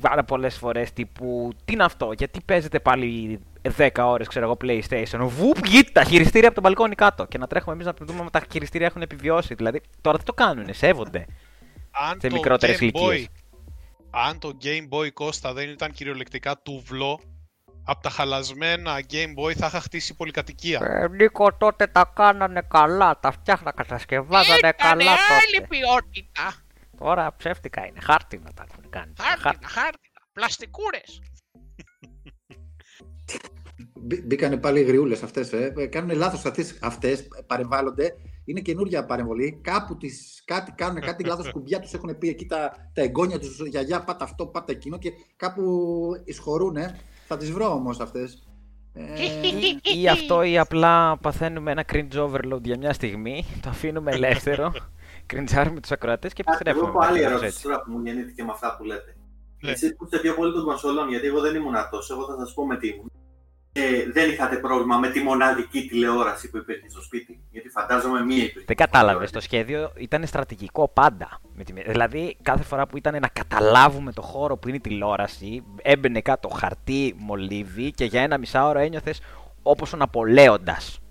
Πάρα 0.00 0.24
πολλές 0.24 0.56
φορές 0.56 0.92
τύπου 0.92 1.50
Τι 1.64 1.72
είναι 1.72 1.84
αυτό, 1.84 2.12
γιατί 2.16 2.40
παίζετε 2.44 2.80
πάλι 2.80 3.40
10 3.76 3.88
ώρες, 3.98 4.28
ξέρω 4.28 4.44
εγώ, 4.44 4.56
PlayStation. 4.64 5.18
Βουπ, 5.20 5.66
γίτ, 5.66 5.88
τα 5.92 6.04
χειριστήρια 6.04 6.46
από 6.48 6.54
τον 6.54 6.62
μπαλκόνι 6.64 6.94
κάτω. 6.94 7.26
Και 7.26 7.38
να 7.38 7.46
τρέχουμε 7.46 7.74
εμείς 7.74 7.86
να 7.86 7.92
δούμε 8.00 8.20
αν 8.20 8.30
τα 8.30 8.42
χειριστήρια 8.52 8.86
έχουν 8.86 9.02
επιβιώσει. 9.02 9.54
Δηλαδή 9.54 9.80
τώρα 10.00 10.16
δεν 10.16 10.26
το 10.26 10.32
κάνουν, 10.32 10.66
σέβονται. 10.74 11.26
Αν 12.10 12.20
Σε 12.20 12.28
το 12.28 12.34
μικρότερες 12.34 12.78
Game 12.80 12.84
Boy, 12.84 13.00
ηλικίες. 13.00 13.28
Αν 14.12 14.38
το 14.38 14.58
Game 14.62 14.88
Boy 14.88 15.08
Costa 15.20 15.52
δεν 15.54 15.68
ήταν 15.68 15.92
κυριολεκτικά 15.92 16.58
τούβλο, 16.62 17.20
από 17.84 18.02
τα 18.02 18.10
χαλασμένα 18.10 19.00
Game 19.10 19.34
Boy 19.38 19.52
θα 19.52 19.66
είχα 19.66 19.80
χτίσει 19.80 20.14
πολυκατοικία. 20.14 20.80
Ε, 20.82 21.08
Νίκο, 21.08 21.52
τότε 21.54 21.86
τα 21.86 22.12
κάνανε 22.14 22.62
καλά. 22.68 23.18
Τα 23.20 23.32
φτιάχνα, 23.32 23.72
κατασκευάζανε 23.72 24.72
καλά 24.76 25.16
τότε. 25.16 25.66
ποιότητα. 25.68 26.54
Τώρα 26.98 27.36
ψεύτικα 27.36 27.86
είναι. 27.86 28.00
Χάρτινα 28.00 28.52
τα 28.54 28.66
έχουν 28.70 28.90
κάνει. 28.90 29.12
Χάρτινα, 29.18 29.68
χάρτινα. 29.68 30.20
Πλαστικούρες. 30.32 31.20
μπή- 34.02 34.24
Μπήκανε 34.26 34.56
πάλι 34.56 34.80
οι 34.80 34.82
γριούλες 34.82 35.22
αυτές. 35.22 35.52
Ε. 35.52 35.72
Ε, 35.76 35.86
Κάνουν 35.86 36.16
λάθος 36.16 36.44
αυτές, 36.44 36.78
αυτές 36.82 37.28
παρεμβάλλονται. 37.46 38.14
Είναι 38.44 38.60
καινούργια 38.60 39.04
παρεμβολή. 39.04 39.58
Κάπου 39.62 39.96
τις, 39.96 40.42
κάτι 40.44 40.72
κάνουν, 40.76 41.00
κάτι 41.00 41.24
λάθος 41.24 41.50
κουμπιά 41.52 41.80
τους 41.80 41.92
έχουν 41.92 42.18
πει 42.18 42.28
εκεί 42.28 42.46
τα, 42.46 42.72
τα 42.92 43.02
εγγόνια 43.02 43.38
τους. 43.38 43.60
Γιαγιά, 43.68 44.04
πάτα 44.04 44.24
αυτό, 44.24 44.46
πάτα 44.46 44.72
εκείνο 44.72 44.98
και 44.98 45.10
κάπου 45.36 45.62
εισχωρούν. 46.24 46.76
Θα 47.26 47.36
τις 47.36 47.50
βρω 47.52 47.72
όμως 47.72 48.00
αυτές. 48.00 48.46
Ε, 48.94 49.02
ή 50.00 50.08
αυτό 50.08 50.42
ή 50.42 50.58
απλά 50.58 51.16
παθαίνουμε 51.18 51.70
ένα 51.70 51.84
cringe 51.92 52.12
overload 52.28 52.62
για 52.62 52.76
μια 52.78 52.92
στιγμή, 52.92 53.44
το 53.62 53.68
αφήνουμε 53.68 54.10
ελεύθερο, 54.12 54.72
κριντζάρουμε 55.26 55.80
τους 55.80 55.90
ακροατές 55.90 56.32
και 56.32 56.42
Εγώ 56.46 56.54
επιστρέφουμε. 56.56 56.88
έχω 56.88 56.98
άλλη 57.00 57.18
μετά, 57.18 57.28
ερώτηση 57.28 57.46
έτσι. 57.48 57.62
τώρα 57.62 57.82
που 57.82 57.92
μου 57.92 58.00
γεννήθηκε 58.04 58.44
με 58.44 58.50
αυτά 58.52 58.76
που 58.78 58.84
λέτε. 58.84 59.16
Ναι. 59.60 59.70
Εσείς 59.70 59.96
που 59.96 60.04
είστε 60.04 60.18
πιο 60.18 60.34
πολύ 60.34 60.52
των 60.52 60.64
κονσόλων, 60.64 61.08
γιατί 61.08 61.26
εγώ 61.26 61.40
δεν 61.40 61.54
ήμουν 61.54 61.74
τόσο, 61.90 62.14
εγώ 62.14 62.26
θα 62.26 62.36
σας 62.38 62.54
πω 62.54 62.66
με 62.66 62.76
τι 62.76 62.88
ήμουν. 62.88 63.12
Ε, 63.74 64.10
δεν 64.12 64.30
είχατε 64.30 64.56
πρόβλημα 64.56 64.96
με 64.98 65.08
τη 65.08 65.20
μοναδική 65.20 65.86
τηλεόραση 65.86 66.50
που 66.50 66.56
υπήρχε 66.56 66.88
στο 66.88 67.02
σπίτι. 67.02 67.40
Γιατί 67.50 67.68
φαντάζομαι 67.68 68.24
μία 68.24 68.36
υπήρχε. 68.36 68.64
Δεν 68.66 68.76
κατάλαβες. 68.76 69.30
Το 69.30 69.40
σχέδιο 69.40 69.92
ήταν 69.96 70.26
στρατηγικό 70.26 70.88
πάντα. 70.88 71.40
Με 71.54 71.64
τη... 71.64 71.72
Δηλαδή, 71.72 72.36
κάθε 72.42 72.62
φορά 72.62 72.86
που 72.86 72.96
ήταν 72.96 73.16
να 73.20 73.28
καταλάβουμε 73.28 74.12
το 74.12 74.22
χώρο 74.22 74.56
που 74.56 74.68
είναι 74.68 74.76
η 74.76 74.80
τηλεόραση, 74.80 75.64
έμπαινε 75.82 76.20
κάτω 76.20 76.48
χαρτί, 76.48 77.14
μολύβι 77.18 77.90
και 77.90 78.04
για 78.04 78.22
ένα 78.22 78.38
μισάωρο 78.38 78.78
ένιωθες 78.78 79.20
όπως 79.62 79.92
ο 79.92 79.96
Ναπολέοντας. 79.96 81.01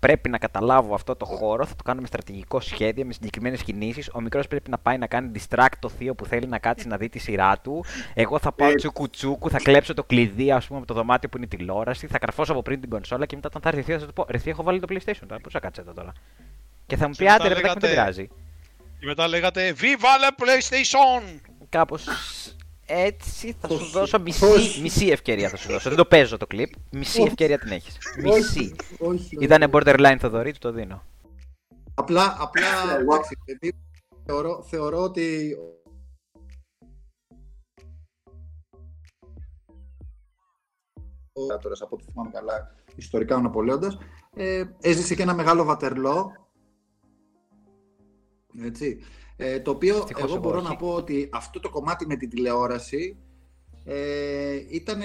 Πρέπει 0.00 0.28
να 0.28 0.38
καταλάβω 0.38 0.94
αυτό 0.94 1.16
το 1.16 1.24
χώρο, 1.24 1.66
θα 1.66 1.74
το 1.76 1.82
κάνω 1.82 2.00
με 2.00 2.06
στρατηγικό 2.06 2.60
σχέδιο, 2.60 3.04
με 3.04 3.12
συγκεκριμένες 3.12 3.62
κινήσεις. 3.62 4.10
Ο 4.14 4.20
μικρός 4.20 4.48
πρέπει 4.48 4.70
να 4.70 4.78
πάει 4.78 4.98
να 4.98 5.06
κάνει 5.06 5.30
distract 5.34 5.72
το 5.78 5.88
θείο 5.88 6.14
που 6.14 6.24
θέλει 6.26 6.46
να 6.46 6.58
κάτσει 6.58 6.88
να 6.88 6.96
δει 6.96 7.08
τη 7.08 7.18
σειρά 7.18 7.58
του. 7.58 7.84
Εγώ 8.14 8.38
θα 8.38 8.52
πάω 8.52 8.68
Ε. 8.70 8.74
τσούκου 8.74 9.10
τσούκου, 9.10 9.50
θα 9.50 9.58
κλέψω 9.58 9.94
το 9.94 10.04
κλειδί, 10.04 10.52
ας 10.52 10.66
πούμε, 10.66 10.78
από 10.78 10.86
το 10.86 10.94
δωμάτιο 10.94 11.28
που 11.28 11.36
είναι 11.36 11.46
η 11.52 11.56
τηλεόραση, 11.56 12.06
θα 12.06 12.18
καρφώσω 12.18 12.52
από 12.52 12.62
πριν 12.62 12.80
την 12.80 12.90
κονσόλα 12.90 13.26
και 13.26 13.34
μετά 13.36 13.48
όταν 13.48 13.62
θα 13.62 13.68
έρθει 13.68 13.80
η 13.80 13.84
θεία 13.84 13.98
θα 13.98 14.06
του 14.06 14.12
πω: 14.12 14.26
Ρε, 14.28 14.38
θεία, 14.38 14.52
έχω 14.52 14.62
βάλει 14.62 14.80
το 14.80 14.86
PlayStation 14.90 15.22
τώρα, 15.28 15.40
πού 15.40 15.50
θα 15.50 15.60
κάτσε 15.60 15.80
εδώ 15.80 15.92
τώρα. 15.92 16.12
Και 16.86 16.96
θα 16.96 17.06
μου 17.08 17.14
Και 17.14 17.24
πει: 17.24 17.30
Άντε, 17.30 17.42
μετά 17.42 17.54
ρε, 17.54 17.60
παιδάκι 17.60 17.74
μου, 17.74 17.80
δεν 17.80 17.90
λέγατε- 17.90 18.12
πειράζει. 18.14 18.28
Και 19.00 19.06
μετά 19.06 19.28
λέγατε 19.28 19.74
Viva 19.80 20.14
la 20.24 20.42
PlayStation! 20.44 21.38
Κάπως 21.68 22.04
Έτσι 22.90 23.52
θα 23.60 23.68
σου 23.68 23.74
Όχι. 23.74 23.90
δώσω 23.90 24.18
μισή, 24.20 24.44
Όχι. 24.44 24.80
μισή 24.80 25.06
ευκαιρία 25.06 25.48
θα 25.48 25.56
σου 25.56 25.68
δώσω. 25.68 25.88
Δεν 25.88 25.98
το 25.98 26.04
παίζω 26.04 26.36
το 26.36 26.46
κλιπ. 26.46 26.72
Μισή 26.92 27.18
Όχι. 27.20 27.28
ευκαιρία 27.28 27.58
την 27.58 27.70
έχεις. 27.70 27.96
Όχι, 28.26 28.38
Μισή. 28.38 28.74
όχι, 28.98 28.98
όχι. 28.98 29.36
Ήτανε 29.40 29.68
borderline 29.72 30.16
Θοδωρή, 30.18 30.52
του 30.52 30.58
το 30.58 30.72
δίνω. 30.72 31.02
Απλά, 31.94 32.36
απλά 32.38 32.66
Εγώ- 33.00 33.14
εντάξει, 33.14 33.38
παιδί, 33.44 33.72
θεωρώ, 34.24 34.62
θεωρώ 34.62 35.02
ότι 35.02 35.56
ο 41.32 41.54
Άτορας, 41.54 41.80
από 41.82 41.94
ό,τι 41.96 42.04
θυμάμαι 42.10 42.30
καλά, 42.30 42.74
ιστορικά 42.96 43.36
ο 43.36 43.40
Ναπολέοντας, 43.40 43.98
ε, 44.36 44.64
έζησε 44.80 45.14
και 45.14 45.22
ένα 45.22 45.34
μεγάλο 45.34 45.64
βατερλό, 45.64 46.32
έτσι, 48.62 48.98
ε, 49.40 49.60
το 49.60 49.70
οποίο 49.70 49.96
Ευτυχώς 49.96 50.22
εγώ 50.22 50.32
εγώ 50.32 50.42
μπορώ 50.42 50.58
όχι. 50.58 50.68
να 50.68 50.76
πω 50.76 50.88
ότι 50.94 51.28
αυτό 51.32 51.60
το 51.60 51.70
κομμάτι 51.70 52.06
με 52.06 52.16
την 52.16 52.28
τηλεόραση 52.30 53.16
ε, 53.84 54.54
ήταν 54.70 55.00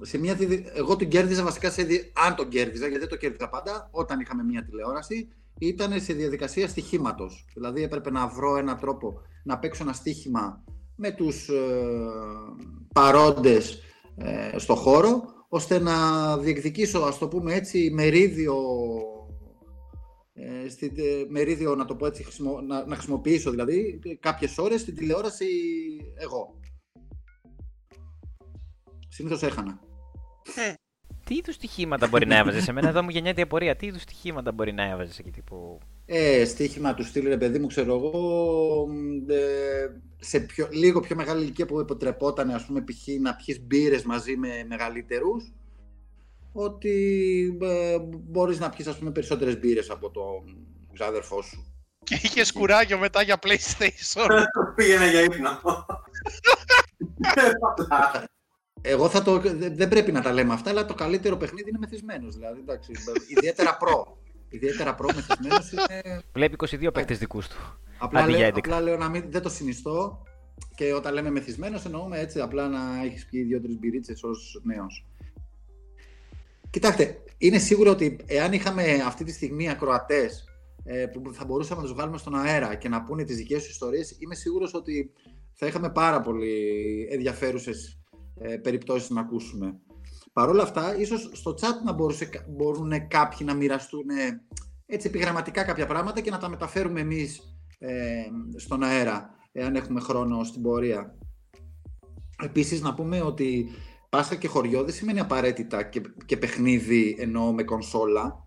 σε 0.00 0.18
μια. 0.18 0.34
διδυ- 0.34 0.66
Εγώ 0.74 0.96
τον 0.96 1.08
κέρδιζα 1.08 1.42
βασικά 1.44 1.70
σε. 1.70 1.82
δι- 1.82 2.12
Αν 2.26 2.34
τον 2.34 2.48
κέρδιζα, 2.48 2.84
γιατί 2.86 2.98
δεν 2.98 3.08
το 3.08 3.16
κέρδιζα 3.16 3.48
πάντα, 3.48 3.88
όταν 3.92 4.20
είχαμε 4.20 4.42
μια 4.44 4.64
τηλεόραση, 4.64 5.28
ήταν 5.58 6.00
σε 6.00 6.12
διαδικασία 6.12 6.68
στοιχήματος. 6.68 7.44
Δηλαδή 7.54 7.82
έπρεπε 7.82 8.10
να 8.10 8.26
βρω 8.26 8.56
έναν 8.56 8.78
τρόπο 8.80 9.20
να 9.44 9.58
παίξω 9.58 9.82
ένα 9.82 9.92
στοίχημα 9.92 10.64
με 10.96 11.10
τους 11.10 11.48
ε, 11.48 11.54
παρόντες 12.94 13.80
ε, 14.16 14.58
στο 14.58 14.74
χώρο, 14.74 15.22
ώστε 15.48 15.78
να 15.78 16.38
διεκδικήσω, 16.38 16.98
ας 16.98 17.18
το 17.18 17.28
πούμε 17.28 17.54
έτσι, 17.54 17.90
μερίδιο. 17.94 18.54
Ε, 20.38 20.68
στη, 20.68 20.92
ε, 20.96 21.24
μερίδιο, 21.28 21.74
να 21.74 21.84
το 21.84 21.94
πω 21.96 22.06
έτσι, 22.06 22.22
χρησιμο- 22.22 22.60
να, 22.60 22.86
να 22.86 22.94
χρησιμοποιήσω 22.94 23.50
δηλαδή 23.50 23.98
κάποιες 24.20 24.58
ώρες 24.58 24.80
στην 24.80 24.94
τηλεόραση 24.94 25.46
εγώ. 26.14 26.60
Συνήθως 29.08 29.42
έχανα. 29.42 29.80
Τι 31.24 31.34
είδους 31.34 31.54
στοιχήματα 31.54 32.08
μπορεί 32.08 32.26
να 32.26 32.36
έβαζες; 32.36 32.62
Σε 32.62 32.72
μένα 32.72 32.88
εδώ 32.88 33.02
μου 33.02 33.08
γεννιέται 33.10 33.40
η 33.40 33.42
απορία. 33.42 33.76
Τι 33.76 33.86
είδους 33.86 34.02
στοιχήματα 34.02 34.52
μπορεί 34.52 34.72
να 34.72 34.82
έβαζες 34.90 35.18
εκεί 35.18 35.30
τύπου; 35.30 35.78
Ε, 36.06 36.44
στοίχημα 36.44 36.94
του 36.94 37.04
στυλ, 37.04 37.28
ρε 37.28 37.36
παιδί 37.36 37.58
μου, 37.58 37.66
ξέρω 37.66 37.94
εγώ, 37.94 38.86
μ, 38.86 39.30
ε, 39.30 40.00
σε 40.18 40.40
πιο, 40.40 40.68
λίγο 40.72 41.00
πιο 41.00 41.16
μεγάλη 41.16 41.42
ηλικία 41.42 41.66
που 41.66 41.80
επιτρεπόταν, 41.80 42.50
ας 42.50 42.66
πούμε, 42.66 42.80
π.χ. 42.84 43.06
να 43.20 43.36
πιεις 43.36 43.60
μπύρες 43.60 44.02
μαζί 44.02 44.36
με 44.36 44.48
μεγαλύτερους, 44.68 45.52
ότι 46.62 47.58
ε, 47.62 47.96
μπορείς 48.10 48.58
να 48.58 48.70
πιεις, 48.70 48.86
ας 48.88 48.98
πούμε, 48.98 49.10
περισσότερες 49.10 49.58
μπύρες 49.58 49.90
από 49.90 50.10
τον 50.10 50.56
ξάδερφό 50.92 51.42
σου. 51.42 51.64
Και 52.04 52.18
είχες 52.22 52.52
κουράγιο 52.52 52.98
μετά 52.98 53.22
για 53.22 53.38
PlayStation. 53.42 54.28
Πήγαινε 54.76 55.10
για 55.10 55.20
ύπνο. 55.20 55.50
Εγώ 58.82 59.08
θα 59.08 59.22
το, 59.22 59.38
δε- 59.38 59.68
δεν 59.70 59.88
πρέπει 59.88 60.12
να 60.12 60.22
τα 60.22 60.32
λέμε 60.32 60.52
αυτά, 60.52 60.70
αλλά 60.70 60.84
το 60.84 60.94
καλύτερο 60.94 61.36
παιχνίδι 61.36 61.68
είναι 61.68 61.78
μεθυσμένος, 61.78 62.34
δηλαδή, 62.34 62.60
εντάξει, 62.60 62.92
ιδιαίτερα 63.36 63.76
προ. 63.76 64.18
Ιδιαίτερα 64.48 64.94
προ 64.94 65.08
μεθυσμένος 65.14 65.72
είναι 65.72 66.22
Βλέπει 66.32 66.56
22 66.58 66.92
παίκτες 66.92 67.18
δικούς 67.18 67.48
του. 67.48 67.56
Απλά 67.98 68.20
Αντί 68.20 68.30
για 68.30 68.38
λέω, 68.40 68.48
11. 68.48 68.58
απλά 68.58 68.80
λέω 68.80 68.96
να 68.96 69.08
μην, 69.08 69.24
δεν 69.30 69.42
το 69.42 69.48
συνιστώ 69.48 70.22
και 70.74 70.92
όταν 70.94 71.14
λέμε 71.14 71.30
μεθυσμένος 71.30 71.84
εννοούμε 71.84 72.18
έτσι 72.18 72.40
απλά 72.40 72.68
να 72.68 73.02
έχεις 73.04 73.26
πιει 73.26 73.42
δύο-τρεις 73.42 73.78
μπυρίτσες 73.78 74.22
ως 74.22 74.60
νέος. 74.64 75.06
Κοιτάξτε, 76.76 77.22
είναι 77.38 77.58
σίγουρο 77.58 77.90
ότι 77.90 78.16
εάν 78.26 78.52
είχαμε 78.52 78.82
αυτή 79.06 79.24
τη 79.24 79.32
στιγμή 79.32 79.70
ακροατές 79.70 80.44
ε, 80.84 81.06
που 81.06 81.32
θα 81.32 81.44
μπορούσαμε 81.44 81.80
να 81.80 81.86
τους 81.86 81.96
βγάλουμε 81.96 82.18
στον 82.18 82.34
αέρα 82.34 82.74
και 82.74 82.88
να 82.88 83.02
πούνε 83.02 83.24
τις 83.24 83.36
δικές 83.36 83.62
τους 83.62 83.70
ιστορίες, 83.70 84.16
είμαι 84.18 84.34
σίγουρος 84.34 84.74
ότι 84.74 85.10
θα 85.52 85.66
είχαμε 85.66 85.90
πάρα 85.90 86.20
πολύ 86.20 87.08
ενδιαφέρουσες 87.10 88.00
ε, 88.40 88.56
περιπτώσεις 88.56 89.10
να 89.10 89.20
ακούσουμε. 89.20 89.78
Παρ' 90.32 90.48
όλα 90.48 90.62
αυτά, 90.62 90.98
ίσως 90.98 91.30
στο 91.32 91.54
chat 91.60 91.84
να 91.84 91.92
μπορούσε, 91.92 92.28
μπορούν 92.48 93.08
κάποιοι 93.08 93.38
να 93.44 93.54
μοιραστούν 93.54 94.08
ε, 94.08 94.42
έτσι 94.86 95.08
επιγραμματικά 95.08 95.64
κάποια 95.64 95.86
πράγματα 95.86 96.20
και 96.20 96.30
να 96.30 96.38
τα 96.38 96.48
μεταφέρουμε 96.48 97.00
εμείς 97.00 97.40
ε, 97.78 98.24
στον 98.56 98.82
αέρα, 98.82 99.30
εάν 99.52 99.76
έχουμε 99.76 100.00
χρόνο 100.00 100.44
στην 100.44 100.62
πορεία. 100.62 101.18
Επίσης, 102.42 102.80
να 102.80 102.94
πούμε 102.94 103.20
ότι 103.20 103.68
Πάσχα 104.16 104.34
και 104.34 104.48
χωριό 104.48 104.84
δεν 104.84 104.94
σημαίνει 104.94 105.20
απαραίτητα 105.20 105.82
και, 105.82 106.00
και 106.26 106.36
παιχνίδι 106.36 107.16
εννοώ 107.18 107.52
με 107.52 107.62
κονσόλα. 107.62 108.46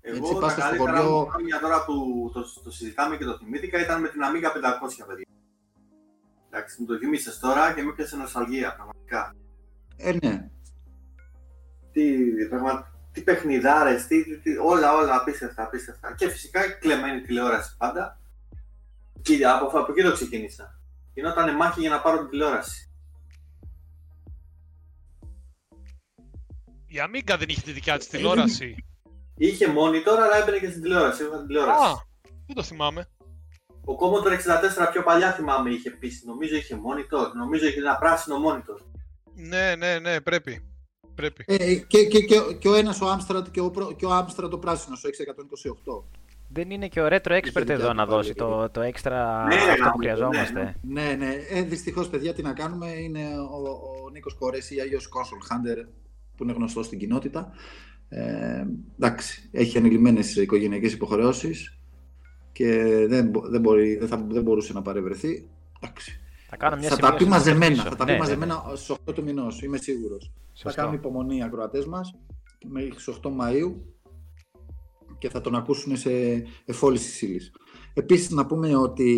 Εγώ 0.00 0.16
Έτσι, 0.16 0.32
τα 0.34 0.40
πας 0.40 0.52
στο 0.52 0.60
καλύτερα 0.60 0.96
χωριό- 0.96 1.10
μου 1.24 1.26
χρόνια 1.26 1.60
τώρα 1.60 1.84
που 1.84 1.94
το, 2.34 2.62
το 2.62 2.70
συζητάμε 2.70 3.16
και 3.16 3.24
το 3.24 3.36
θυμήθηκα 3.36 3.80
ήταν 3.80 4.00
με 4.00 4.08
την 4.08 4.20
Amiga 4.20 4.46
500, 4.46 5.06
παιδιά. 5.06 5.26
Εντάξει, 6.50 6.80
μου 6.80 6.86
το 6.86 6.98
θυμίσες 6.98 7.38
τώρα 7.38 7.72
και 7.74 7.82
μου 7.82 7.88
έπιασε 7.88 8.16
νοσταλγία, 8.16 8.74
πραγματικά. 8.74 9.34
Ε, 9.96 10.12
ναι. 10.22 10.50
Τι, 11.92 12.02
πραγμα... 12.48 12.92
τι 13.12 13.20
παιχνιδάρες, 13.20 14.06
τι, 14.06 14.24
τι, 14.24 14.38
τι, 14.38 14.56
όλα, 14.56 14.94
όλα 14.96 15.16
απίστευτα, 15.20 15.62
απίστευτα. 15.62 16.14
Και 16.14 16.28
φυσικά 16.28 16.70
κλεμμένη 16.70 17.20
τηλεόραση 17.20 17.76
πάντα. 17.76 18.20
Και 19.22 19.46
από, 19.46 19.78
από 19.78 19.92
εκεί 19.92 20.02
το 20.02 20.12
ξεκίνησα. 20.12 20.78
Γινόταν 21.14 21.56
μάχη 21.56 21.80
για 21.80 21.90
να 21.90 22.00
πάρω 22.00 22.18
την 22.18 22.28
τηλεόραση. 22.28 22.91
Η 26.94 26.96
Amiga 27.06 27.34
δεν 27.38 27.48
είχε 27.48 27.60
τη 27.60 27.72
δικιά 27.72 27.98
της 27.98 28.08
τηλεόραση. 28.08 28.84
Είχε 29.36 29.66
monitor, 29.66 30.16
αλλά 30.24 30.36
έμπαινε 30.42 30.58
και 30.58 30.68
στην 30.68 30.82
τηλεόραση. 30.82 31.22
Είχα 31.22 31.36
την 31.38 31.46
τηλεόραση. 31.46 31.84
Α, 31.84 31.92
δεν 32.46 32.56
το 32.56 32.62
θυμάμαι. 32.62 33.08
Ο 33.84 33.92
Commodore 34.00 34.32
64 34.86 34.88
πιο 34.92 35.02
παλιά 35.02 35.32
θυμάμαι 35.32 35.70
είχε 35.70 35.88
επίση. 35.88 36.26
Νομίζω 36.26 36.56
είχε 36.56 36.74
monitor. 36.74 37.26
Νομίζω 37.38 37.66
είχε 37.66 37.78
ένα 37.78 37.96
πράσινο 37.96 38.36
monitor. 38.46 38.80
Ναι, 39.34 39.74
ναι, 39.76 39.98
ναι, 39.98 40.20
πρέπει. 40.20 40.64
Πρέπει. 41.14 41.44
Ε, 41.46 41.74
και, 41.74 42.04
και, 42.04 42.20
και, 42.20 42.36
και 42.58 42.68
ο 42.68 42.74
ένας 42.74 43.00
ο 43.00 43.06
Amstrad 43.12 43.44
και 43.50 43.60
ο, 43.60 43.70
προ- 43.70 43.96
και 43.96 44.06
ο 44.06 44.18
Amstrad 44.18 44.50
το 44.50 44.58
πράσινος, 44.58 45.04
ο 45.04 45.08
628. 45.08 46.02
Δεν 46.48 46.70
είναι 46.70 46.88
και 46.88 47.00
ο 47.00 47.06
Retro 47.06 47.32
Expert 47.32 47.52
δικιά 47.54 47.74
εδώ 47.74 47.88
του 47.88 47.94
να 47.94 48.06
πάλι, 48.06 48.16
δώσει 48.16 48.34
το, 48.34 48.70
το 48.70 48.80
έξτρα 48.80 49.44
Ναι, 49.44 49.54
ρε, 49.54 49.60
αυτό 49.70 49.82
γάμο, 49.82 49.92
που 49.92 49.98
ναι, 49.98 50.04
χρειαζόμαστε. 50.04 50.74
Ναι, 50.82 51.14
ναι. 51.18 51.34
Ε, 51.48 51.62
δυστυχώς, 51.62 52.08
παιδιά, 52.08 52.34
τι 52.34 52.42
να 52.42 52.52
κάνουμε. 52.52 52.88
Είναι 52.90 53.24
ο, 53.38 53.70
ο 54.06 54.10
Νίκος 54.10 54.34
Κορέση, 54.34 54.80
αλλιώς 54.80 55.08
Console 55.08 55.52
Hunter, 55.52 55.86
που 56.42 56.48
είναι 56.48 56.58
γνωστός 56.58 56.86
στην 56.86 56.98
κοινότητα. 56.98 57.50
Ε, 58.08 58.64
εντάξει, 58.98 59.48
έχει 59.52 59.78
ανηλυμένες 59.78 60.36
οικογενειακές 60.36 60.92
υποχρεώσεις 60.92 61.78
και 62.52 62.74
δεν, 63.08 63.28
μπο- 63.28 63.48
δεν, 63.48 63.60
μπορεί, 63.60 63.96
δεν, 63.96 64.08
θα, 64.08 64.26
δεν 64.30 64.42
μπορούσε 64.42 64.72
να 64.72 64.82
παρευρεθεί. 64.82 65.48
Εντάξει. 65.80 66.20
Θα 66.48 66.56
κάνω 66.56 66.76
μια 66.76 66.88
θα 66.88 66.96
τα 66.96 67.14
πει 67.14 67.24
σημείωση 67.24 67.30
να 67.30 67.44
το 67.44 67.50
μαζεμένα. 67.50 67.68
ρωτήσω. 67.74 67.88
Θα 67.88 67.96
τα 67.96 68.04
Ναι, 68.04 68.12
πει 68.12 68.18
ναι, 68.18 68.26
ναι. 68.28 68.36
μαζεμένα 68.46 68.76
στις 68.76 68.96
8 69.08 69.14
του 69.14 69.22
μηνός, 69.22 69.62
είμαι 69.62 69.76
σίγουρος. 69.76 70.32
Θα 70.34 70.50
Σωστό. 70.52 70.80
κάνουν 70.80 70.94
υπομονή 70.94 71.36
οι 71.36 71.42
ακροατές 71.42 71.86
μας 71.86 72.14
μέχρι 72.68 72.90
τις 72.90 73.08
8 73.08 73.28
Μαΐου 73.30 73.72
και 75.18 75.28
θα 75.28 75.40
τον 75.40 75.54
ακούσουν 75.54 75.96
σε 75.96 76.10
εφόληση 76.64 77.26
ύλη. 77.26 77.40
Επίσης 77.94 78.30
να 78.30 78.46
πούμε 78.46 78.76
ότι 78.76 79.08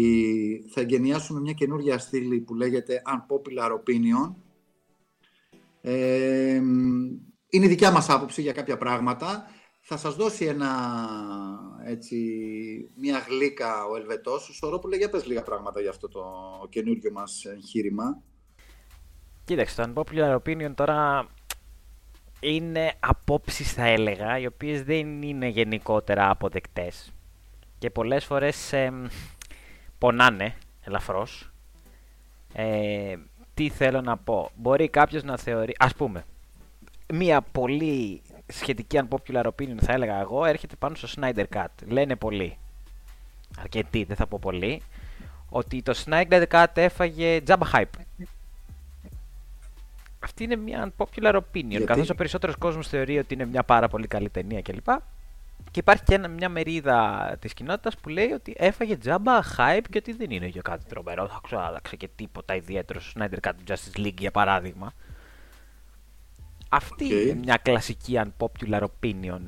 θα 0.72 0.80
εγκαινιάσουμε 0.80 1.40
μια 1.40 1.52
καινούργια 1.52 1.98
στήλη 1.98 2.40
που 2.40 2.54
λέγεται 2.54 3.02
Unpopular 3.06 3.70
Opinion. 3.70 4.34
Ε, 5.86 6.60
είναι 7.48 7.64
η 7.64 7.68
δικιά 7.68 7.90
μας 7.90 8.10
άποψη 8.10 8.42
για 8.42 8.52
κάποια 8.52 8.76
πράγματα. 8.76 9.46
Θα 9.80 9.96
σας 9.96 10.14
δώσει 10.14 10.44
ένα, 10.44 10.70
έτσι, 11.84 12.16
μια 12.96 13.18
γλύκα 13.28 13.84
ο 13.84 13.96
Ελβετός. 13.96 14.48
Ο 14.48 14.52
Σωρόπουλε, 14.52 14.96
για 14.96 15.10
πες 15.10 15.26
λίγα 15.26 15.42
πράγματα 15.42 15.80
για 15.80 15.90
αυτό 15.90 16.08
το 16.08 16.24
καινούργιο 16.68 17.12
μας 17.12 17.44
εγχείρημα. 17.44 18.22
Κοίταξε, 19.44 19.82
το 19.82 19.92
unpopular 19.94 20.36
opinion 20.36 20.72
τώρα 20.74 21.26
είναι 22.40 22.94
απόψεις 23.00 23.72
θα 23.72 23.84
έλεγα, 23.84 24.38
οι 24.38 24.46
οποίες 24.46 24.82
δεν 24.82 25.22
είναι 25.22 25.46
γενικότερα 25.46 26.30
αποδεκτές. 26.30 27.12
Και 27.78 27.90
πολλές 27.90 28.24
φορές 28.24 28.72
εμ, 28.72 29.06
πονάνε 29.98 30.56
ελαφρώς. 30.84 31.52
Ε, 32.52 33.16
τι 33.54 33.68
θέλω 33.68 34.00
να 34.00 34.16
πω. 34.16 34.50
Μπορεί 34.54 34.88
κάποιος 34.88 35.22
να 35.22 35.36
θεωρεί, 35.36 35.74
ας 35.78 35.94
πούμε, 35.94 36.24
μία 37.12 37.40
πολύ 37.40 38.22
σχετική 38.46 39.00
unpopular 39.02 39.44
opinion 39.44 39.76
θα 39.80 39.92
έλεγα 39.92 40.20
εγώ 40.20 40.44
έρχεται 40.44 40.76
πάνω 40.76 40.94
στο 40.94 41.08
Snyder 41.16 41.44
Cut. 41.54 41.66
Λένε 41.86 42.16
πολλοί, 42.16 42.58
αρκετοί 43.58 44.04
δεν 44.04 44.16
θα 44.16 44.26
πω 44.26 44.38
πολλοί, 44.40 44.82
ότι 45.48 45.82
το 45.82 46.02
Snyder 46.04 46.44
Cut 46.50 46.66
έφαγε 46.74 47.40
τζάμπα 47.46 47.72
hype. 47.72 48.00
Αυτή 50.18 50.44
είναι 50.44 50.56
μια 50.56 50.92
unpopular 50.96 51.34
opinion. 51.34 51.68
Γιατί; 51.68 51.84
Καθώς 51.84 52.10
ο 52.10 52.14
περισσότερος 52.14 52.56
κόσμος 52.56 52.88
θεωρεί 52.88 53.18
ότι 53.18 53.34
είναι 53.34 53.44
μια 53.44 53.62
πάρα 53.62 53.88
πολύ 53.88 54.06
καλή 54.06 54.28
ταινία 54.28 54.62
κλπ. 54.62 54.88
Και 55.74 55.80
υπάρχει 55.80 56.02
και 56.02 56.14
ένα- 56.14 56.28
μια 56.28 56.48
μερίδα 56.48 57.36
της 57.40 57.54
κοινότητας 57.54 57.96
που 57.96 58.08
λέει 58.08 58.30
ότι 58.30 58.54
έφαγε 58.56 58.96
τζάμπα 58.96 59.40
hype 59.56 59.84
και 59.90 59.98
ότι 59.98 60.12
δεν 60.12 60.30
είναι 60.30 60.46
για 60.46 60.62
κάτι 60.62 60.84
τρομερό. 60.84 61.28
Δεν 61.28 61.40
άλλαξε 61.42 61.96
και 61.96 62.08
τίποτα 62.16 62.54
ιδιαίτερο 62.54 63.00
στο 63.00 63.20
Snyder 63.20 63.48
Cut 63.48 63.52
του 63.56 63.72
Justice 63.74 63.98
League 64.00 64.18
για 64.18 64.30
παράδειγμα. 64.30 64.92
Αυτή 66.68 67.04
Οκ. 67.04 67.10
είναι 67.10 67.34
μια 67.34 67.56
κλασική 67.62 68.20
unpopular 68.24 68.80
opinion. 68.82 69.40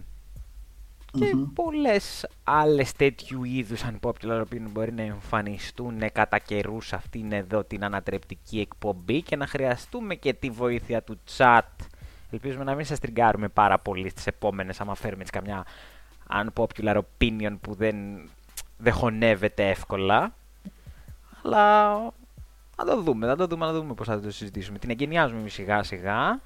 και 1.12 1.35
Μμμ. 1.35 1.53
πολλές 1.53 2.27
άλλες 2.45 2.93
τέτοιου 2.93 3.45
είδους 3.45 3.83
unpopular 3.85 4.41
opinion 4.43 4.68
μπορεί 4.70 4.93
να 4.93 5.03
εμφανιστούν 5.03 6.12
κατά 6.12 6.39
καιρούς 6.39 6.87
σε 6.87 6.97
αυτήν 6.97 7.33
εδώ 7.33 7.64
την 7.64 7.85
ανατρεπτική 7.85 8.61
εκπομπή 8.61 9.22
και 9.22 9.37
να 9.37 9.47
χρειαστούμε 9.47 10.14
και 10.14 10.33
τη 10.35 10.51
βοήθεια 10.51 11.03
του 11.03 11.18
chat. 11.37 11.61
Ελπίζουμε 12.31 12.64
να 12.64 12.74
μην 12.74 12.85
σας 12.85 12.99
τριγκάρουμε 12.99 13.49
πάρα 13.49 13.79
πολύ 13.79 14.09
στις 14.09 14.27
επόμενες 14.27 14.81
άμα 14.81 14.95
φέρουμε 14.95 15.20
έτσι 15.20 15.33
καμιά 15.33 15.64
unpopular 16.31 16.97
opinion 17.01 17.57
που 17.61 17.74
δεν, 17.74 17.95
δεν 18.79 18.93
χωνεύεται 18.93 19.68
εύκολα. 19.68 20.35
Αλλά 21.43 21.95
θα 22.77 22.85
το 22.85 23.03
δούμε, 23.03 23.27
θα 23.27 23.37
το 23.37 23.47
δούμε, 23.47 23.66
θα 23.66 23.72
δούμε 23.72 23.95
πώς 23.95 24.07
θα 24.07 24.20
το 24.20 24.31
συζητήσουμε. 24.31 24.79
Την 24.79 24.91
εγκαινιάζουμε 24.91 25.41
εμείς 25.41 25.53
σιγά 25.53 25.83
σιγά. 25.83 26.41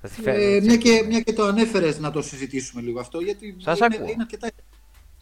Θα 0.00 0.08
τη 0.08 0.20
φέρουμε 0.22 0.44
Ε, 0.44 0.54
έτσι. 0.54 0.66
μια, 0.68 0.76
και, 0.76 1.04
μια 1.08 1.20
και 1.20 1.32
το 1.32 1.44
ανέφερες 1.44 1.98
να 1.98 2.10
το 2.10 2.22
συζητήσουμε 2.22 2.82
λίγο 2.82 3.00
αυτό, 3.00 3.20
γιατί 3.20 3.56
Σας 3.58 3.78
είναι, 3.78 3.88
ακούω. 3.94 4.04
είναι 4.06 4.16
αρκετά... 4.22 4.48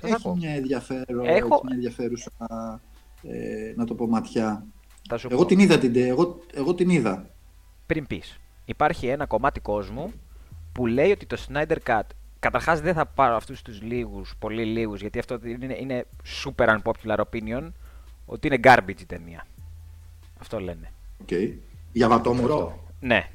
Σας 0.00 0.10
έχει 0.10 0.14
ακούω. 0.20 0.36
μια, 0.36 0.50
ενδιαφέρον, 0.50 1.24
Έχω- 1.26 1.54
έχει 1.54 1.64
μια 1.64 1.74
ενδιαφέρουσα, 1.74 2.30
ε, 3.22 3.72
να 3.76 3.84
το 3.84 3.94
πω, 3.94 4.06
ματιά. 4.06 4.64
Θα 5.08 5.16
σου 5.18 5.28
Εγώ 5.30 5.40
πω. 5.40 5.46
την 5.46 5.58
είδα 5.58 5.78
την 5.78 5.92
τε- 5.92 6.08
εγώ, 6.08 6.40
εγώ 6.54 6.74
την 6.74 6.90
είδα. 6.90 7.30
πριν 7.86 8.06
πεις. 8.06 8.40
Υπάρχει 8.64 9.06
ένα 9.06 9.26
κομμάτι 9.26 9.60
κόσμου 9.60 10.12
που 10.72 10.86
λέει 10.86 11.10
ότι 11.10 11.26
το 11.26 11.36
Snyder 11.48 11.76
Cut. 11.86 12.00
Καταρχάς 12.38 12.80
δεν 12.80 12.94
θα 12.94 13.06
πάρω 13.06 13.36
αυτούς 13.36 13.62
τους 13.62 13.82
λίγους, 13.82 14.34
πολύ 14.38 14.64
λίγους, 14.64 15.00
γιατί 15.00 15.18
αυτό 15.18 15.38
είναι, 15.44 15.76
είναι 15.78 16.06
super 16.44 16.78
unpopular 16.78 17.18
opinion, 17.18 17.72
ότι 18.26 18.46
είναι 18.46 18.58
garbage 18.62 19.00
η 19.00 19.06
ταινία. 19.06 19.46
Αυτό 20.38 20.60
λένε. 20.60 20.92
Okay. 21.26 21.52
Για 21.92 22.08
βατόμουρο. 22.08 22.86
Ναι. 23.00 23.30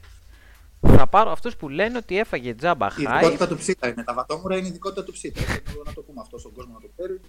Θα 0.82 1.08
πάρω 1.08 1.32
αυτούς 1.32 1.56
που 1.56 1.70
λένε 1.70 1.98
ότι 1.98 2.18
έφαγε 2.20 2.54
τζάμπα 2.56 2.88
Η 2.88 2.90
hype. 2.90 3.00
ειδικότητα 3.00 3.48
του 3.48 3.58
ψήτα 3.58 3.88
είναι. 3.88 4.04
Τα 4.04 4.14
βατόμουρα 4.14 4.58
είναι 4.58 4.66
η 4.66 4.70
ειδικότητα 4.70 5.04
του 5.04 5.12
ψήτα. 5.12 5.42
Έτσι, 5.42 5.82
να 5.86 5.94
το 5.94 6.02
πούμε 6.02 6.22
αυτό 6.22 6.38
στον 6.38 6.54
κόσμο 6.54 6.74
να 6.74 6.80
το 6.80 6.90
ξέρει. 6.96 7.20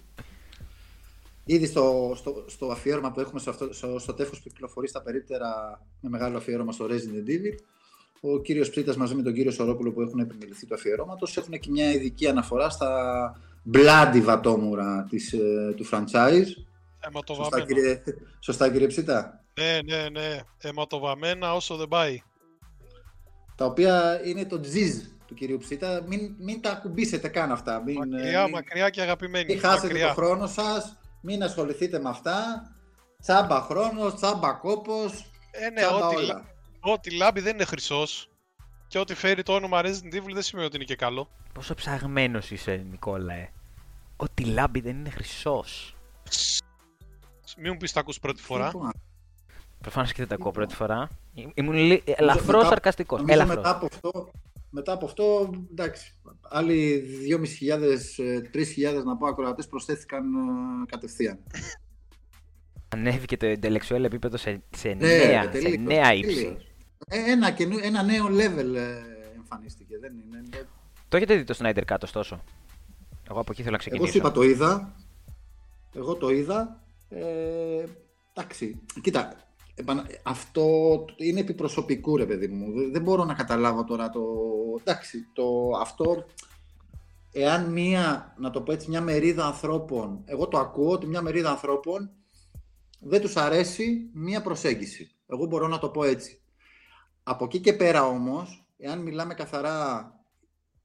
Ήδη 1.45 1.65
στο, 1.65 2.13
στο, 2.15 2.45
στο 2.47 2.67
αφιέρωμα 2.67 3.11
που 3.11 3.19
έχουμε 3.19 3.39
στο, 3.39 3.49
αυτό, 3.49 3.73
στο, 3.73 3.99
στο 3.99 4.13
τεύχος 4.13 4.41
που 4.41 4.49
κυκλοφορεί 4.49 4.87
στα 4.87 5.01
περίπτερα 5.01 5.81
με 5.99 6.09
μεγάλο 6.09 6.37
αφιέρωμα 6.37 6.71
στο 6.71 6.85
Resident 6.85 7.29
Evil, 7.29 7.57
ο 8.33 8.39
κύριος 8.41 8.69
Ψήτας 8.69 8.97
μαζί 8.97 9.15
με 9.15 9.21
τον 9.21 9.33
κύριο 9.33 9.51
Σορόπουλο 9.51 9.91
που 9.91 10.01
έχουν 10.01 10.19
επιμεληθεί 10.19 10.65
του 10.65 10.73
αφιερώματος 10.73 11.37
έχουν 11.37 11.59
και 11.59 11.69
μια 11.71 11.91
ειδική 11.91 12.27
αναφορά 12.27 12.69
στα 12.69 12.89
μπλάντι 13.63 14.21
βατόμουρα 14.21 15.05
της, 15.09 15.33
ε, 15.33 15.73
του 15.75 15.85
franchise. 15.91 16.45
Σωστά 16.45 17.07
Αιματοβαμμένα. 17.07 17.65
κύριε, 17.65 18.01
σωστά 18.39 18.71
κύριε 18.71 18.87
Ψήτα; 18.87 19.43
Ναι, 19.59 19.79
ναι, 19.85 20.09
ναι. 20.09 20.39
Αιματοβαμμένα 20.57 21.53
όσο 21.53 21.75
δεν 21.75 21.87
πάει. 21.87 22.21
Τα 23.55 23.65
οποία 23.65 24.21
είναι 24.25 24.45
το 24.45 24.59
τζιζ 24.59 24.97
του 25.27 25.33
κυρίου 25.33 25.57
Ψήτα. 25.57 26.03
Μην, 26.07 26.35
μην 26.39 26.61
τα 26.61 26.71
ακουμπήσετε 26.71 27.27
καν 27.27 27.51
αυτά. 27.51 27.81
Μην, 27.85 27.95
ε, 28.13 28.17
Μακριά, 28.17 28.43
μην- 28.43 28.51
μακριά 28.51 28.89
και 28.89 29.01
αγαπημένη. 29.01 29.45
Μην 29.53 29.59
χάσετε 29.59 29.87
μακριά. 29.87 30.07
το 30.07 30.13
χρόνο 30.13 30.47
σας, 30.47 30.97
μην 31.21 31.43
ασχοληθείτε 31.43 31.99
με 31.99 32.09
αυτά. 32.09 32.35
Τσάμπα 33.21 33.61
χρόνος, 33.61 34.15
τσάμπα 34.15 34.51
κόπος, 34.53 35.31
Ε, 35.51 35.69
ναι, 35.69 35.81
τσάμπα 35.81 36.07
ό,τι, 36.07 36.15
όλα. 36.15 36.45
Ό,τι 36.91 37.11
λάμπει 37.15 37.39
δεν 37.41 37.53
είναι 37.53 37.65
χρυσός. 37.65 38.29
Και 38.87 38.99
ό,τι 38.99 39.13
φέρει 39.15 39.43
το 39.43 39.53
όνομα 39.53 39.81
Resident 39.83 40.13
Evil 40.15 40.31
δεν 40.33 40.41
σημαίνει 40.41 40.67
ότι 40.67 40.75
είναι 40.75 40.85
και 40.85 40.95
καλό. 40.95 41.29
Πόσο 41.53 41.73
ψαγμένος 41.73 42.51
είσαι, 42.51 42.85
Νικόλα, 42.91 43.33
ε. 43.33 43.49
Ότι 44.15 44.43
λάμπει 44.43 44.79
δεν 44.79 44.95
είναι 44.97 45.09
χρυσός. 45.09 45.95
Μην 47.57 47.71
μου 47.71 47.77
πεις 47.77 47.91
τα 47.91 47.99
ακούς 47.99 48.19
πρώτη 48.19 48.41
φορά. 48.41 48.65
Λοιπόν, 48.65 48.91
Προφανώς 49.81 50.09
και 50.11 50.17
δεν 50.17 50.27
τα 50.27 50.35
ακούω 50.35 50.51
πρώτη 50.51 50.75
φορά. 50.75 51.09
Ήμ- 51.33 51.51
Ήμουν 51.53 51.73
λι... 51.75 52.03
ελαφρώς 52.05 52.45
μετά- 52.55 52.67
σαρκαστικός. 52.67 53.19
νομίζω 53.19 53.33
Ελαφρώς. 53.41 53.57
μετά 53.63 53.75
από 53.75 53.85
αυτό, 53.85 54.31
μετά 54.69 54.91
από 54.91 55.05
αυτό, 55.05 55.49
εντάξει, 55.71 56.13
άλλοι 56.41 57.03
2.500-3.000 57.29 59.03
να 59.05 59.17
πω 59.17 59.27
ακροατές 59.27 59.67
προσθέθηκαν 59.67 60.23
ε, 60.33 60.85
κατευθείαν. 60.91 61.39
Ανέβηκε 62.89 63.37
το 63.37 63.47
intellectual 63.47 64.03
επίπεδο 64.03 64.37
σε, 64.37 64.63
σε, 64.75 64.87
Ναι, 64.87 65.07
νέα, 65.07 65.43
σε 65.43 65.49
τελείως, 65.49 65.77
νέα 65.77 66.13
ύψη. 66.13 66.33
τελείως. 66.35 66.67
Ε, 67.07 67.31
ένα, 67.31 67.51
καινού- 67.51 67.79
ένα 67.83 68.03
νέο 68.03 68.25
level 68.25 68.75
ε, 68.75 69.01
εμφανίστηκε. 69.35 69.97
Δεν 69.99 70.11
είναι, 70.13 70.43
Το 71.09 71.17
έχετε 71.17 71.35
δει 71.35 71.43
το 71.43 71.55
Snyder 71.61 71.83
Cut, 71.93 71.97
ωστόσο. 72.03 72.39
Εγώ 73.29 73.39
από 73.39 73.51
εκεί 73.51 73.63
θέλω 73.63 73.77
να 73.77 73.83
Εγώ 73.83 73.89
ξεκινήσω. 73.89 74.11
σου 74.11 74.17
είπα 74.17 74.31
το 74.31 74.41
είδα. 74.41 74.95
Εγώ 75.93 76.15
το 76.15 76.29
είδα. 76.29 76.83
Ε, 77.09 77.83
εντάξει. 78.33 78.81
Κοίτα, 79.01 79.33
επανα- 79.75 80.05
αυτό 80.23 80.65
είναι 81.17 81.39
επιπροσωπικού 81.39 82.17
ρε 82.17 82.25
παιδί 82.25 82.47
μου. 82.47 82.73
Δεν- 82.73 82.91
Δεν 82.91 83.01
μπορώ 83.01 83.23
να 83.23 83.33
καταλάβω 83.33 83.83
τώρα 83.83 84.09
το... 84.09 84.21
Εντάξει, 84.79 85.27
το, 85.33 85.69
αυτό... 85.81 86.25
Εάν 87.37 87.71
μία, 87.71 88.33
να 88.37 88.49
το 88.49 88.61
πω 88.61 88.71
έτσι, 88.71 88.89
μια 88.89 89.01
μερίδα 89.01 89.45
ανθρώπων, 89.45 90.21
εγώ 90.25 90.47
το 90.47 90.57
ακούω 90.57 90.91
ότι 90.91 91.07
μια 91.07 91.21
μερίδα 91.21 91.49
ανθρώπων 91.49 92.09
δεν 92.99 93.21
τους 93.21 93.35
αρέσει 93.35 94.09
μία 94.13 94.41
προσέγγιση. 94.41 95.11
Εγώ 95.27 95.45
μπορώ 95.45 95.67
να 95.67 95.77
το 95.79 95.89
πω 95.89 96.03
έτσι. 96.03 96.39
Από 97.27 97.45
εκεί 97.45 97.59
και 97.59 97.73
πέρα 97.73 98.05
όμως, 98.07 98.65
εάν 98.77 98.99
μιλάμε 98.99 99.33
καθαρά 99.33 100.11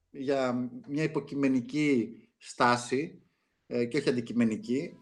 για 0.09 0.69
μια 0.87 1.03
υποκειμενική 1.03 2.17
στάση 2.37 3.21
ε, 3.67 3.85
και 3.85 3.97
όχι 3.97 4.09
αντικειμενική, 4.09 4.97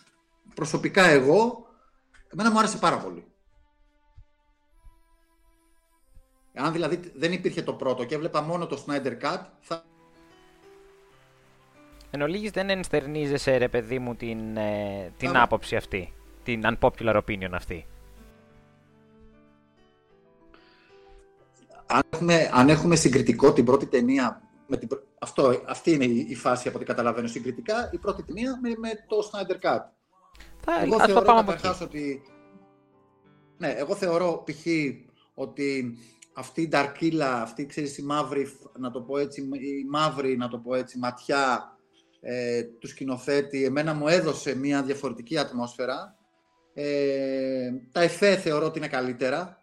προσωπικά 0.56 1.06
εγώ, 1.06 1.68
εμένα 2.34 2.52
μου 2.52 2.58
άρεσε 2.60 2.78
πάρα 2.78 2.98
πολύ. 2.98 3.24
Αν 6.54 6.72
δηλαδή 6.72 7.00
δεν 7.16 7.32
υπήρχε 7.32 7.62
το 7.62 7.74
πρώτο 7.74 8.06
και 8.06 8.16
έβλεπα 8.16 8.42
μόνο 8.42 8.68
το 8.68 8.86
Snyder 8.88 9.22
Cut, 9.22 9.42
θα... 9.60 9.84
Εν 12.12 12.22
ολίγης 12.22 12.52
δεν 12.52 12.70
ενστερνίζεσαι, 12.70 13.58
ρε 13.58 13.68
παιδί 13.68 14.00
μου, 14.00 14.16
την, 14.16 14.58
ε, 14.58 15.14
την 15.18 15.30
Άρα. 15.30 15.42
άποψη 15.42 15.76
αυτή. 15.76 16.14
Την 16.44 16.62
unpopular 16.66 17.22
opinion 17.24 17.52
αυτή. 17.52 17.86
Αν, 21.92 22.02
έχουμε, 22.12 22.50
αν 22.54 22.70
έχουμε 22.70 22.96
συγκριτικό 22.96 23.54
την 23.54 23.66
πρώτη 23.66 23.86
ταινία, 23.86 24.42
με 24.68 24.78
την, 24.78 24.88
πρω- 24.88 25.04
αυτό, 25.20 25.62
αυτή 25.68 25.92
είναι 25.92 26.06
η, 26.06 26.26
η 26.30 26.36
φάση 26.36 26.68
από 26.68 26.78
ό,τι 26.78 26.86
καταλαβαίνω 26.86 27.28
συγκριτικά, 27.28 27.90
η 27.94 27.98
πρώτη 27.98 28.24
ταινία 28.24 28.60
με, 28.62 28.70
με 28.78 28.90
το 29.08 29.30
Snyder 29.32 29.66
Cut. 29.66 29.80
Θα, 30.60 30.82
Εγώ 30.82 30.96
ας 30.96 31.02
το 31.02 31.08
θεωρώ 31.08 31.26
πάμε 31.26 31.40
από 31.40 31.52
καταρχάς 31.52 31.82
εκεί. 31.82 31.98
ότι... 31.98 32.22
Ναι, 33.58 33.68
εγώ 33.68 33.96
θεωρώ 33.96 34.44
π.χ. 34.46 34.66
ότι 35.34 35.98
αυτή 36.34 36.62
η 36.62 36.68
νταρκύλα, 36.68 37.42
αυτή 37.42 37.66
ξέρεις, 37.66 37.98
η 37.98 38.04
μαύρη, 38.04 38.48
να 38.78 38.92
το 38.92 39.02
πω 39.02 39.18
έτσι, 39.18 39.42
η 39.42 39.86
μαύρη, 39.90 40.38
να 40.38 40.48
το 40.48 40.58
πω 40.58 40.76
έτσι, 40.76 40.98
ματιά 40.98 41.78
ε, 42.22 42.64
του 42.64 42.88
σκηνοθέτη, 42.88 43.64
εμένα 43.64 43.94
μου 43.94 44.08
έδωσε 44.08 44.56
μια 44.56 44.84
διαφορετική 44.84 45.38
ατμόσφαιρα. 45.38 46.16
Ε, 46.74 47.70
τα 47.92 48.02
εφέ 48.02 48.36
θεωρώ 48.36 48.66
ότι 48.66 48.78
είναι 48.78 48.88
καλύτερα, 48.88 49.59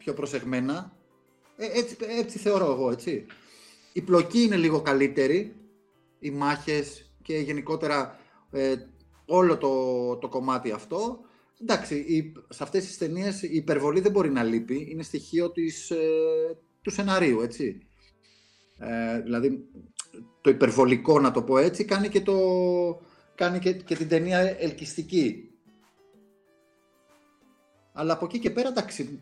πιο 0.00 0.14
προσεγμένα. 0.14 0.96
Ε, 1.56 1.78
έτσι, 1.78 1.96
έτσι 2.18 2.38
θεωρώ 2.38 2.72
εγώ, 2.72 2.90
έτσι. 2.90 3.26
Η 3.92 4.00
πλοκή 4.00 4.42
είναι 4.42 4.56
λίγο 4.56 4.80
καλύτερη, 4.82 5.56
οι 6.18 6.30
μάχες 6.30 7.12
και 7.22 7.36
γενικότερα 7.36 8.18
ε, 8.50 8.74
όλο 9.26 9.58
το, 9.58 10.16
το 10.16 10.28
κομμάτι 10.28 10.70
αυτό. 10.70 11.18
Εντάξει, 11.60 11.94
η, 11.94 12.32
σε 12.48 12.62
αυτές 12.62 12.84
τις 12.86 12.98
ταινίες 12.98 13.42
η 13.42 13.56
υπερβολή 13.56 14.00
δεν 14.00 14.12
μπορεί 14.12 14.30
να 14.30 14.42
λείπει, 14.42 14.86
είναι 14.90 15.02
στοιχείο 15.02 15.50
της, 15.50 15.90
ε, 15.90 15.98
του 16.82 16.90
σεναρίου, 16.90 17.40
έτσι. 17.40 17.86
Ε, 18.78 19.20
δηλαδή, 19.20 19.68
το 20.40 20.50
υπερβολικό, 20.50 21.20
να 21.20 21.30
το 21.30 21.42
πω 21.42 21.58
έτσι, 21.58 21.84
κάνει 21.84 22.08
και, 22.08 22.20
το, 22.20 22.36
κάνει 23.34 23.58
και, 23.58 23.72
και 23.72 23.96
την 23.96 24.08
ταινία 24.08 24.38
ελκυστική. 24.60 25.50
Αλλά 27.92 28.12
από 28.12 28.24
εκεί 28.24 28.38
και 28.38 28.50
πέρα, 28.50 28.68
εντάξει, 28.68 29.20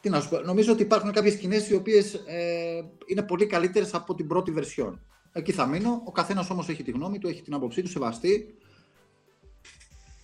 τι 0.00 0.10
να 0.10 0.20
σου 0.20 0.28
πω, 0.28 0.38
νομίζω 0.40 0.72
ότι 0.72 0.82
υπάρχουν 0.82 1.12
κάποιες 1.12 1.34
σκηνές 1.34 1.68
οι 1.68 1.74
οποίες 1.74 2.14
ε, 2.14 2.84
είναι 3.06 3.22
πολύ 3.22 3.46
καλύτερες 3.46 3.94
από 3.94 4.14
την 4.14 4.26
πρώτη 4.26 4.50
βερσιόν. 4.50 5.00
Εκεί 5.32 5.52
θα 5.52 5.66
μείνω. 5.66 6.02
Ο 6.04 6.12
καθένας 6.12 6.50
όμως 6.50 6.68
έχει 6.68 6.82
τη 6.82 6.90
γνώμη 6.90 7.18
του, 7.18 7.28
έχει 7.28 7.42
την 7.42 7.54
άποψή 7.54 7.82
του, 7.82 7.88
σεβαστή. 7.88 8.54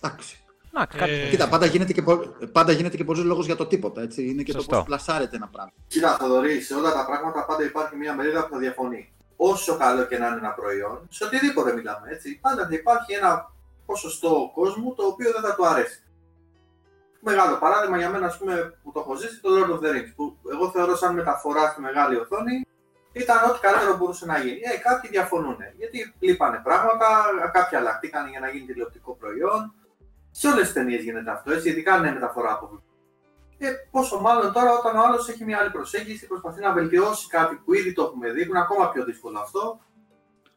Εντάξει. 0.01 0.37
Να, 0.71 0.85
κάποιος- 0.85 1.09
Ε, 1.09 1.29
Κοίτα, 1.29 1.49
πάντα 1.49 1.65
γίνεται 1.65 1.93
και, 1.93 2.01
πο- 2.01 2.35
πάντα 2.51 2.71
γίνεται 2.71 2.97
και 2.97 3.03
πολλής 3.03 3.23
λόγος 3.23 3.45
για 3.45 3.55
το 3.55 3.65
τίποτα, 3.65 4.01
έτσι. 4.01 4.27
Είναι 4.29 4.43
και 4.43 4.51
Σωστό. 4.51 4.69
το 4.69 4.75
πώς 4.77 4.85
πλασάρεται 4.85 5.35
ένα 5.35 5.47
πράγμα. 5.47 5.71
Κοίτα, 5.87 6.17
Θοδωρή, 6.19 6.61
σε 6.61 6.73
όλα 6.75 6.93
τα 6.93 7.05
πράγματα 7.05 7.45
πάντα 7.45 7.63
υπάρχει 7.63 7.95
μια 7.95 8.15
μερίδα 8.15 8.47
που 8.47 8.53
θα 8.53 8.59
διαφωνεί. 8.59 9.11
Όσο 9.35 9.77
καλό 9.77 10.05
και 10.05 10.17
να 10.17 10.27
είναι 10.27 10.35
ένα 10.35 10.49
προϊόν, 10.51 11.07
σε 11.09 11.23
οτιδήποτε 11.23 11.73
μιλάμε, 11.73 12.07
έτσι, 12.11 12.37
πάντα 12.41 12.67
θα 12.67 12.73
υπάρχει 12.73 13.13
ένα 13.13 13.53
ποσοστό 13.85 14.51
κόσμου 14.53 14.93
το 14.95 15.03
οποίο 15.05 15.31
δεν 15.31 15.41
θα 15.41 15.55
του 15.55 15.67
αρέσει. 15.67 16.01
Μεγάλο 17.19 17.57
παράδειγμα 17.57 17.97
για 17.97 18.09
μένα, 18.09 18.25
ας 18.25 18.37
πούμε, 18.37 18.77
που 18.83 18.91
το 18.91 18.99
έχω 18.99 19.15
ζήσει, 19.15 19.41
το 19.41 19.49
Lord 19.55 19.71
of 19.75 19.85
the 19.85 19.91
Rings, 19.93 20.11
που 20.15 20.37
εγώ 20.51 20.69
θεωρώ 20.69 20.95
σαν 20.95 21.13
μεταφορά 21.13 21.69
στη 21.69 21.81
μεγάλη 21.81 22.15
οθόνη, 22.15 22.67
ήταν 23.11 23.49
ό,τι 23.49 23.59
καλύτερο 23.59 23.97
μπορούσε 23.97 24.25
να 24.25 24.37
γίνει. 24.39 24.59
Ε, 24.63 24.77
κάποιοι 24.77 25.09
διαφωνούν, 25.09 25.57
γιατί 25.77 26.13
λείπανε 26.19 26.61
πράγματα, 26.63 27.07
κάποιοι 27.53 27.77
αλλάχτηκαν 27.77 28.29
για 28.29 28.39
να 28.39 28.49
γίνει 28.49 28.65
τηλεοπτικό 28.65 29.13
προϊόν. 29.13 29.73
Σε 30.31 30.47
όλες 30.47 30.63
τις 30.63 30.73
ταινίες 30.73 31.03
γίνεται 31.03 31.31
αυτό, 31.31 31.51
έτσι, 31.51 31.69
ειδικά 31.69 31.93
αν 31.93 32.03
είναι 32.03 32.13
μεταφορά 32.13 32.51
από 32.51 32.65
βιβλίο. 32.65 32.85
Ε, 33.59 33.71
πόσο 33.91 34.19
μάλλον 34.19 34.53
τώρα 34.53 34.71
όταν 34.71 34.97
ο 34.97 35.01
άλλος 35.01 35.29
έχει 35.29 35.43
μια 35.43 35.57
άλλη 35.57 35.69
προσέγγιση, 35.69 36.27
προσπαθεί 36.27 36.61
να 36.61 36.71
βελτιώσει 36.71 37.27
κάτι 37.27 37.55
που 37.55 37.73
ήδη 37.73 37.93
το 37.93 38.03
έχουμε 38.03 38.31
δει, 38.31 38.45
που 38.45 38.49
είναι 38.49 38.59
ακόμα 38.59 38.91
πιο 38.91 39.03
δύσκολο 39.03 39.39
αυτό. 39.39 39.79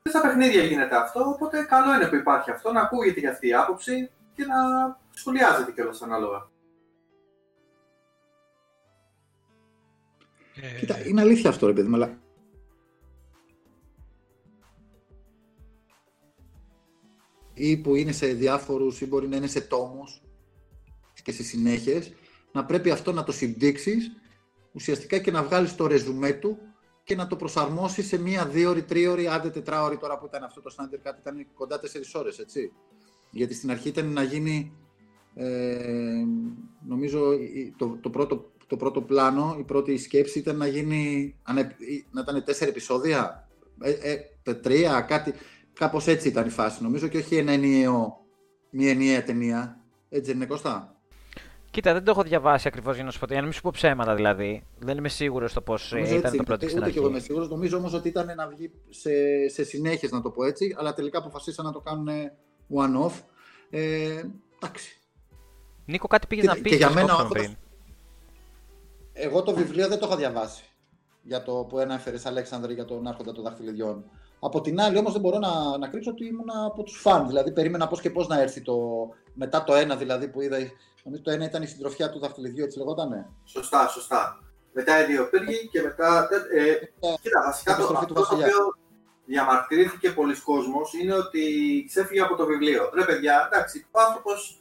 Και 0.02 0.10
στα 0.10 0.20
παιχνίδια 0.20 0.62
γίνεται 0.62 0.96
αυτό, 0.96 1.20
οπότε 1.20 1.62
καλό 1.62 1.94
είναι 1.94 2.06
που 2.06 2.14
υπάρχει 2.14 2.50
αυτό, 2.50 2.72
να 2.72 2.80
ακούγεται 2.80 3.20
για 3.20 3.30
αυτή 3.30 3.48
η 3.48 3.54
άποψη 3.54 4.10
και 4.34 4.44
να 4.44 4.58
σχολιάζεται 5.20 5.72
κιόλας 5.72 6.02
ανάλογα. 6.02 6.50
Ε, 10.54 10.78
Κοίτα, 10.78 11.06
είναι 11.06 11.20
αλήθεια 11.20 11.50
αυτό 11.50 11.66
ρε 11.66 11.72
παιδί 11.72 11.88
μου, 11.88 11.94
αλλά 11.94 12.18
ή 17.54 17.76
που 17.76 17.94
είναι 17.94 18.12
σε 18.12 18.26
διάφορους 18.26 19.00
ή 19.00 19.06
μπορεί 19.06 19.28
να 19.28 19.36
είναι 19.36 19.46
σε 19.46 19.60
τόμους 19.60 20.22
και 21.22 21.32
σε 21.32 21.42
συνέχειες, 21.42 22.12
να 22.52 22.64
πρέπει 22.64 22.90
αυτό 22.90 23.12
να 23.12 23.24
το 23.24 23.32
συμπτύξεις 23.32 24.10
ουσιαστικά 24.72 25.18
και 25.18 25.30
να 25.30 25.42
βγάλεις 25.42 25.74
το 25.74 25.86
ρεζουμέ 25.86 26.32
του 26.32 26.58
και 27.04 27.14
να 27.14 27.26
το 27.26 27.36
προσαρμόσεις 27.36 28.06
σε 28.06 28.18
μία 28.18 28.46
δύο-ώρη, 28.46 28.82
τρίωρη, 28.82 29.28
άντε 29.28 29.50
τετράωρη 29.50 29.98
τώρα 29.98 30.18
που 30.18 30.26
ήταν 30.26 30.44
αυτό 30.44 30.60
το 30.60 30.74
Snyder 30.76 31.08
Cut, 31.08 31.18
ήταν 31.20 31.46
κοντά 31.54 31.80
τέσσερις 31.80 32.14
ώρες, 32.14 32.38
έτσι. 32.38 32.72
Γιατί 33.30 33.54
στην 33.54 33.70
αρχή 33.70 33.88
ήταν 33.88 34.12
να 34.12 34.22
γίνει, 34.22 34.76
ε, 35.34 36.24
νομίζω, 36.88 37.32
η- 37.32 37.74
το, 37.76 37.98
το, 38.00 38.10
πρώτο, 38.10 38.50
το 38.66 38.76
πρώτο 38.76 39.00
πλάνο, 39.02 39.56
η 39.58 39.62
πρώτη 39.62 39.96
σκέψη 39.98 40.38
ήταν 40.38 40.56
να 40.56 40.66
γίνει, 40.66 41.34
ανε- 41.42 41.76
να 42.10 42.20
ήταν 42.20 42.44
τέσσερα 42.44 42.70
επεισόδια, 42.70 43.48
ε, 43.80 43.90
ε, 44.44 44.54
τρία, 44.54 45.00
κάτι, 45.00 45.32
κάπως 45.72 46.06
έτσι 46.06 46.28
ήταν 46.28 46.46
η 46.46 46.50
φάση, 46.50 46.82
νομίζω, 46.82 47.08
και 47.08 47.18
όχι 47.18 47.36
ένα 47.36 47.52
ενιαίο, 47.52 48.24
μία 48.70 48.90
ενιαία 48.90 49.22
ταινία. 49.24 49.80
Έτσι 50.08 50.26
δεν 50.26 50.36
είναι, 50.36 50.46
Κώστα; 50.46 50.94
Κοίτα, 51.70 51.92
δεν 51.92 52.04
το 52.04 52.10
έχω 52.10 52.22
διαβάσει 52.22 52.68
ακριβώς 52.68 52.94
για 52.94 53.04
να 53.04 53.10
σου 53.10 53.18
πω. 53.18 53.26
Για 53.26 53.36
να 53.36 53.42
μην 53.42 53.52
σου 53.52 53.60
πω 53.60 53.70
ψέματα 53.72 54.14
δηλαδή. 54.14 54.62
Δεν 54.78 54.98
είμαι 54.98 55.08
σίγουρος 55.08 55.50
στο 55.50 55.60
πώς 55.60 55.92
Νομίζω 55.92 56.12
ήταν 56.14 56.24
έτσι 56.24 56.36
το 56.36 56.42
πρώτο 56.42 56.60
είναι. 56.62 56.70
στην 56.70 56.82
Ούτε 56.82 56.90
και 56.92 56.98
εγώ 56.98 57.06
είμαι 57.06 57.16
αρχή. 57.16 57.26
σίγουρος. 57.26 57.48
Νομίζω 57.50 57.76
όμως 57.76 57.92
ότι 57.94 58.08
ήταν 58.08 58.32
να 58.36 58.48
βγει 58.48 58.70
σε, 58.88 59.10
σε 59.48 59.64
συνέχειες, 59.64 60.10
να 60.10 60.20
το 60.20 60.30
πω 60.30 60.44
έτσι, 60.44 60.74
αλλά 60.78 60.94
τελικά 60.94 61.18
αποφασίσαν 61.18 61.64
να 61.64 61.72
το 61.72 61.80
κάνουν 61.80 62.08
one-off. 62.74 63.12
Ε, 63.70 64.22
εντάξει. 64.62 64.99
Νίκο, 65.90 66.06
κάτι 66.08 66.26
πήγες 66.26 66.44
Κοίτα, 66.44 66.56
να 66.56 66.62
πεις. 66.62 66.70
και 66.72 66.76
για 66.76 66.88
σε 66.88 66.94
μένα 66.94 67.06
σκόψαμε 67.08 67.30
όντως- 67.30 67.44
πριν. 67.46 67.56
Εγώ 69.12 69.42
το 69.42 69.54
βιβλίο 69.54 69.88
δεν 69.88 69.98
το 69.98 70.06
είχα 70.06 70.16
διαβάσει 70.16 70.64
για 71.22 71.42
το 71.42 71.52
που 71.68 71.78
ανέφερε 71.78 72.16
Αλέξανδρε 72.24 72.72
για 72.72 72.84
τον 72.84 73.06
Άρχοντα 73.06 73.32
των 73.32 73.44
Δαχτυλιδιών. 73.44 74.04
Από 74.40 74.60
την 74.60 74.80
άλλη, 74.80 74.98
όμως, 74.98 75.12
δεν 75.12 75.20
μπορώ 75.20 75.38
να, 75.38 75.78
να 75.78 75.88
κρύψω 75.88 76.10
ότι 76.10 76.26
ήμουν 76.26 76.50
από 76.66 76.82
τους 76.82 77.00
φαν. 77.00 77.26
Δηλαδή, 77.26 77.52
περίμενα 77.52 77.88
πώς 77.88 78.00
και 78.00 78.10
πώς 78.10 78.26
να 78.28 78.40
έρθει 78.40 78.60
το. 78.62 78.76
Μετά 79.34 79.64
το 79.64 79.74
ένα, 79.74 79.96
δηλαδή 79.96 80.28
που 80.28 80.40
είδα. 80.40 80.56
Νομίζω 81.04 81.22
το 81.22 81.30
ένα 81.30 81.44
ήταν 81.44 81.62
η 81.62 81.66
συντροφιά 81.66 82.10
του 82.10 82.18
Δαχτυλιδιού, 82.18 82.64
έτσι 82.64 82.78
λεγότανε. 82.78 83.28
Σωστά, 83.44 83.88
σωστά. 83.88 84.38
Μετά 84.72 85.02
οι 85.02 85.06
δύο 85.06 85.28
πύργοι 85.30 85.68
και 85.72 85.82
μετά. 85.82 86.28
Ε, 86.54 86.74
κοίτα, 87.22 87.42
βασικά 87.44 87.76
το, 87.76 87.82
Επιστροφή 87.82 87.94
αυτό 87.94 88.06
του 88.06 88.14
το 88.14 88.20
βασιλιά. 88.20 88.46
οποίο 88.46 88.74
διαμαρτυρήθηκε 89.26 90.10
πολλοί 90.10 90.40
κόσμος 90.40 90.92
είναι 90.94 91.14
ότι 91.14 91.42
ξέφυγε 91.88 92.20
από 92.20 92.36
το 92.36 92.46
βιβλίο. 92.46 92.90
Ρε 92.94 93.04
παιδιά, 93.04 93.48
εντάξει, 93.52 93.86
ο 93.90 94.00
άνθρωπος 94.00 94.59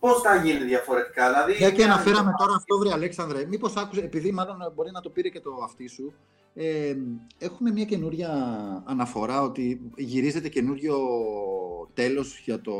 πώς 0.00 0.20
θα 0.20 0.36
γίνει 0.36 0.64
διαφορετικά. 0.64 1.26
Δηλαδή, 1.28 1.56
Μια 1.58 1.70
και 1.70 1.76
μια- 1.84 1.92
αναφέραμε 1.92 2.32
τώρα 2.38 2.54
αυτό, 2.54 2.78
βρε 2.78 2.92
Αλέξανδρε, 2.92 3.46
μήπως 3.46 3.76
άκουσες, 3.76 4.04
επειδή 4.04 4.32
μάλλον 4.32 4.56
μπορεί 4.74 4.90
να 4.90 5.00
το 5.00 5.10
πήρε 5.10 5.28
και 5.28 5.40
το 5.40 5.50
αυτί 5.64 5.86
σου, 5.88 6.14
ε, 6.54 6.94
έχουμε 7.38 7.70
μια 7.70 7.84
καινούρια 7.84 8.30
αναφορά 8.86 9.42
ότι 9.42 9.80
γυρίζεται 9.96 10.48
καινούριο 10.48 10.96
τέλος 11.94 12.38
για 12.44 12.60
το, 12.60 12.74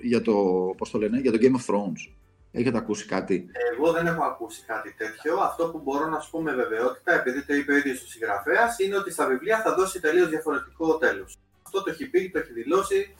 για 0.00 0.22
το, 0.22 0.34
πώς 0.76 0.90
το 0.90 0.98
λένε, 0.98 1.18
για 1.20 1.32
το 1.32 1.38
Game 1.40 1.56
of 1.60 1.74
Thrones. 1.74 2.12
Έχετε 2.54 2.78
ακούσει 2.78 3.06
κάτι; 3.06 3.46
Εγώ 3.76 3.92
δεν 3.92 4.06
έχω 4.06 4.24
ακούσει 4.24 4.64
κάτι 4.66 4.94
τέτοιο. 4.98 5.36
Αυτό 5.36 5.68
που 5.70 5.80
μπορώ 5.84 6.06
να 6.08 6.20
σου 6.20 6.30
πω 6.30 6.40
με 6.42 6.54
βεβαιότητα, 6.54 7.12
επειδή 7.14 7.44
το 7.44 7.54
είπε 7.54 7.72
ο 7.72 7.76
ίδιος 7.76 8.02
ο 8.02 8.06
συγγραφέας, 8.06 8.78
είναι 8.78 8.96
ότι 8.96 9.10
στα 9.12 9.26
βιβλία 9.26 9.60
θα 9.62 9.74
δώσει 9.74 10.00
τελείως 10.00 10.28
διαφορετικό 10.28 10.98
τέλος. 10.98 11.36
Αυτό 11.62 11.82
το 11.82 11.90
έχει 11.90 12.06
πει, 12.10 12.30
το 12.30 12.38
έχει 12.38 12.52
δηλώσει 12.52 13.14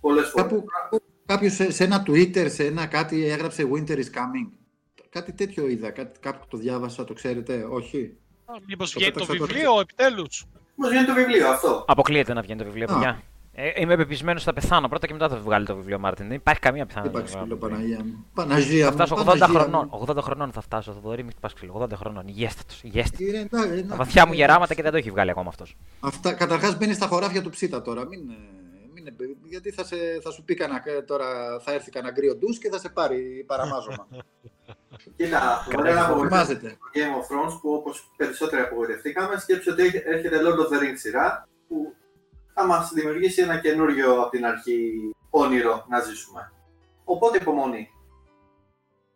πολλές 0.00 0.28
φορές. 0.28 0.46
Κάπου, 0.50 0.64
κάποιος 1.28 1.52
σε, 1.52 1.70
σε 1.72 1.84
ένα 1.84 2.02
Twitter, 2.06 2.46
σε 2.50 2.64
ένα 2.64 2.86
κάτι 2.86 3.26
έγραψε 3.28 3.68
Winter 3.74 3.96
is 3.96 4.08
coming. 4.18 4.48
Κάτι 5.10 5.32
τέτοιο 5.32 5.68
είδα, 5.68 5.90
κάτι, 5.90 6.18
κάπου 6.20 6.44
το 6.48 6.56
διάβασα, 6.56 7.04
το 7.04 7.12
ξέρετε, 7.12 7.66
όχι; 7.70 8.12
Μήπως 8.66 8.92
Το 8.92 8.98
βγαίνει 8.98 9.12
το 9.14 9.20
πέταξα 9.20 9.38
τώρα. 9.38 9.52
βιβλίο 9.52 9.80
επιτέλους. 9.80 10.44
Πώ 10.76 10.88
βγαίνει 10.88 11.06
το 11.06 11.14
βιβλίο 11.14 11.48
αυτό. 11.48 11.84
Αποκλείεται 11.88 12.32
να 12.34 12.40
βγαίνει 12.42 12.58
το 12.58 12.64
βιβλίο, 12.64 12.84
Α. 12.90 12.92
παιδιά. 12.94 13.22
Ε, 13.52 13.70
είμαι 13.80 13.96
πεπισμένος 13.96 14.42
θα 14.44 14.52
πεθάνω 14.52 14.88
πρώτα 14.88 15.06
και 15.06 15.12
μετά 15.12 15.28
θα 15.28 15.36
βγάλει 15.36 15.66
το 15.66 15.76
βιβλίο 15.76 15.98
Μάρτιν. 15.98 16.26
Δεν 16.26 16.36
υπάρχει 16.36 16.60
καμία 16.60 16.84
Δεν 16.84 16.86
πιθανότητα. 16.86 17.18
υπάρχει 17.20 17.36
να 17.36 17.42
φίλο, 17.42 17.56
βγάλει. 17.56 17.72
Παναγία 17.74 18.04
μου. 18.04 18.24
Παναγία 18.34 18.84
Θα 18.84 18.90
μου, 18.90 18.96
φτάσω 18.96 19.14
80 19.14 19.24
Παναγία 19.24 19.48
μου. 19.48 19.54
χρονών. 19.54 19.90
80 20.08 20.22
χρονών 20.22 20.52
θα 20.52 20.60
φτάσω. 20.60 20.92
Θα 20.92 21.00
δωρή, 21.00 21.22
μην 21.22 21.30
χτυπάς 21.32 21.52
ξύλο. 21.54 21.72
80 21.90 21.92
χρονών. 21.96 22.26
Υγιέστατο. 22.28 22.74
Υγιέστατο. 22.82 23.24
Είναι, 23.24 23.38
εντάξει, 23.38 23.68
Τα 23.68 23.74
εντάξει. 23.74 23.96
βαθιά 23.96 24.26
μου 24.26 24.32
γεράματα 24.32 24.74
και 24.74 24.82
δεν 24.82 24.90
το 24.90 24.96
έχει 24.96 25.10
βγάλει 25.10 25.30
ακόμα 25.30 25.48
αυτός. 25.48 25.76
Αυτά, 26.00 26.32
καταρχάς 26.32 26.78
μπαίνει 26.78 26.92
στα 26.92 27.06
χωράφια 27.06 27.42
του 27.42 27.50
ψήτα 27.50 27.82
τώρα. 27.82 28.06
Μην, 28.06 28.20
ε, 28.30 28.34
μην, 29.02 29.06
ε, 29.06 29.48
γιατί 29.48 29.70
θα, 29.70 29.84
σε, 29.84 29.96
θα 30.22 30.30
σου 30.30 30.44
πει 30.44 30.54
κανένα, 30.54 30.82
ε, 30.84 31.02
τώρα 31.02 31.60
θα 31.60 31.72
έρθει 31.72 31.90
κανένα 31.90 32.12
γκρίο 32.12 32.36
ντους 32.36 32.58
και 32.58 32.68
θα 32.70 32.78
σε 32.78 32.88
πάρει 32.88 33.44
παραμάζωμα. 33.46 34.06
Κοίτα, 35.16 35.38
Καλά, 35.38 35.64
μπορεί 35.74 35.92
να 35.92 36.04
απογοητεύσει 36.04 36.44
Θυμάζεται. 36.44 36.68
το 36.68 36.86
Game 36.94 37.20
of 37.20 37.26
Thrones 37.54 37.58
που 37.60 37.72
όπως 37.72 38.12
περισσότεροι 38.16 38.62
απογοητευτήκαμε, 38.62 39.38
σκέψτε 39.38 39.70
ότι 39.70 39.82
έχει- 39.82 40.02
έρχεται 40.04 40.38
Lord 40.42 40.58
of 40.58 40.72
the 40.78 40.82
Rings 40.82 40.94
σειρά 40.98 41.48
που 41.68 41.94
θα 42.54 42.66
μας 42.66 42.90
δημιουργήσει 42.92 43.42
ένα 43.42 43.58
καινούριο 43.58 44.20
από 44.20 44.30
την 44.30 44.46
αρχή 44.46 44.92
όνειρο 45.30 45.84
να 45.88 46.00
ζήσουμε. 46.00 46.52
Οπότε 47.04 47.38
υπομονή. 47.38 47.88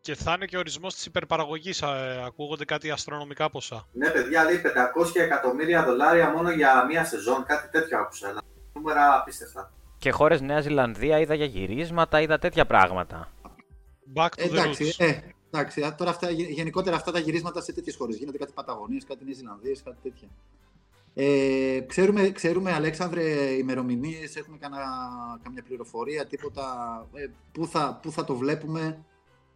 Και 0.01 0.15
θα 0.15 0.33
είναι 0.33 0.45
και 0.45 0.57
ορισμός 0.59 0.95
της 0.95 1.07
υπερπαραγωγής. 1.07 1.83
ακούγονται 2.27 2.65
κάτι 2.65 2.91
αστρονομικά 2.91 3.51
ποσά. 3.51 3.89
Ναι, 3.93 4.11
παιδιά, 4.11 4.45
λέει 4.45 4.61
500 4.65 5.21
εκατομμύρια 5.21 5.85
δολάρια 5.85 6.31
μόνο 6.31 6.51
για 6.51 6.85
μία 6.85 7.05
σεζόν, 7.05 7.45
κάτι 7.45 7.69
τέτοιο 7.69 7.99
άκουσα. 7.99 8.43
Δηλαδή, 8.83 8.99
νούμερα 8.99 9.17
απίστευτα. 9.21 9.73
Και 9.99 10.11
χώρες 10.11 10.41
Νέα 10.41 10.61
Ζηλανδία 10.61 11.19
είδα 11.19 11.35
για 11.35 11.47
γυρίσματα, 11.47 12.21
είδα 12.21 12.39
τέτοια 12.39 12.67
πράγματα. 12.67 13.29
Back 14.15 14.25
to 14.27 14.29
Ε, 14.37 14.45
the 14.45 14.51
εντάξει, 14.51 14.95
roots. 14.99 15.05
ε, 15.05 15.19
εντάξει, 15.51 15.83
α, 15.83 15.95
τώρα 15.95 16.11
αυτά, 16.11 16.31
γε- 16.31 16.51
γενικότερα 16.51 16.97
αυτά 16.97 17.13
τα 17.13 17.19
γυρίσματα 17.19 17.61
σε 17.61 17.73
τέτοιες 17.73 17.97
χώρες. 17.97 18.17
Γίνεται 18.17 18.39
κάτι 18.39 18.53
Παταγωνίες, 18.53 19.05
κάτι 19.05 19.25
Νέες 19.25 19.37
Ζηλανδίες, 19.37 19.83
κάτι 19.83 19.97
τέτοια. 20.03 20.29
Ε, 21.15 21.81
ξέρουμε, 21.87 22.31
ξέρουμε, 22.31 22.73
Αλέξανδρε, 22.73 23.23
ημερομηνίες, 23.51 24.37
έχουμε 24.37 24.57
κανένα, 24.61 24.87
καμιά 25.43 25.63
πληροφορία, 25.63 26.27
τίποτα. 26.27 26.65
Ε, 27.15 27.27
πού, 27.53 27.67
θα, 27.67 27.99
πού 28.03 28.13
θα 28.13 28.25
το 28.25 28.35
βλέπουμε; 28.37 29.05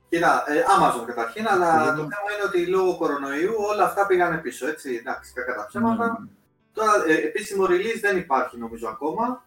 Κοίτα, 0.09 0.45
ε, 0.47 0.63
Amazon 0.79 1.07
καταρχήν, 1.07 1.47
αλλά 1.49 1.85
Ναι. 1.85 1.91
το 1.91 1.97
θέμα 1.97 2.29
είναι 2.35 2.45
ότι 2.47 2.67
λόγω 2.67 2.97
κορονοϊού 2.97 3.53
όλα 3.73 3.85
αυτά 3.85 4.07
πήγανε 4.07 4.37
πίσω, 4.39 4.67
έτσι, 4.69 4.95
εντάξει, 4.95 5.33
κακά 5.33 5.55
τα 5.55 5.67
ψέματα. 5.67 6.07
Ναι. 6.21 6.29
Τώρα, 6.77 6.93
ε, 7.07 7.27
επίσημο 7.27 7.65
release 7.65 8.01
δεν 8.01 8.17
υπάρχει 8.17 8.59
νομίζω 8.59 8.89
ακόμα. 8.89 9.45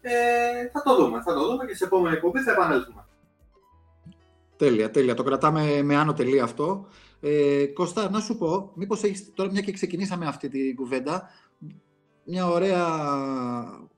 Ε, 0.00 0.68
θα 0.72 0.82
το 0.82 0.96
δούμε, 0.96 1.22
θα 1.22 1.34
το 1.34 1.46
δούμε 1.46 1.64
και 1.64 1.74
σε 1.74 1.84
επόμενη 1.84 2.14
εκπομπή 2.14 2.40
θα 2.40 2.52
επανέλθουμε. 2.52 3.06
Τέλεια, 4.56 4.90
τέλεια. 4.90 5.14
Το 5.14 5.22
κρατάμε 5.22 5.82
με 5.82 5.96
άνω 5.96 6.12
τελεία 6.12 6.44
αυτό. 6.44 6.86
Ε, 7.20 7.66
Κώστα, 7.66 8.10
να 8.10 8.20
σου 8.20 8.38
πω, 8.38 8.70
μήπως 8.74 9.02
έχεις, 9.02 9.32
τώρα 9.34 9.50
μια 9.50 9.60
και 9.60 9.72
ξεκινήσαμε 9.72 10.26
αυτή 10.26 10.48
την 10.48 10.76
κουβέντα, 10.76 11.30
μια 12.24 12.46
ωραία 12.46 12.86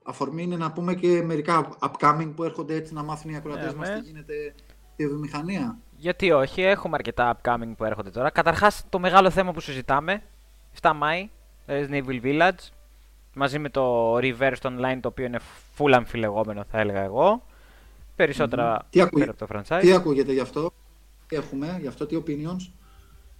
αφορμή 0.03 0.43
είναι 0.43 0.57
να 0.57 0.71
πούμε 0.71 0.93
και 0.93 1.21
μερικά 1.21 1.77
upcoming 1.79 2.31
που 2.35 2.43
έρχονται 2.43 2.75
έτσι 2.75 2.93
να 2.93 3.03
μάθουν 3.03 3.31
οι 3.31 3.35
ακροατές 3.35 3.71
Ναι, 3.71 3.77
μας 3.77 3.89
ναι. 3.89 3.99
τι 3.99 4.05
γίνεται 4.05 4.53
στη 4.93 5.07
βιομηχανία. 5.07 5.79
Γιατί 5.95 6.31
όχι, 6.31 6.61
έχουμε 6.61 6.95
αρκετά 6.95 7.37
upcoming 7.37 7.71
που 7.77 7.85
έρχονται 7.85 8.09
τώρα. 8.09 8.29
Καταρχάς, 8.29 8.85
το 8.89 8.99
μεγάλο 8.99 9.29
θέμα 9.29 9.51
που 9.51 9.59
συζητάμε, 9.59 10.23
7 10.81 10.91
Μάη, 10.95 11.29
Resident 11.69 12.03
Evil 12.05 12.21
Village, 12.23 12.67
μαζί 13.33 13.59
με 13.59 13.69
το 13.69 14.15
Reverse 14.17 14.61
Online, 14.61 14.97
το 15.01 15.07
οποίο 15.07 15.25
είναι 15.25 15.39
full 15.77 15.91
αμφιλεγόμενο, 15.93 16.63
θα 16.71 16.79
έλεγα 16.79 17.01
εγώ. 17.03 17.43
Περισσότερα 18.15 18.87
Τι 18.89 19.01
ακούει- 19.01 19.19
πέρα 19.25 19.35
από 19.37 19.47
το 19.47 19.59
franchise. 19.59 19.79
Τι 19.81 19.93
ακούγεται 19.93 20.33
γι' 20.33 20.39
αυτό, 20.39 20.73
τι 21.27 21.35
έχουμε, 21.35 21.77
γι' 21.81 21.87
αυτό, 21.87 22.05
τι 22.05 22.17
opinions; 22.25 22.71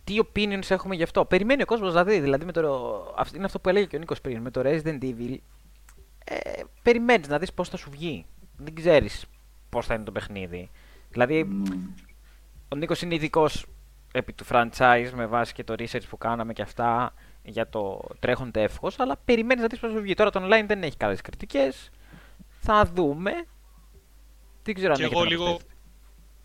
τι 0.04 0.16
opinions 0.34 0.70
έχουμε 0.70 0.96
γι' 0.96 1.04
αυτό; 1.04 1.26
Περιμένει 1.26 1.62
ο 1.62 1.66
κόσμος 1.66 1.94
να 1.94 2.04
δει. 2.04 2.20
Δηλαδή, 2.20 2.46
με 2.46 2.52
το... 2.52 3.14
αυτό 3.18 3.36
είναι 3.36 3.46
αυτό 3.46 3.60
που 3.60 3.70
έλεγε 3.70 3.86
και 3.86 3.96
ο 3.96 4.00
Νίκος 4.00 4.22
πριν. 4.22 4.42
Με 4.42 4.52
το 4.52 4.62
Resident 4.64 5.00
Evil, 5.04 5.38
ε, 6.26 6.62
περιμένεις 6.84 7.28
να 7.28 7.40
δεις 7.40 7.54
πώς 7.54 7.70
θα 7.70 7.78
σου 7.78 7.90
βγει. 7.92 8.26
Δεν 8.58 8.76
ξέρεις 8.76 9.26
πώς 9.70 9.86
θα 9.86 9.94
είναι 9.94 10.04
το 10.04 10.12
παιχνίδι. 10.12 10.70
Δηλαδή, 11.10 11.44
Μμμ. 11.44 11.64
ο 12.70 12.76
Νίκος 12.76 13.02
είναι 13.02 13.16
ειδικός 13.16 13.66
επί 14.14 14.34
του 14.34 14.46
franchise 14.50 15.10
με 15.14 15.26
βάση 15.26 15.54
και 15.54 15.64
το 15.64 15.76
research 15.78 16.08
που 16.10 16.18
κάναμε 16.18 16.54
και 16.54 16.62
αυτά 16.62 17.14
για 17.44 17.70
το 17.70 18.02
τρέχον 18.20 18.52
εύχο. 18.54 18.92
Αλλά 18.98 19.18
περιμένεις 19.26 19.62
να 19.62 19.70
δεις 19.70 19.80
πώς 19.80 19.90
θα 19.90 19.96
σου 19.96 20.02
βγει. 20.02 20.14
Τώρα 20.14 20.30
το 20.30 20.42
online 20.44 20.66
δεν 20.68 20.84
έχει 20.84 20.98
καλές 20.98 21.22
κριτικές. 21.22 21.90
Θα 22.60 22.86
δούμε. 22.94 23.32
Δεν 24.64 24.74
ξέρω 24.74 24.92
αν 24.92 24.98
Και 24.98 25.04
έχετε 25.04 25.16
εγώ, 25.20 25.24
να 25.24 25.30
λίγο, 25.30 25.44
προσθέσετε. 25.44 25.74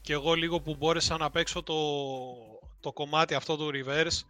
και 0.01 0.13
εγώ 0.13 0.35
λίγο 0.35 0.61
που 0.61 0.77
μπόρεσα 0.77 1.17
να 1.17 1.31
παίξω 1.31 1.63
το, 1.63 1.75
το 2.81 2.93
κομμάτι 2.93 3.35
αυτό 3.35 3.57
του 3.57 3.71
reverse 3.75 4.21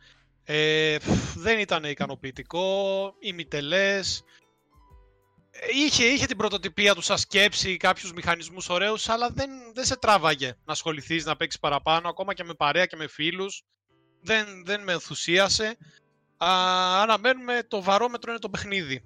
ε, 0.45 0.99
φ, 0.99 1.37
δεν 1.37 1.59
ήταν 1.59 1.85
ικανοποιητικό, 1.85 3.15
ημιτελές. 3.19 4.23
Ε, 5.51 5.67
Είχε, 5.75 6.05
είχε 6.05 6.27
την 6.27 6.37
πρωτοτυπία 6.37 6.95
του 6.95 7.01
σαν 7.01 7.19
σκέψη, 7.19 7.77
κάποιους 7.77 8.13
μηχανισμούς 8.13 8.69
ωραίους, 8.69 9.09
αλλά 9.09 9.31
δεν, 9.31 9.51
δεν 9.75 9.85
σε 9.85 9.97
τράβαγε 9.97 10.47
να 10.65 10.73
ασχοληθείς 10.73 11.25
να 11.25 11.37
παίξεις 11.37 11.61
παραπάνω, 11.61 12.09
ακόμα 12.09 12.35
και 12.35 12.45
με 12.45 12.55
παρέα 12.55 12.87
και 12.87 12.97
με 12.97 13.07
φίλους. 13.09 13.63
Δεν, 14.21 14.47
δεν 14.65 14.83
με 14.83 14.93
ενθουσίασε. 14.93 15.77
Α, 16.37 16.49
αναμένουμε 17.03 17.63
το 17.69 17.83
βαρόμετρο 17.83 18.31
είναι 18.31 18.41
το 18.41 18.51
παιχνίδι. 18.51 19.03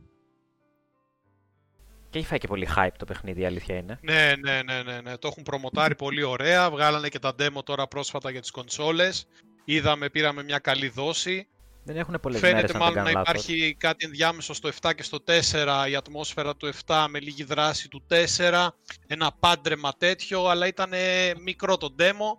Και 2.11 2.19
έχει 2.19 2.27
φάει 2.27 2.39
και 2.39 2.47
πολύ 2.47 2.69
hype 2.77 2.93
το 2.99 3.05
παιχνίδι, 3.05 3.41
η 3.41 3.45
αλήθεια 3.45 3.77
είναι. 3.77 3.99
Ναι, 4.03 4.35
ναι, 4.41 4.63
ναι, 4.63 4.83
ναι, 4.83 5.01
ναι. 5.01 5.17
Το 5.17 5.29
έχουν 5.29 5.43
προμοτάρει 5.43 5.95
πολύ 5.95 6.23
ωραία. 6.23 6.71
Βγάλανε 6.71 7.09
και 7.09 7.19
τα 7.19 7.35
demo 7.39 7.65
τώρα 7.65 7.87
πρόσφατα 7.87 8.31
για 8.31 8.41
τις 8.41 8.51
κονσόλες. 8.51 9.27
Είδαμε, 9.65 10.11
πήραμε 10.11 10.43
μια 10.43 10.59
καλή 10.59 10.89
δόση. 10.89 11.49
Δεν 11.85 11.97
έχουν 11.97 12.19
πολλές 12.23 12.41
Φαίνεται 12.41 12.57
μέρες, 12.57 12.75
αν 12.75 12.81
δεν 12.81 12.89
μάλλον 12.89 13.05
να 13.05 13.13
κάνω 13.13 13.25
λάθος. 13.25 13.45
υπάρχει 13.45 13.75
κάτι 13.75 14.07
ενδιάμεσο 14.07 14.55
στο 14.55 14.69
7 14.81 14.95
και 14.95 15.03
στο 15.03 15.19
4, 15.27 15.87
η 15.89 15.97
ατμόσφαιρα 15.97 16.57
του 16.57 16.71
7 16.87 17.07
με 17.09 17.21
λίγη 17.21 17.45
δράση 17.45 17.89
του 17.89 18.07
4, 18.39 18.69
ένα 19.07 19.33
πάντρεμα 19.41 19.93
τέτοιο, 19.99 20.47
αλλά 20.47 20.67
ήταν 20.67 20.93
μικρό 21.43 21.77
το 21.77 21.95
demo. 21.99 22.39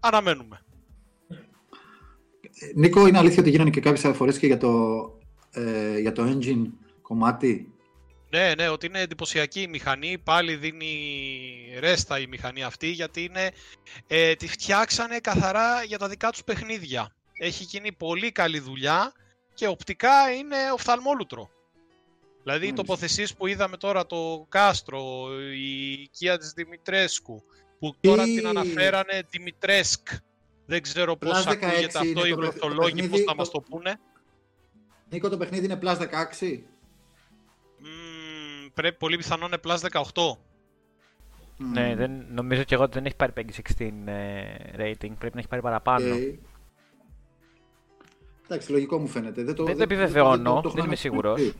Αναμένουμε. 0.00 0.61
Νίκο, 2.74 3.06
είναι 3.06 3.18
αλήθεια 3.18 3.40
ότι 3.40 3.50
γίνανε 3.50 3.70
και 3.70 3.80
κάποιες 3.80 4.04
αναφορές 4.04 4.38
και 4.38 4.46
για 4.46 4.56
το, 4.56 5.02
ε, 5.50 5.98
για 5.98 6.12
το 6.12 6.22
engine 6.22 6.66
κομμάτι; 7.02 7.72
Ναι, 8.30 8.54
ναι, 8.54 8.68
ότι 8.68 8.86
είναι 8.86 9.00
εντυπωσιακή 9.00 9.60
η 9.60 9.66
μηχανή, 9.66 10.18
πάλι 10.18 10.56
δίνει 10.56 10.94
ρέστα 11.78 12.18
η 12.18 12.26
μηχανή 12.26 12.62
αυτή, 12.62 12.86
γιατί 12.86 13.22
είναι, 13.24 13.50
ε, 14.06 14.34
τη 14.34 14.48
φτιάξανε 14.48 15.18
καθαρά 15.18 15.82
για 15.82 15.98
τα 15.98 16.08
δικά 16.08 16.30
τους 16.30 16.44
παιχνίδια. 16.44 17.14
Έχει 17.38 17.64
γίνει 17.64 17.92
πολύ 17.92 18.32
καλή 18.32 18.58
δουλειά 18.58 19.12
και 19.54 19.66
οπτικά 19.66 20.30
είναι 20.38 20.56
οφθαλμόλουτρο. 20.72 21.50
Δηλαδή 22.42 22.66
οι 22.66 22.70
Μάλιστα. 22.70 22.86
τοποθεσίες 22.86 23.34
που 23.34 23.46
είδαμε 23.46 23.76
τώρα 23.76 24.06
το 24.06 24.46
Κάστρο, 24.48 25.28
η 25.56 25.92
οικία 25.92 26.38
της 26.38 26.52
Δημητρέσκου, 26.52 27.42
που 27.78 27.94
τώρα 28.00 28.24
Τι- 28.24 28.34
την 28.36 28.46
αναφέρανε 28.46 29.22
Δημητρέσκ. 29.30 30.08
Δεν 30.66 30.82
ξέρω 30.82 31.16
πώς 31.16 31.44
Plus 31.46 31.50
16 31.50 31.52
ακούγεται 31.52 31.98
αυτό, 31.98 32.00
είναι 32.04 32.20
οι 32.28 32.30
το 32.30 32.36
παιχ- 32.36 32.58
το 32.58 32.66
γλωσσολόγοι 32.66 32.90
πώς 32.92 33.00
παιχνίδι, 33.00 33.22
θα 33.24 33.30
το- 33.30 33.36
μας 33.36 33.50
το 33.50 33.60
πούνε. 33.60 34.00
Νίκο, 35.10 35.28
το 35.28 35.36
παιχνίδι 35.36 35.64
είναι 35.64 35.78
Plus 35.82 35.96
16. 35.96 36.64
Μμμ, 37.78 38.68
πρέπει 38.74 38.96
πολύ 38.96 39.16
πιθανό 39.16 39.46
είναι 39.46 39.58
Plus 39.64 39.76
18. 39.78 40.38
Ναι, 41.56 41.94
δεν, 41.96 42.26
νομίζω 42.30 42.62
και 42.62 42.74
εγώ 42.74 42.82
ότι 42.84 42.92
δεν 42.94 43.04
έχει 43.06 43.16
πάρει 43.16 43.32
PEGI 43.36 43.50
16 43.78 44.08
ε, 44.08 44.54
rating. 44.76 45.12
Πρέπει 45.18 45.30
να 45.34 45.38
έχει 45.38 45.48
πάρει 45.48 45.62
παραπάνω. 45.62 46.14
Ε, 46.14 46.38
Εντάξει, 48.44 48.72
λογικό 48.72 48.98
μου 48.98 49.06
φαίνεται. 49.08 49.42
Δεν 49.44 49.54
το, 49.54 49.64
Δεν 49.64 49.76
το 49.76 49.82
επιβεβαιώνω, 49.82 50.60
δεν 50.60 50.72
έχω 50.76 50.86
είμαι 50.86 50.96
σίγουρος. 50.96 51.40
αναφέρει. 51.40 51.54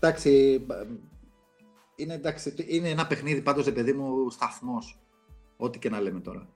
Εντάξει, 0.00 0.62
μπα- 0.66 0.86
είναι, 1.98 2.14
εντάξει, 2.14 2.54
είναι 2.66 2.88
ένα 2.88 3.06
παιχνίδι 3.06 3.40
πάντως, 3.42 3.64
ρε 3.64 3.70
παιδί 3.72 3.92
μου, 3.92 4.30
σταθμός. 4.30 4.98
Ό,τι 5.56 5.78
και 5.78 5.90
να 5.90 6.00
λέμε 6.00 6.20
τώρα. 6.20 6.48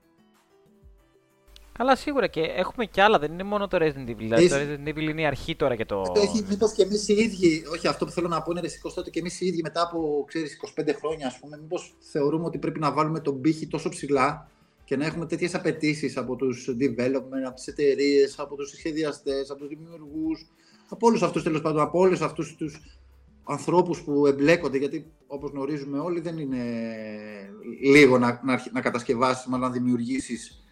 Καλά, 1.77 1.95
σίγουρα 1.95 2.27
και 2.27 2.41
έχουμε 2.41 2.85
κι 2.85 3.01
άλλα. 3.01 3.19
Δεν 3.19 3.31
είναι 3.31 3.43
μόνο 3.43 3.67
το 3.67 3.77
Resident 3.81 4.09
Evil. 4.09 4.15
Δηλαδή, 4.17 4.49
το 4.49 4.55
Έχει- 4.55 4.75
Resident 4.85 4.87
Evil 4.89 5.01
είναι 5.09 5.21
η 5.21 5.25
αρχή 5.25 5.55
τώρα 5.55 5.75
και 5.75 5.85
το. 5.85 6.01
Το 6.01 6.19
έχει 6.21 6.45
μήπως 6.49 6.71
και 6.73 6.83
εμείς 6.83 7.07
οι 7.07 7.13
ίδιοι, 7.13 7.63
όχι 7.71 7.87
αυτό 7.87 8.05
που 8.05 8.11
θέλω 8.11 8.27
να 8.27 8.41
πω 8.41 8.51
είναι 8.51 8.59
ρε 8.61 8.67
Σίκος, 8.67 8.93
τότε 8.93 9.09
και 9.09 9.19
εμείς 9.19 9.41
οι 9.41 9.45
ίδιοι 9.45 9.61
μετά 9.61 9.81
από 9.81 10.23
ξέρεις, 10.27 10.53
25 10.53 10.93
χρόνια 10.93 11.27
ας 11.27 11.39
πούμε, 11.39 11.57
μήπως 11.57 11.95
θεωρούμε 11.99 12.45
ότι 12.45 12.57
πρέπει 12.57 12.79
να 12.79 12.91
βάλουμε 12.91 13.19
τον 13.19 13.41
πύχη 13.41 13.67
τόσο 13.67 13.89
ψηλά 13.89 14.49
και 14.85 14.97
να 14.97 15.05
έχουμε 15.05 15.25
τέτοιες 15.25 15.55
απαιτήσεις 15.55 16.17
από 16.17 16.35
τους 16.35 16.67
development, 16.79 17.43
από 17.45 17.55
τις 17.55 17.67
εταιρείες, 17.67 18.39
από 18.39 18.55
τους 18.55 18.69
σχεδιαστές, 18.69 19.49
από 19.49 19.59
τους 19.59 19.67
δημιουργούς, 19.67 20.47
από 20.89 21.07
όλους 21.07 21.21
αυτούς 21.23 21.43
τέλος 21.43 21.61
πάντων, 21.61 21.81
από 21.81 21.99
όλους 21.99 22.21
αυτούς 22.21 22.55
τους 22.55 22.79
ανθρώπους 23.43 24.01
που 24.01 24.25
εμπλέκονται, 24.27 24.77
γιατί 24.77 25.11
όπως 25.27 25.51
γνωρίζουμε 25.51 25.99
όλοι 25.99 26.19
δεν 26.19 26.37
είναι 26.37 26.63
λίγο 27.83 28.17
να, 28.17 28.41
να, 28.43 28.53
αρχι- 28.53 28.73
να 28.73 28.81
κατασκευάσεις, 28.81 29.45
μάλλον 29.45 29.67
να 29.67 29.73
δημιουργήσεις 29.73 30.63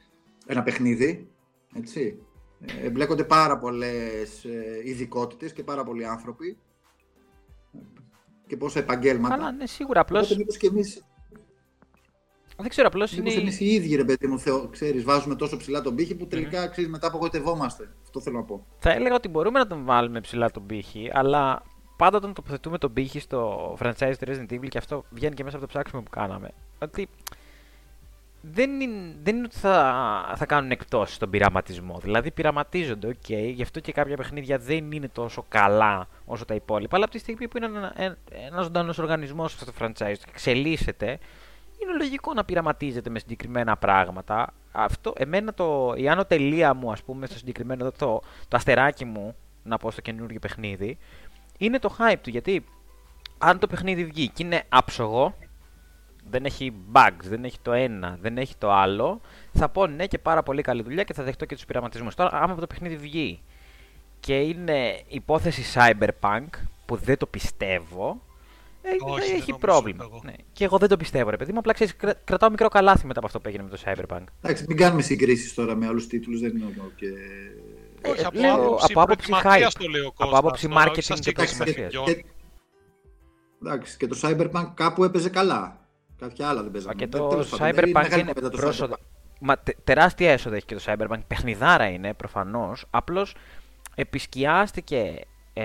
ένα 0.45 0.63
παιχνίδι, 0.63 1.29
έτσι. 1.75 2.17
Ε, 2.65 2.85
Εμπλέκονται 2.85 3.23
πάρα 3.23 3.57
πολλές 3.57 4.43
ε, 4.45 4.81
ειδικότητες 4.83 5.53
και 5.53 5.63
πάρα 5.63 5.83
πολλοί 5.83 6.05
άνθρωποι 6.05 6.57
και 8.47 8.57
πόσα 8.57 8.79
επαγγέλματα. 8.79 9.35
Καλά, 9.35 9.51
ναι, 9.51 9.67
σίγουρα. 9.67 9.99
Απλώ. 10.01 10.19
Οπότε 10.19 10.35
μήπως 10.35 10.57
και 10.57 10.67
εμείς, 10.67 11.05
Δεν 12.57 12.69
ξέρω, 12.69 12.87
απλώς 12.87 13.11
είναι. 13.11 13.21
μήπως 13.21 13.37
εμείς 13.41 13.59
οι 13.59 13.65
ίδιοι, 13.65 13.95
ρε 13.95 14.03
παιδί 14.03 14.27
μου, 14.27 14.39
θεω, 14.39 14.67
ξέρεις, 14.67 15.03
βάζουμε 15.03 15.35
τόσο 15.35 15.57
ψηλά 15.57 15.81
τον 15.81 15.95
πύχη 15.95 16.15
που 16.15 16.27
τελικά, 16.27 16.67
ξέρεις, 16.67 16.89
μετά 16.89 17.07
απογοητευόμαστε. 17.07 17.89
Αυτό 18.03 18.21
θέλω 18.21 18.37
να 18.37 18.43
πω. 18.43 18.65
Θα 18.77 18.91
έλεγα 18.91 19.15
ότι 19.15 19.27
μπορούμε 19.27 19.59
να 19.59 19.67
τον 19.67 19.85
βάλουμε 19.85 20.21
ψηλά 20.21 20.51
τον 20.51 20.65
πήχη, 20.65 21.09
αλλά 21.13 21.63
πάντα 22.01 22.17
όταν 22.17 22.33
τοποθετούμε 22.33 22.77
τον 22.77 22.93
πήχη 22.93 23.19
στο 23.19 23.73
franchise 23.81 24.13
του 24.19 24.25
Resident 24.27 24.53
Evil 24.53 24.67
και 24.69 24.77
αυτό 24.77 25.03
βγαίνει 25.09 25.35
και 25.35 25.43
μέσα 25.43 25.55
από 25.55 25.65
το 25.65 25.71
ψάξιμο 25.71 26.01
που 26.01 26.09
κάναμε. 26.09 26.49
Ότι 26.79 27.09
δεν 28.41 28.81
είναι, 28.81 29.15
δεν 29.23 29.35
είναι 29.35 29.45
ότι 29.45 29.57
θα, 29.57 30.33
θα 30.35 30.45
κάνουν 30.45 30.71
εκτός 30.71 31.13
στον 31.13 31.29
πειραματισμό. 31.29 31.99
Δηλαδή 32.01 32.31
πειραματίζονται, 32.31 33.07
οκ, 33.07 33.29
γι' 33.29 33.61
αυτό 33.61 33.79
και 33.79 33.91
κάποια 33.91 34.17
παιχνίδια 34.17 34.57
δεν 34.57 34.91
είναι 34.91 35.07
τόσο 35.07 35.45
καλά 35.49 36.07
όσο 36.25 36.45
τα 36.45 36.53
υπόλοιπα. 36.53 36.95
Αλλά 36.95 37.05
από 37.05 37.13
τη 37.13 37.19
στιγμή 37.19 37.47
που 37.47 37.57
είναι 37.57 37.65
ένα, 37.65 37.93
ένα, 37.95 38.17
ένα 38.29 38.61
ζωντανός 38.61 38.97
οργανισμός 38.97 39.53
αυτό 39.53 39.65
το 39.65 39.73
franchise 39.79 40.17
και 40.17 40.29
εξελίσσεται, 40.29 41.19
είναι 41.81 41.93
λογικό 41.97 42.33
να 42.33 42.43
πειραματίζεται 42.45 43.09
με 43.09 43.19
συγκεκριμένα 43.19 43.77
πράγματα. 43.77 44.53
Αυτό, 44.71 45.13
εμένα 45.17 45.53
το, 45.53 45.93
η 45.97 46.09
άνω 46.09 46.25
τελεία 46.25 46.73
μου, 46.73 46.91
ας 46.91 47.03
πούμε, 47.03 47.25
στο 47.25 47.37
συγκεκριμένο 47.37 47.85
εδώ, 47.85 47.91
το, 47.97 48.21
το 48.47 48.57
αστεράκι 48.57 49.05
μου, 49.05 49.35
να 49.63 49.77
πω 49.77 49.91
στο 49.91 50.01
καινούργιο 50.01 50.39
παιχνίδι, 50.39 50.97
είναι 51.65 51.79
το 51.79 51.95
hype 51.99 52.17
του. 52.21 52.29
Γιατί 52.29 52.63
αν 53.37 53.59
το 53.59 53.67
παιχνίδι 53.67 54.05
βγει 54.05 54.27
και 54.29 54.43
είναι 54.43 54.63
άψογο, 54.69 55.35
δεν 56.29 56.45
έχει 56.45 56.73
bugs, 56.93 57.23
δεν 57.23 57.43
έχει 57.43 57.57
το 57.61 57.71
ένα, 57.71 58.17
δεν 58.21 58.37
έχει 58.37 58.55
το 58.57 58.71
άλλο, 58.71 59.21
θα 59.53 59.69
πω 59.69 59.87
ναι 59.87 60.07
και 60.07 60.17
πάρα 60.17 60.43
πολύ 60.43 60.61
καλή 60.61 60.81
δουλειά 60.81 61.03
και 61.03 61.13
θα 61.13 61.23
δεχτώ 61.23 61.45
και 61.45 61.55
τους 61.55 61.65
πειραματισμούς. 61.65 62.15
Τώρα, 62.15 62.29
άμα 62.33 62.55
το 62.55 62.67
παιχνίδι 62.67 62.95
βγει 62.95 63.41
και 64.19 64.39
είναι 64.39 65.01
υπόθεση 65.07 65.63
cyberpunk, 65.75 66.47
που 66.85 66.95
δεν 66.95 67.17
το 67.17 67.25
πιστεύω, 67.25 68.21
ε, 68.81 68.89
Όχι, 68.89 69.19
δεν 69.27 69.35
έχει 69.35 69.39
νομίζω 69.39 69.57
πρόβλημα. 69.57 70.03
εγώ. 70.09 70.21
Ναι. 70.23 70.33
Και 70.53 70.63
εγώ 70.63 70.77
δεν 70.77 70.89
το 70.89 70.97
πιστεύω, 70.97 71.29
ρε 71.29 71.37
παιδί 71.37 71.51
μου. 71.51 71.59
Απλά 71.59 71.73
ξέρεις, 71.73 71.95
κρα- 71.95 72.13
κρατάω 72.23 72.49
μικρό 72.49 72.67
καλάθι 72.67 73.05
μετά 73.05 73.17
από 73.19 73.27
αυτό 73.27 73.39
που 73.39 73.47
έγινε 73.47 73.63
με 73.63 73.69
το 73.69 73.77
Cyberpunk. 73.85 74.23
Εντάξει, 74.41 74.65
μην 74.67 74.77
κάνουμε 74.77 75.01
συγκρίσεις 75.01 75.53
τώρα 75.53 75.75
με 75.75 75.87
άλλους 75.87 76.07
τίτλους, 76.07 76.39
δεν 76.39 76.55
είναι 76.55 76.65
εδώ 76.77 76.91
και... 76.95 77.07
Όχι, 78.09 78.21
Ε, 78.21 78.23
από 78.25 78.39
λέω, 78.39 78.53
άποψη 78.55 78.85
από 78.91 79.01
άποψη 79.01 79.29
προετοιμασίας 79.29 79.73
hype. 79.73 79.79
το 79.81 79.87
λέει 79.89 80.01
ο 80.01 80.07
Από 80.07 80.15
Κώστας, 80.17 80.39
άποψη 80.39 80.67
τώρα, 80.67 80.79
όχι 80.81 80.89
marketing 80.89 81.03
σαν 81.03 81.17
και 81.19 81.23
συγκεκριμένο 81.23 81.57
προετοιμασίας. 81.57 82.03
παιδιό. 82.05 82.23
και, 82.23 82.25
εντάξει, 83.65 83.97
και 83.97 84.07
το 84.07 84.17
Cyberpunk 84.21 84.71
κάπου 84.73 85.03
έπαιζε 85.03 85.29
καλά. 85.29 85.79
Κάποια 86.19 86.47
άλλα 86.49 86.61
δεν 86.61 86.71
παίζανε. 86.71 86.93
Και 86.93 87.07
Δεν- 87.07 87.21
το 87.21 87.27
τέλος 87.27 87.49
πάντων, 87.49 87.67
έχει 87.67 87.75
Cyberpunk 87.79 87.91
μεγάλη 87.93 88.21
είναι 88.21 88.33
κουβέντα 88.33 88.49
το 88.49 88.57
πρόσοδο. 88.57 88.93
Cyberpunk. 88.95 89.05
Μα 89.39 89.57
τε- 89.57 89.77
τεράστια 89.83 90.31
έσοδα 90.31 90.55
έχει 90.55 90.65
και 90.65 90.75
το 90.75 90.81
Cyberpunk. 90.85 91.19
Παιχνιδάρα 91.27 91.87
είναι 91.89 92.13
προφανώς. 92.13 92.85
Απλώς 92.89 93.35
επισκιάστηκε 93.95 95.19
ε, 95.53 95.63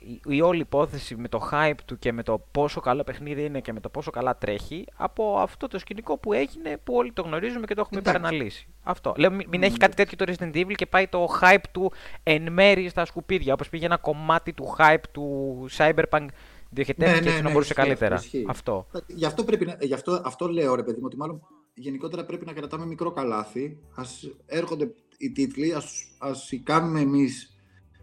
η, 0.00 0.20
η 0.26 0.40
όλη 0.40 0.60
υπόθεση 0.60 1.16
με 1.16 1.28
το 1.28 1.48
hype 1.52 1.74
του 1.84 1.98
και 1.98 2.12
με 2.12 2.22
το 2.22 2.42
πόσο 2.50 2.80
καλό 2.80 3.04
παιχνίδι 3.04 3.44
είναι 3.44 3.60
και 3.60 3.72
με 3.72 3.80
το 3.80 3.88
πόσο 3.88 4.10
καλά 4.10 4.36
τρέχει 4.36 4.84
από 4.96 5.38
αυτό 5.38 5.68
το 5.68 5.78
σκηνικό 5.78 6.16
που 6.18 6.32
έγινε 6.32 6.76
που 6.84 6.94
όλοι 6.94 7.12
το 7.12 7.22
γνωρίζουμε 7.22 7.66
και 7.66 7.74
το 7.74 7.80
έχουμε 7.80 8.00
Εντάξει. 8.00 8.18
υπεραναλύσει. 8.18 8.66
Αυτό. 8.82 9.14
Λέω 9.16 9.30
μην, 9.30 9.46
μην 9.50 9.62
έχει 9.62 9.76
κάτι 9.76 9.94
τέτοιο 9.96 10.16
το 10.16 10.32
Resident 10.32 10.56
Evil 10.56 10.72
και 10.74 10.86
πάει 10.86 11.06
το 11.06 11.26
hype 11.40 11.64
του 11.72 11.92
εν 12.22 12.52
μέρη 12.52 12.88
στα 12.88 13.04
σκουπίδια. 13.04 13.52
Όπως 13.52 13.68
πήγε 13.68 13.84
ένα 13.86 13.96
κομμάτι 13.96 14.52
του 14.52 14.74
hype 14.78 15.02
του 15.12 15.66
Cyberpunk 15.76 16.26
διοχετεύτηκε 16.70 17.20
Ναι, 17.20 17.20
ναι, 17.20 17.26
έτσι 17.26 17.36
να 17.42 17.46
ναι, 17.48 17.52
μπορούσε 17.52 17.72
ισχύει 17.72 17.82
καλύτερα. 17.86 18.14
αυτό, 18.14 18.26
ισχύει. 18.36 18.46
Αυτό. 18.48 18.86
Γι' 19.06 19.24
αυτό, 19.24 19.44
πρέπει 19.44 19.64
να, 19.66 19.76
γι 19.80 19.94
αυτό, 19.94 20.22
αυτό 20.24 20.48
λέω 20.48 20.74
ρε 20.74 20.82
παιδί 20.82 20.96
μου, 20.98 21.06
ότι 21.06 21.16
μάλλον 21.16 21.40
γενικότερα 21.74 22.24
πρέπει 22.24 22.44
να 22.46 22.52
κρατάμε 22.52 22.86
μικρό 22.86 23.10
καλάθι. 23.12 23.78
Ας 23.94 24.30
έρχονται 24.46 24.90
οι 25.18 25.30
τίτλοι, 25.30 25.72
ας, 25.74 25.84
τους- 25.84 26.14
ας 26.18 26.52
οι 26.52 26.58
κάνουμε 26.58 27.00
εμείς, 27.00 27.55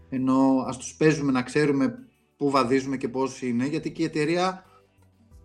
ενώ 0.08 0.64
ας 0.66 0.76
τους 0.76 0.94
παίζουμε 0.94 1.32
να 1.32 1.42
ξέρουμε 1.42 1.98
πού 2.36 2.50
βαδίζουμε 2.50 2.96
και 2.96 3.08
πώς 3.08 3.42
είναι, 3.42 3.66
γιατί 3.66 3.92
και 3.92 4.02
η 4.02 4.04
εταιρεία 4.04 4.64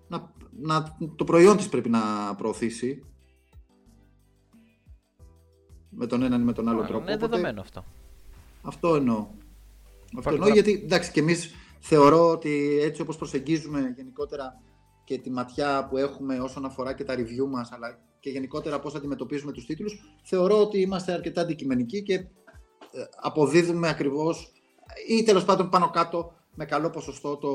να, 0.08 0.34
να, 0.60 0.98
το 1.16 1.24
προϊόν 1.24 1.58
της 1.58 1.70
πρέπει 1.70 1.90
να 1.90 2.36
προωθήσει 2.36 3.04
με 5.90 6.08
τον 6.08 6.22
έναν 6.24 6.42
ή 6.42 6.44
με 6.44 6.54
τον 6.54 6.70
άλλο 6.70 6.82
τρόπο. 6.84 7.04
Είναι 7.04 7.14
Οπότε- 7.14 7.30
δεδομένο 7.30 7.62
αυτό. 7.62 7.86
αυτό 8.62 8.96
εννοώ. 8.96 9.18
Αυτό 9.18 10.20
Υπάρχει 10.20 10.28
εννοώ 10.30 10.48
τώρα- 10.48 10.54
γιατί 10.54 10.82
εντάξει 10.84 11.12
και 11.12 11.20
εμείς 11.20 11.54
θεωρώ 11.80 12.30
ότι 12.30 12.80
έτσι 12.82 13.02
όπως 13.02 13.18
προσεγγίζουμε 13.18 13.94
γενικότερα 13.96 14.62
και 15.04 15.18
τη 15.18 15.30
ματιά 15.32 15.88
που 15.90 15.98
έχουμε 15.98 16.40
όσον 16.40 16.66
αφορά 16.66 16.94
και 16.94 17.04
τα 17.04 17.16
review 17.18 17.48
μας 17.50 17.72
αλλά 17.72 18.00
και 18.20 18.30
γενικότερα 18.30 18.80
πώς 18.80 18.96
αντιμετωπίζουμε 18.96 19.52
τους 19.52 19.66
τίτλους 19.66 20.00
θεωρώ 20.24 20.62
ότι 20.62 20.80
είμαστε 20.80 21.12
αρκετά 21.12 21.42
αντικειμενικοί 21.42 22.04
και 22.04 22.14
ε, 22.14 22.28
αποδίδουμε 23.22 23.90
ακριβώς 23.90 24.52
ή 25.08 25.24
τέλος 25.24 25.46
πάντων 25.46 25.70
πάνω 25.70 25.90
κάτω 25.90 26.34
με 26.56 26.66
καλό 26.66 26.90
ποσοστό 26.90 27.38
το, 27.38 27.50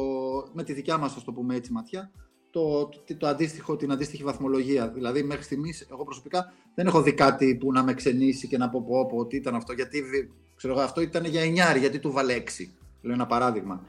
με 0.53 0.63
τη 0.63 0.73
δικιά 0.73 0.99
μας 0.99 1.17
ας 1.17 1.25
το 1.25 1.33
πούμε 1.33 1.55
έτσι 1.55 1.73
ματιά 1.73 2.11
το, 2.55 2.89
το, 2.89 3.17
το 3.17 3.27
αντίστοιχο, 3.27 3.77
την 3.77 3.93
αντίστοιχη 3.93 4.23
βαθμολογία. 4.23 4.89
Δηλαδή, 4.89 5.23
μέχρι 5.23 5.43
στιγμής, 5.43 5.87
εγώ 5.91 6.05
προσωπικά 6.05 6.53
δεν 6.75 6.87
έχω 6.87 7.03
δει 7.03 7.13
κάτι 7.13 7.55
που 7.57 7.73
να 7.73 7.83
με 7.83 7.95
ξενήσει 7.95 8.49
και 8.49 8.59
να 8.59 8.69
πω 8.69 8.83
πω, 8.83 9.07
πω 9.07 9.27
τι 9.27 9.37
ήταν 9.37 9.55
αυτό. 9.55 9.73
Γιατί 9.73 10.03
βι- 10.03 10.31
ξέρω, 10.57 10.73
εγώ, 10.73 10.83
αυτό 10.83 11.01
ήταν 11.01 11.25
για 11.25 11.75
9, 11.75 11.79
γιατί 11.79 11.99
του 11.99 12.13
βάλε 12.13 12.35
6. 12.35 12.41
Λέω 13.03 13.15
ένα 13.15 13.27
παράδειγμα. 13.27 13.85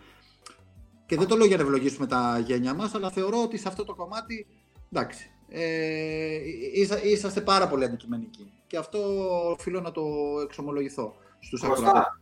Και 1.06 1.16
δεν 1.16 1.28
το 1.28 1.36
λέω 1.36 1.46
για 1.46 1.58
να 1.58 1.64
ευλογήσουμε 1.64 2.08
τα 2.08 2.40
γένια 2.46 2.74
μας, 2.74 2.94
αλλά 2.96 3.12
θεωρώ 3.12 3.42
ότι 3.44 3.58
σε 3.58 3.68
αυτό 3.68 3.84
το 3.84 3.96
κομμάτι 3.96 4.48
εντάξει. 4.92 5.30
Ε, 5.50 6.40
είσα, 6.74 7.04
είσαστε 7.04 7.42
πάρα 7.42 7.68
πολύ 7.68 7.84
αντικειμενικοί. 7.84 8.52
Και 8.68 8.78
αυτό 8.78 9.00
οφείλω 9.52 9.82
να 9.82 9.92
το 9.92 10.04
εξομολογηθώ 10.44 11.16
στους 11.46 11.62
Κωστά, 11.62 11.88
ακροατές. 11.88 12.14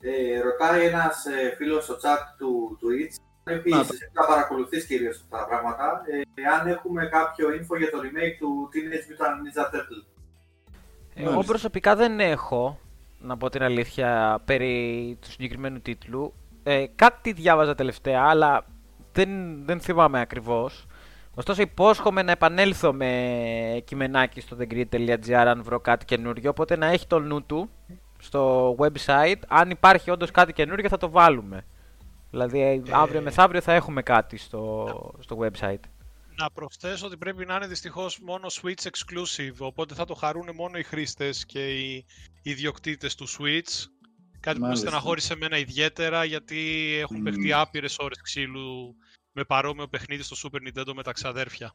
ε, 0.00 0.40
ρωτάει 0.40 0.86
ένας 0.86 1.24
ε, 1.26 1.54
φίλος 1.56 1.84
στο 1.84 1.94
chat 1.94 2.22
του 2.38 2.78
Twitch, 2.80 3.14
έχει 3.44 3.68
Να, 3.68 3.84
θα 3.84 4.26
παρακολουθείς 4.28 4.86
κυρίως 4.86 5.20
αυτά 5.20 5.38
τα 5.38 5.46
πράγματα, 5.46 6.02
ε, 6.34 6.42
αν 6.60 6.66
έχουμε 6.66 7.06
κάποιο 7.06 7.48
info 7.48 7.78
για 7.78 7.90
το 7.90 7.98
remake 7.98 8.36
του 8.38 8.68
Teenage 8.72 9.06
Mutant 9.10 9.36
Ninja 9.42 9.64
Turtle. 9.74 10.04
Εγώ 11.14 11.30
Μάλιστα. 11.30 11.52
προσωπικά 11.52 11.96
δεν 11.96 12.20
έχω, 12.20 12.78
να 13.20 13.36
πω 13.36 13.48
την 13.48 13.62
αλήθεια, 13.62 14.40
περί 14.44 15.18
του 15.20 15.30
συγκεκριμένου 15.30 15.80
τίτλου. 15.80 16.34
Ε, 16.62 16.84
κάτι 16.96 17.32
διάβαζα 17.32 17.74
τελευταία, 17.74 18.22
αλλά 18.22 18.64
δεν, 19.12 19.28
δεν 19.66 19.80
θυμάμαι 19.80 20.20
ακριβώς. 20.20 20.86
Ωστόσο 21.34 21.62
υπόσχομαι 21.62 22.22
να 22.22 22.32
επανέλθω 22.32 22.92
με 22.92 23.82
κειμενάκι 23.84 24.40
στο 24.40 24.56
thegrid.gr 24.60 25.32
αν 25.32 25.62
βρω 25.62 25.80
κάτι 25.80 26.04
καινούριο, 26.04 26.50
οπότε 26.50 26.76
να 26.76 26.86
έχει 26.86 27.06
το 27.06 27.18
νου 27.18 27.42
του 27.44 27.70
στο 28.20 28.74
website. 28.78 29.40
Αν 29.48 29.70
υπάρχει 29.70 30.10
όντως 30.10 30.30
κάτι 30.30 30.52
καινούριο 30.52 30.88
θα 30.88 30.96
το 30.96 31.10
βάλουμε. 31.10 31.64
Δηλαδή 32.30 32.60
ε, 32.60 32.82
αύριο 32.90 33.20
μεθαύριο 33.20 33.60
θα 33.60 33.72
έχουμε 33.72 34.02
κάτι 34.02 34.36
στο, 34.36 34.86
στο 35.20 35.38
website. 35.40 35.80
Να 36.36 36.50
προσθέσω 36.50 37.06
ότι 37.06 37.16
πρέπει 37.16 37.46
να 37.46 37.54
είναι 37.54 37.66
δυστυχώς 37.66 38.18
μόνο 38.18 38.46
Switch 38.62 38.82
exclusive, 38.82 39.56
οπότε 39.58 39.94
θα 39.94 40.04
το 40.04 40.14
χαρούν 40.14 40.48
μόνο 40.54 40.78
οι 40.78 40.82
χρήστες 40.82 41.46
και 41.46 41.78
οι 41.78 42.06
ιδιοκτήτες 42.42 43.14
του 43.14 43.28
Switch. 43.28 43.88
Κάτι 44.40 44.56
που 44.56 44.62
με 44.62 44.68
Μάλιστα. 44.68 44.88
στεναχώρησε 44.88 45.32
εμένα 45.32 45.58
ιδιαίτερα 45.58 46.24
γιατί 46.24 46.58
έχουν 47.00 47.16
Μμμ. 47.16 47.22
παιχτεί 47.24 47.52
άπειρες 47.52 47.98
ώρες 47.98 48.20
ξύλου 48.22 48.96
με 49.32 49.44
παρόμοιο 49.44 49.88
παιχνίδι 49.88 50.22
στο 50.22 50.36
Super 50.42 50.68
Nintendo 50.68 50.92
με 50.94 51.02
τα 51.02 51.12
ξαδέρφια. 51.12 51.74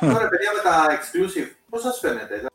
Τώρα 0.00 0.28
παιδιά 0.28 0.50
με 0.56 0.62
τα 0.62 0.86
exclusive, 0.90 1.56
πώς 1.70 1.82
σας 1.82 1.98
φαίνεται, 1.98 2.40
δεν 2.40 2.47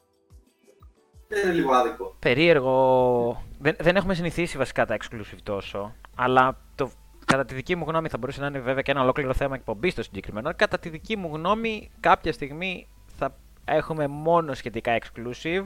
είναι 1.43 1.53
λίγο 1.53 1.71
άδικο. 1.73 2.15
Περίεργο. 2.19 3.43
Δεν, 3.59 3.75
δεν 3.79 3.95
έχουμε 3.95 4.13
συνηθίσει 4.13 4.57
βασικά 4.57 4.85
τα 4.85 4.97
exclusive 4.99 5.39
τόσο. 5.43 5.95
Αλλά 6.15 6.57
το, 6.75 6.91
κατά 7.25 7.45
τη 7.45 7.55
δική 7.55 7.75
μου 7.75 7.85
γνώμη 7.87 8.09
θα 8.09 8.17
μπορούσε 8.17 8.41
να 8.41 8.47
είναι 8.47 8.59
βέβαια 8.59 8.81
και 8.81 8.91
ένα 8.91 9.01
ολόκληρο 9.01 9.33
θέμα 9.33 9.55
εκπομπή 9.55 9.89
στο 9.89 10.03
συγκεκριμένο. 10.03 10.53
Κατά 10.55 10.79
τη 10.79 10.89
δική 10.89 11.17
μου 11.17 11.29
γνώμη, 11.33 11.91
κάποια 11.99 12.33
στιγμή 12.33 12.87
θα 13.17 13.35
έχουμε 13.65 14.07
μόνο 14.07 14.53
σχετικά 14.53 14.97
exclusive. 14.99 15.63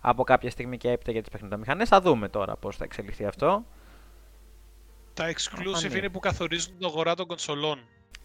Από 0.00 0.24
κάποια 0.24 0.50
στιγμή 0.50 0.76
και 0.76 0.90
έπειτα 0.90 1.12
για 1.12 1.20
τις 1.20 1.30
παιχνιδομηχανές. 1.30 1.88
Θα 1.88 2.00
δούμε 2.00 2.28
τώρα 2.28 2.56
πώς 2.56 2.76
θα 2.76 2.84
εξελιχθεί 2.84 3.24
αυτό. 3.24 3.64
Τα 5.14 5.24
exclusive 5.32 5.90
ναι. 5.90 5.98
είναι 5.98 6.08
που 6.08 6.18
καθορίζουν 6.18 6.76
την 6.76 6.86
αγορά 6.86 7.14
των 7.14 7.26
κονσολών. 7.26 7.78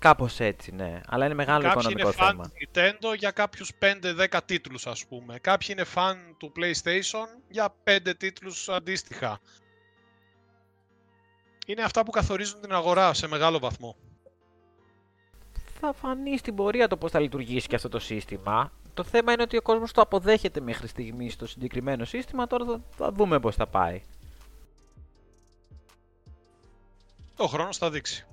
Κάπως 0.04 0.40
έτσι, 0.40 0.72
ναι. 0.72 1.02
Αλλά 1.08 1.26
είναι 1.26 1.34
μεγάλο 1.34 1.64
Κάποιοι 1.64 1.82
οικονομικό 1.82 2.08
είναι 2.08 2.18
fan 2.20 2.28
θέμα. 2.28 2.44
του 2.44 2.52
Nintendo 2.60 3.18
για 3.18 3.32
κάποιους 3.32 3.72
5-10 3.80 4.40
τίτλους 4.46 4.88
ας 4.88 5.06
πούμε. 5.06 5.40
Κάποιοι 5.40 5.68
είναι 5.72 5.86
fan 5.96 6.16
του 6.38 6.52
PlayStation 6.56 7.26
για 7.50 7.76
5 7.84 8.14
τίτλους 8.18 8.70
αντίστοιχα. 8.70 9.40
Είναι 11.68 11.82
αυτά 11.82 12.04
που 12.06 12.12
καθορίζουν 12.12 12.62
την 12.62 12.74
αγορά 12.74 13.14
σε 13.14 13.28
μεγάλο 13.28 13.60
βαθμό. 13.60 13.96
Θα 15.80 15.94
φανεί 15.94 16.38
στην 16.38 16.56
πορεία 16.56 16.88
το 16.88 16.98
πώς 16.98 17.12
θα 17.12 17.20
λειτουργήσει 17.20 17.68
και 17.68 17.76
αυτό 17.76 17.90
το 17.90 18.00
σύστημα. 18.00 18.72
Το 18.94 19.04
θέμα 19.04 19.32
είναι 19.34 19.42
ότι 19.42 19.58
ο 19.58 19.62
κόσμος 19.62 19.92
το 19.92 20.02
αποδέχεται 20.02 20.60
μέχρι 20.60 20.88
στιγμής 20.88 21.34
στο 21.34 21.48
συγκεκριμένο 21.48 22.06
σύστημα. 22.06 22.48
Τώρα 22.48 22.66
θα, 22.66 22.82
θα 22.96 23.12
δούμε 23.12 23.40
πώς 23.40 23.56
θα 23.56 23.68
πάει. 23.68 24.02
Ο 27.38 27.46
χρόνος 27.46 27.78
θα 27.78 27.90
δείξει. 27.90 28.28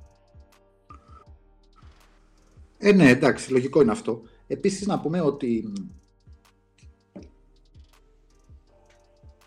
Ε, 2.82 2.92
ναι, 2.92 3.08
εντάξει, 3.08 3.52
λογικό 3.52 3.82
είναι 3.82 3.92
αυτό. 3.92 4.22
Επίσης 4.46 4.86
να 4.86 5.00
πούμε 5.00 5.20
ότι 5.20 5.72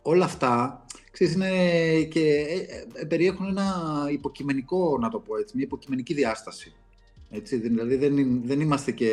όλα 0.01 0.25
αυτά, 0.25 0.85
ξέρεις, 1.11 1.33
είναι 1.33 1.49
και 2.03 2.29
ε, 2.29 3.01
ε, 3.01 3.05
περιέχουν 3.05 3.47
ένα 3.47 3.73
υποκειμενικό, 4.11 4.97
να 4.99 5.09
το 5.09 5.19
πω 5.19 5.37
έτσι, 5.37 5.55
μια 5.55 5.65
υποκειμενική 5.65 6.13
διάσταση. 6.13 6.73
Έτσι, 7.29 7.57
δηλαδή 7.57 7.95
δεν, 7.95 8.17
είναι- 8.17 8.41
δεν 8.45 8.61
είμαστε 8.61 8.91
και, 8.91 9.09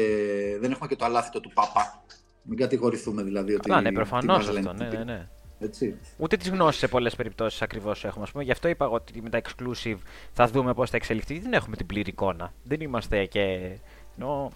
δεν 0.60 0.70
έχουμε 0.70 0.88
και 0.88 0.96
το 0.96 1.04
αλάθητο 1.04 1.40
του 1.40 1.50
παπά. 1.54 2.04
Μην 2.42 2.58
κατηγορηθούμε 2.58 3.22
δηλαδή 3.22 3.54
ότι... 3.54 3.68
Καλά, 3.68 3.80
ναι, 3.80 3.88
τι 3.88 3.94
προφανώς 3.94 4.36
μας 4.36 4.54
λένε, 4.54 4.70
αυτό. 4.70 4.84
Ναι, 4.84 4.90
ναι, 4.90 5.04
ναι. 5.04 5.28
Έτσι. 5.62 5.96
Ούτε 6.18 6.36
τις 6.36 6.48
γνώσεις 6.50 6.80
σε 6.80 6.88
πολλές 6.88 7.16
περιπτώσεις 7.16 7.62
ακριβώς 7.62 8.04
έχουμε. 8.04 8.24
Ας 8.24 8.30
πούμε. 8.30 8.44
Γι' 8.44 8.50
αυτό 8.50 8.68
είπα 8.68 8.84
εγώ 8.84 8.94
ότι 8.94 9.22
με 9.22 9.28
τα 9.30 9.40
exclusive 9.42 9.96
θα 10.32 10.46
δούμε 10.46 10.74
πώς 10.74 10.90
θα 10.90 10.96
εξελιχθεί. 10.96 11.38
Δεν 11.38 11.52
έχουμε 11.52 11.76
την 11.76 11.86
πλήρη 11.86 12.10
εικόνα. 12.10 12.52
Δεν 12.64 12.80
είμαστε 12.80 13.24
και. 13.24 13.70
Ενώ, 14.16 14.50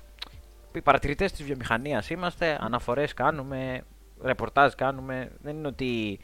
οι 0.74 0.80
παρατηρητές 0.80 1.32
της 1.32 1.44
βιομηχανίας 1.44 2.10
είμαστε, 2.10 2.58
αναφορές 2.60 3.14
κάνουμε, 3.14 3.84
ρεπορτάζ 4.22 4.72
κάνουμε. 4.72 5.32
Δεν 5.42 5.56
είναι 5.56 5.66
ότι 5.66 6.18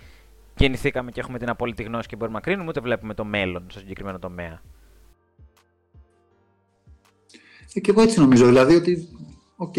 γεννηθήκαμε 0.57 1.11
και 1.11 1.21
έχουμε 1.21 1.39
την 1.39 1.49
απόλυτη 1.49 1.83
γνώση 1.83 2.09
και 2.09 2.17
μπορούμε 2.17 2.37
να 2.37 2.43
κρίνουμε, 2.43 2.69
ούτε 2.69 2.81
βλέπουμε 2.81 3.15
το 3.15 3.25
μέλλον 3.25 3.67
στο 3.71 3.79
συγκεκριμένο 3.79 4.19
τομέα. 4.19 4.63
Ε, 7.75 7.81
και 7.81 7.91
εγώ 7.91 8.03
έτσι 8.03 8.21
νομίζω, 8.21 8.47
δηλαδή 8.47 8.75
ότι, 8.75 9.09
οκ, 9.57 9.75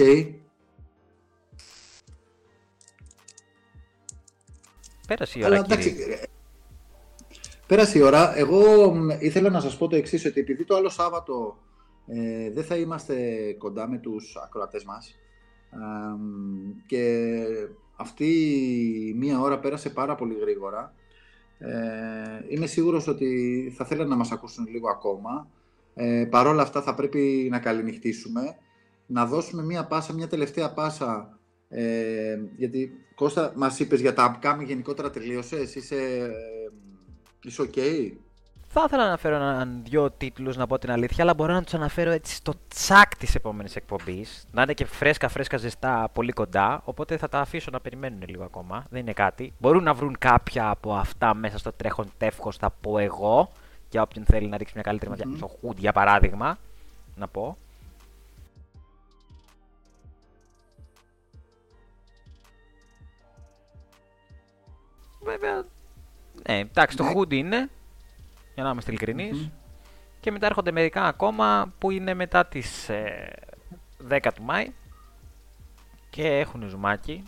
Πέρασε 5.07 5.39
η 5.39 5.43
ώρα, 5.43 5.55
Αλλά 5.55 5.65
κύριε. 5.65 5.91
εντάξει, 5.91 6.11
ε, 6.11 6.25
πέρασε 7.67 7.97
η 7.97 8.01
ώρα. 8.01 8.37
Εγώ 8.37 8.93
μ, 8.93 9.09
ήθελα 9.09 9.49
να 9.49 9.59
σας 9.59 9.77
πω 9.77 9.87
το 9.87 9.95
εξής, 9.95 10.25
ότι 10.25 10.39
επειδή 10.39 10.65
το 10.65 10.75
άλλο 10.75 10.89
Σάββατο 10.89 11.57
ε, 12.13 12.51
δεν 12.51 12.63
θα 12.63 12.75
είμαστε 12.75 13.15
κοντά 13.57 13.87
με 13.87 13.97
τους 13.97 14.37
ακροατές 14.45 14.83
μας 14.83 15.15
αμ, 15.69 16.19
και 16.85 17.43
αυτή 17.95 18.25
η 19.07 19.13
μία 19.13 19.39
ώρα 19.39 19.59
πέρασε 19.59 19.89
πάρα 19.89 20.15
πολύ 20.15 20.33
γρήγορα, 20.39 20.93
ε, 21.57 21.73
είμαι 22.47 22.65
σίγουρος 22.65 23.07
ότι 23.07 23.73
θα 23.77 23.85
θέλουν 23.85 24.07
να 24.07 24.15
μας 24.15 24.31
ακούσουν 24.31 24.67
λίγο 24.67 24.89
ακόμα. 24.89 25.47
Ε, 25.93 26.27
Παρ' 26.29 26.47
όλα 26.47 26.61
αυτά 26.61 26.81
θα 26.81 26.95
πρέπει 26.95 27.47
να 27.51 27.59
καληνυχτήσουμε, 27.59 28.57
να 29.05 29.25
δώσουμε 29.25 29.63
μία 29.63 29.85
πάσα, 29.85 30.13
μία 30.13 30.27
τελευταία 30.27 30.73
πάσα 30.73 31.39
ε, 31.73 32.39
γιατί 32.55 32.91
Κώστα 33.15 33.53
μας 33.55 33.79
είπες 33.79 34.01
για 34.01 34.13
τα 34.13 34.39
upcoming 34.39 34.65
γενικότερα 34.65 35.09
τελείωσες, 35.09 35.75
είσαι, 35.75 35.95
ε, 35.95 36.29
είσαι 37.43 37.69
ok. 37.73 38.11
Θα 38.73 38.83
ήθελα 38.85 39.01
να 39.01 39.07
αναφέρω 39.07 39.35
έναν 39.35 39.81
δυο 39.83 40.11
τίτλους 40.11 40.57
να 40.57 40.67
πω 40.67 40.79
την 40.79 40.91
αλήθεια, 40.91 41.23
αλλά 41.23 41.33
μπορώ 41.33 41.53
να 41.53 41.63
τους 41.63 41.73
αναφέρω 41.73 42.11
έτσι 42.11 42.35
στο 42.35 42.53
τσάκ 42.67 43.15
της 43.15 43.35
επόμενης 43.35 43.75
εκπομπής. 43.75 44.45
Να 44.51 44.61
είναι 44.61 44.73
και 44.73 44.85
φρέσκα, 44.85 45.27
φρέσκα, 45.29 45.57
ζεστά, 45.57 46.09
πολύ 46.13 46.31
κοντά. 46.31 46.81
Οπότε 46.85 47.17
θα 47.17 47.29
τα 47.29 47.39
αφήσω 47.39 47.69
να 47.71 47.79
περιμένουν 47.79 48.23
λίγο 48.27 48.43
ακόμα. 48.43 48.85
Δεν 48.89 49.01
είναι 49.01 49.13
κάτι. 49.13 49.53
Μπορούν 49.59 49.83
να 49.83 49.93
βρουν 49.93 50.17
κάποια 50.19 50.69
από 50.69 50.93
αυτά 50.93 51.33
μέσα 51.33 51.57
στο 51.57 51.71
τρέχον 51.71 52.11
τεύχος, 52.17 52.57
θα 52.57 52.69
πω 52.81 52.97
εγώ. 52.97 53.51
Για 53.89 54.01
όποιον 54.01 54.25
θέλει 54.25 54.47
να 54.47 54.57
ρίξει 54.57 54.73
μια 54.73 54.83
καλύτερη 54.83 55.09
ματιά. 55.09 55.27
Μμμ. 55.27 55.35
Στο 55.35 55.51
Hood 55.61 55.75
για 55.75 55.91
παράδειγμα. 55.91 56.57
Να 57.15 57.27
πω. 57.27 57.57
Βέβαια. 65.23 65.65
Ναι, 66.47 66.57
εντάξει, 66.59 66.97
το 66.97 67.03
Ναι. 67.03 67.11
Hood 67.15 67.33
είναι. 67.33 67.69
Για 68.55 68.63
να 68.63 68.69
είμαστε 68.69 68.91
ειλικρινείς. 68.91 69.37
Μμμ. 69.37 69.49
Και 70.19 70.31
μετά 70.31 70.45
έρχονται 70.45 70.71
μερικά 70.71 71.03
ακόμα 71.03 71.73
που 71.77 71.91
είναι 71.91 72.13
μετά 72.13 72.45
τις 72.45 72.89
ε, 72.89 73.33
10 74.09 74.19
του 74.35 74.43
Μάη 74.43 74.71
και 76.09 76.27
έχουν 76.27 76.67
ζουμάκι. 76.69 77.23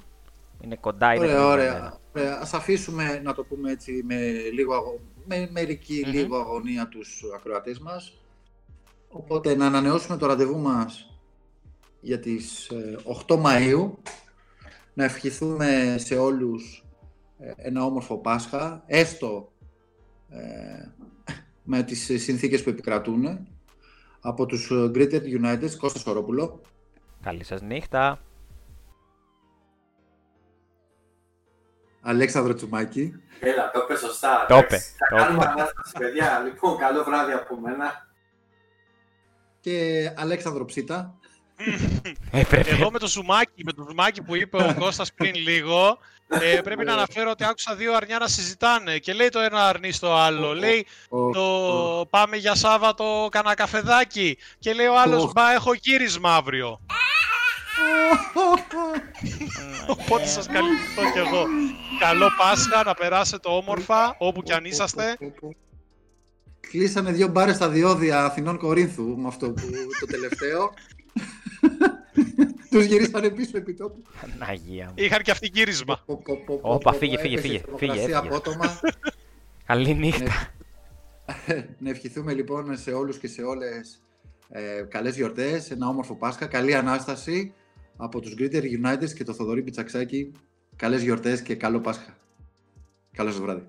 Είναι 0.61 0.76
κοντά, 0.76 1.13
είναι 1.13 1.24
Ωραία, 1.26 1.36
κοντά, 1.36 1.47
ωραία. 1.47 1.74
ναι. 2.13 2.21
ωραία. 2.21 2.39
Ας 2.41 2.53
αφήσουμε, 2.53 3.21
να 3.24 3.34
το 3.34 3.43
πούμε 3.43 3.71
έτσι, 3.71 4.01
με, 4.05 4.15
λίγο, 4.53 4.74
αγω- 4.74 4.99
με 5.26 5.49
μερικη 5.51 6.03
Μμμ. 6.05 6.11
λίγο 6.13 6.38
αγωνία 6.38 6.88
τους 6.88 7.24
ακροατές 7.36 7.80
μας. 7.80 8.13
Οπότε 9.09 9.55
να 9.55 9.65
ανανεώσουμε 9.65 10.17
το 10.17 10.26
ραντεβού 10.26 10.57
μας 10.59 11.17
για 12.01 12.19
τις 12.19 12.67
ε, 12.69 12.97
8 13.28 13.41
Μαΐου. 13.43 13.91
Να 14.93 15.03
ευχηθούμε 15.03 15.95
σε 15.99 16.15
όλους 16.17 16.86
ε, 17.39 17.51
ένα 17.57 17.86
όμορφο 17.86 18.17
Πάσχα, 18.17 18.84
έστω 18.86 19.51
ε, 20.30 20.86
με 21.64 21.84
τις 21.84 22.03
συνθήκες 22.24 22.64
που 22.64 22.70
επικρατούν. 22.70 23.47
Από 24.22 24.45
τους 24.45 24.72
ε, 24.72 24.91
Greater 24.95 25.22
United, 25.41 25.70
Κώστας 25.78 26.01
Σορόπουλο. 26.01 26.61
Καλή 27.22 27.43
σας 27.43 27.61
νύχτα. 27.61 28.20
Αλέξανδρο 32.01 32.53
Τσουμάκη. 32.53 33.14
Έλα, 33.39 33.72
το 33.72 33.80
είπε 33.84 33.97
σωστά. 33.97 34.45
Το 34.47 34.55
εντάξει. 34.55 34.76
είπε, 34.76 34.95
Θα 34.97 35.05
το 35.09 35.16
κάνουμε 35.16 35.43
είπε. 35.43 35.51
ανάσταση, 35.51 35.93
παιδιά. 35.97 36.39
Λοιπόν, 36.45 36.78
καλό 36.78 37.03
βράδυ 37.03 37.32
από 37.32 37.59
μένα. 37.59 38.07
και 39.59 40.11
Αλέξανδρο 40.18 40.66
Ψίτα. 40.66 41.16
Έπρεπε. 42.32 42.70
Εγώ 42.70 42.91
με 42.91 42.99
το 42.99 43.07
ζουμάκι, 43.07 43.64
με 43.64 43.72
το 43.72 43.86
ζουμάκι 43.88 44.22
που 44.22 44.36
είπε 44.36 44.57
ο 44.57 44.76
Κώστας 44.80 45.14
πριν 45.14 45.36
λίγο, 45.36 45.97
ε, 46.28 46.61
πρέπει 46.63 46.86
να 46.86 46.93
αναφέρω 46.93 47.30
ότι 47.30 47.43
άκουσα 47.43 47.76
δύο 47.76 47.95
αρνιά 47.95 48.17
να 48.19 48.28
συζητάνε 48.28 48.97
και 48.97 49.13
λέει 49.13 49.30
το 49.30 49.39
ένα 49.39 49.67
αρνί 49.67 49.91
στο 49.91 50.13
άλλο. 50.13 50.53
Λέει 50.53 50.88
το 51.34 52.05
πάμε 52.09 52.38
για 52.38 52.55
Σάββατο 52.55 53.28
κανένα 53.32 53.53
καφεδάκι 53.53 54.38
και 54.59 54.74
λέει 54.74 54.86
ο 54.86 54.99
άλλος 54.99 55.32
μπα 55.34 55.53
έχω 55.53 55.74
γύρισμα 55.74 56.36
αύριο. 56.36 56.80
Οπότε 59.88 60.26
σας 60.26 60.47
καλύπτω 60.47 61.01
κι 61.13 61.17
εγώ. 61.17 61.45
Καλό 61.99 62.30
Πάσχα, 62.38 62.84
να 62.84 62.93
περάσετε 62.93 63.49
όμορφα 63.49 64.15
όπου 64.17 64.41
κι 64.41 64.53
αν 64.53 64.65
είσαστε. 64.65 65.17
Κλείσανε 66.59 67.11
δύο 67.11 67.28
μπάρες 67.28 67.55
στα 67.55 67.69
διόδια 67.69 68.26
Αθηνών 68.26 68.57
Κορίνθου 68.57 69.17
με 69.17 69.28
αυτό 69.28 69.49
που, 69.51 69.61
το 69.99 70.05
τελευταίο. 70.05 70.74
Τους 72.74 72.86
γυρίσανε 72.86 73.30
πίσω 73.30 73.57
επί 73.57 73.74
τόπου. 73.74 74.01
Αγία 74.39 74.86
μου. 74.86 74.93
Είχαν 74.95 75.21
και 75.21 75.32
αυτοί 75.32 75.49
γύρισμα. 75.53 76.03
Πο, 76.05 76.17
πο, 76.17 76.38
πο, 76.38 76.57
πο, 76.57 76.74
Όπα, 76.74 76.91
πο, 76.91 76.97
φύγε, 76.97 77.13
έπεσε 77.13 77.28
φύγε, 77.28 77.38
η 77.38 77.41
φύγε, 77.41 77.59
θερμοκρασία 77.59 78.03
φύγε, 78.03 78.15
έφυγε. 78.15 78.28
απότομα. 78.28 78.80
Καλή 79.65 79.93
νύχτα. 79.93 80.53
να 81.84 81.89
ευχηθούμε 81.89 82.34
λοιπόν 82.34 82.78
σε 82.78 82.91
όλους 82.91 83.17
και 83.17 83.28
σε 83.28 83.41
όλες 83.41 84.01
ε, 84.49 84.86
καλές 84.89 85.15
γιορτές, 85.15 85.71
ένα 85.71 85.88
όμορφο 85.88 86.15
Πάσχα, 86.15 86.45
καλή 86.45 86.76
Ανάσταση 86.76 87.53
από 87.97 88.19
τους 88.19 88.34
Greater 88.38 88.61
United 88.61 89.09
και 89.15 89.24
το 89.24 89.34
Θοδωρή 89.34 89.61
Πιτσαξάκη. 89.61 90.32
Καλές 90.76 91.01
γιορτές 91.03 91.41
και 91.41 91.55
καλό 91.55 91.80
Πάσχα. 91.80 92.17
Καλό 93.11 93.32
σας 93.32 93.39
βράδυ. 93.39 93.65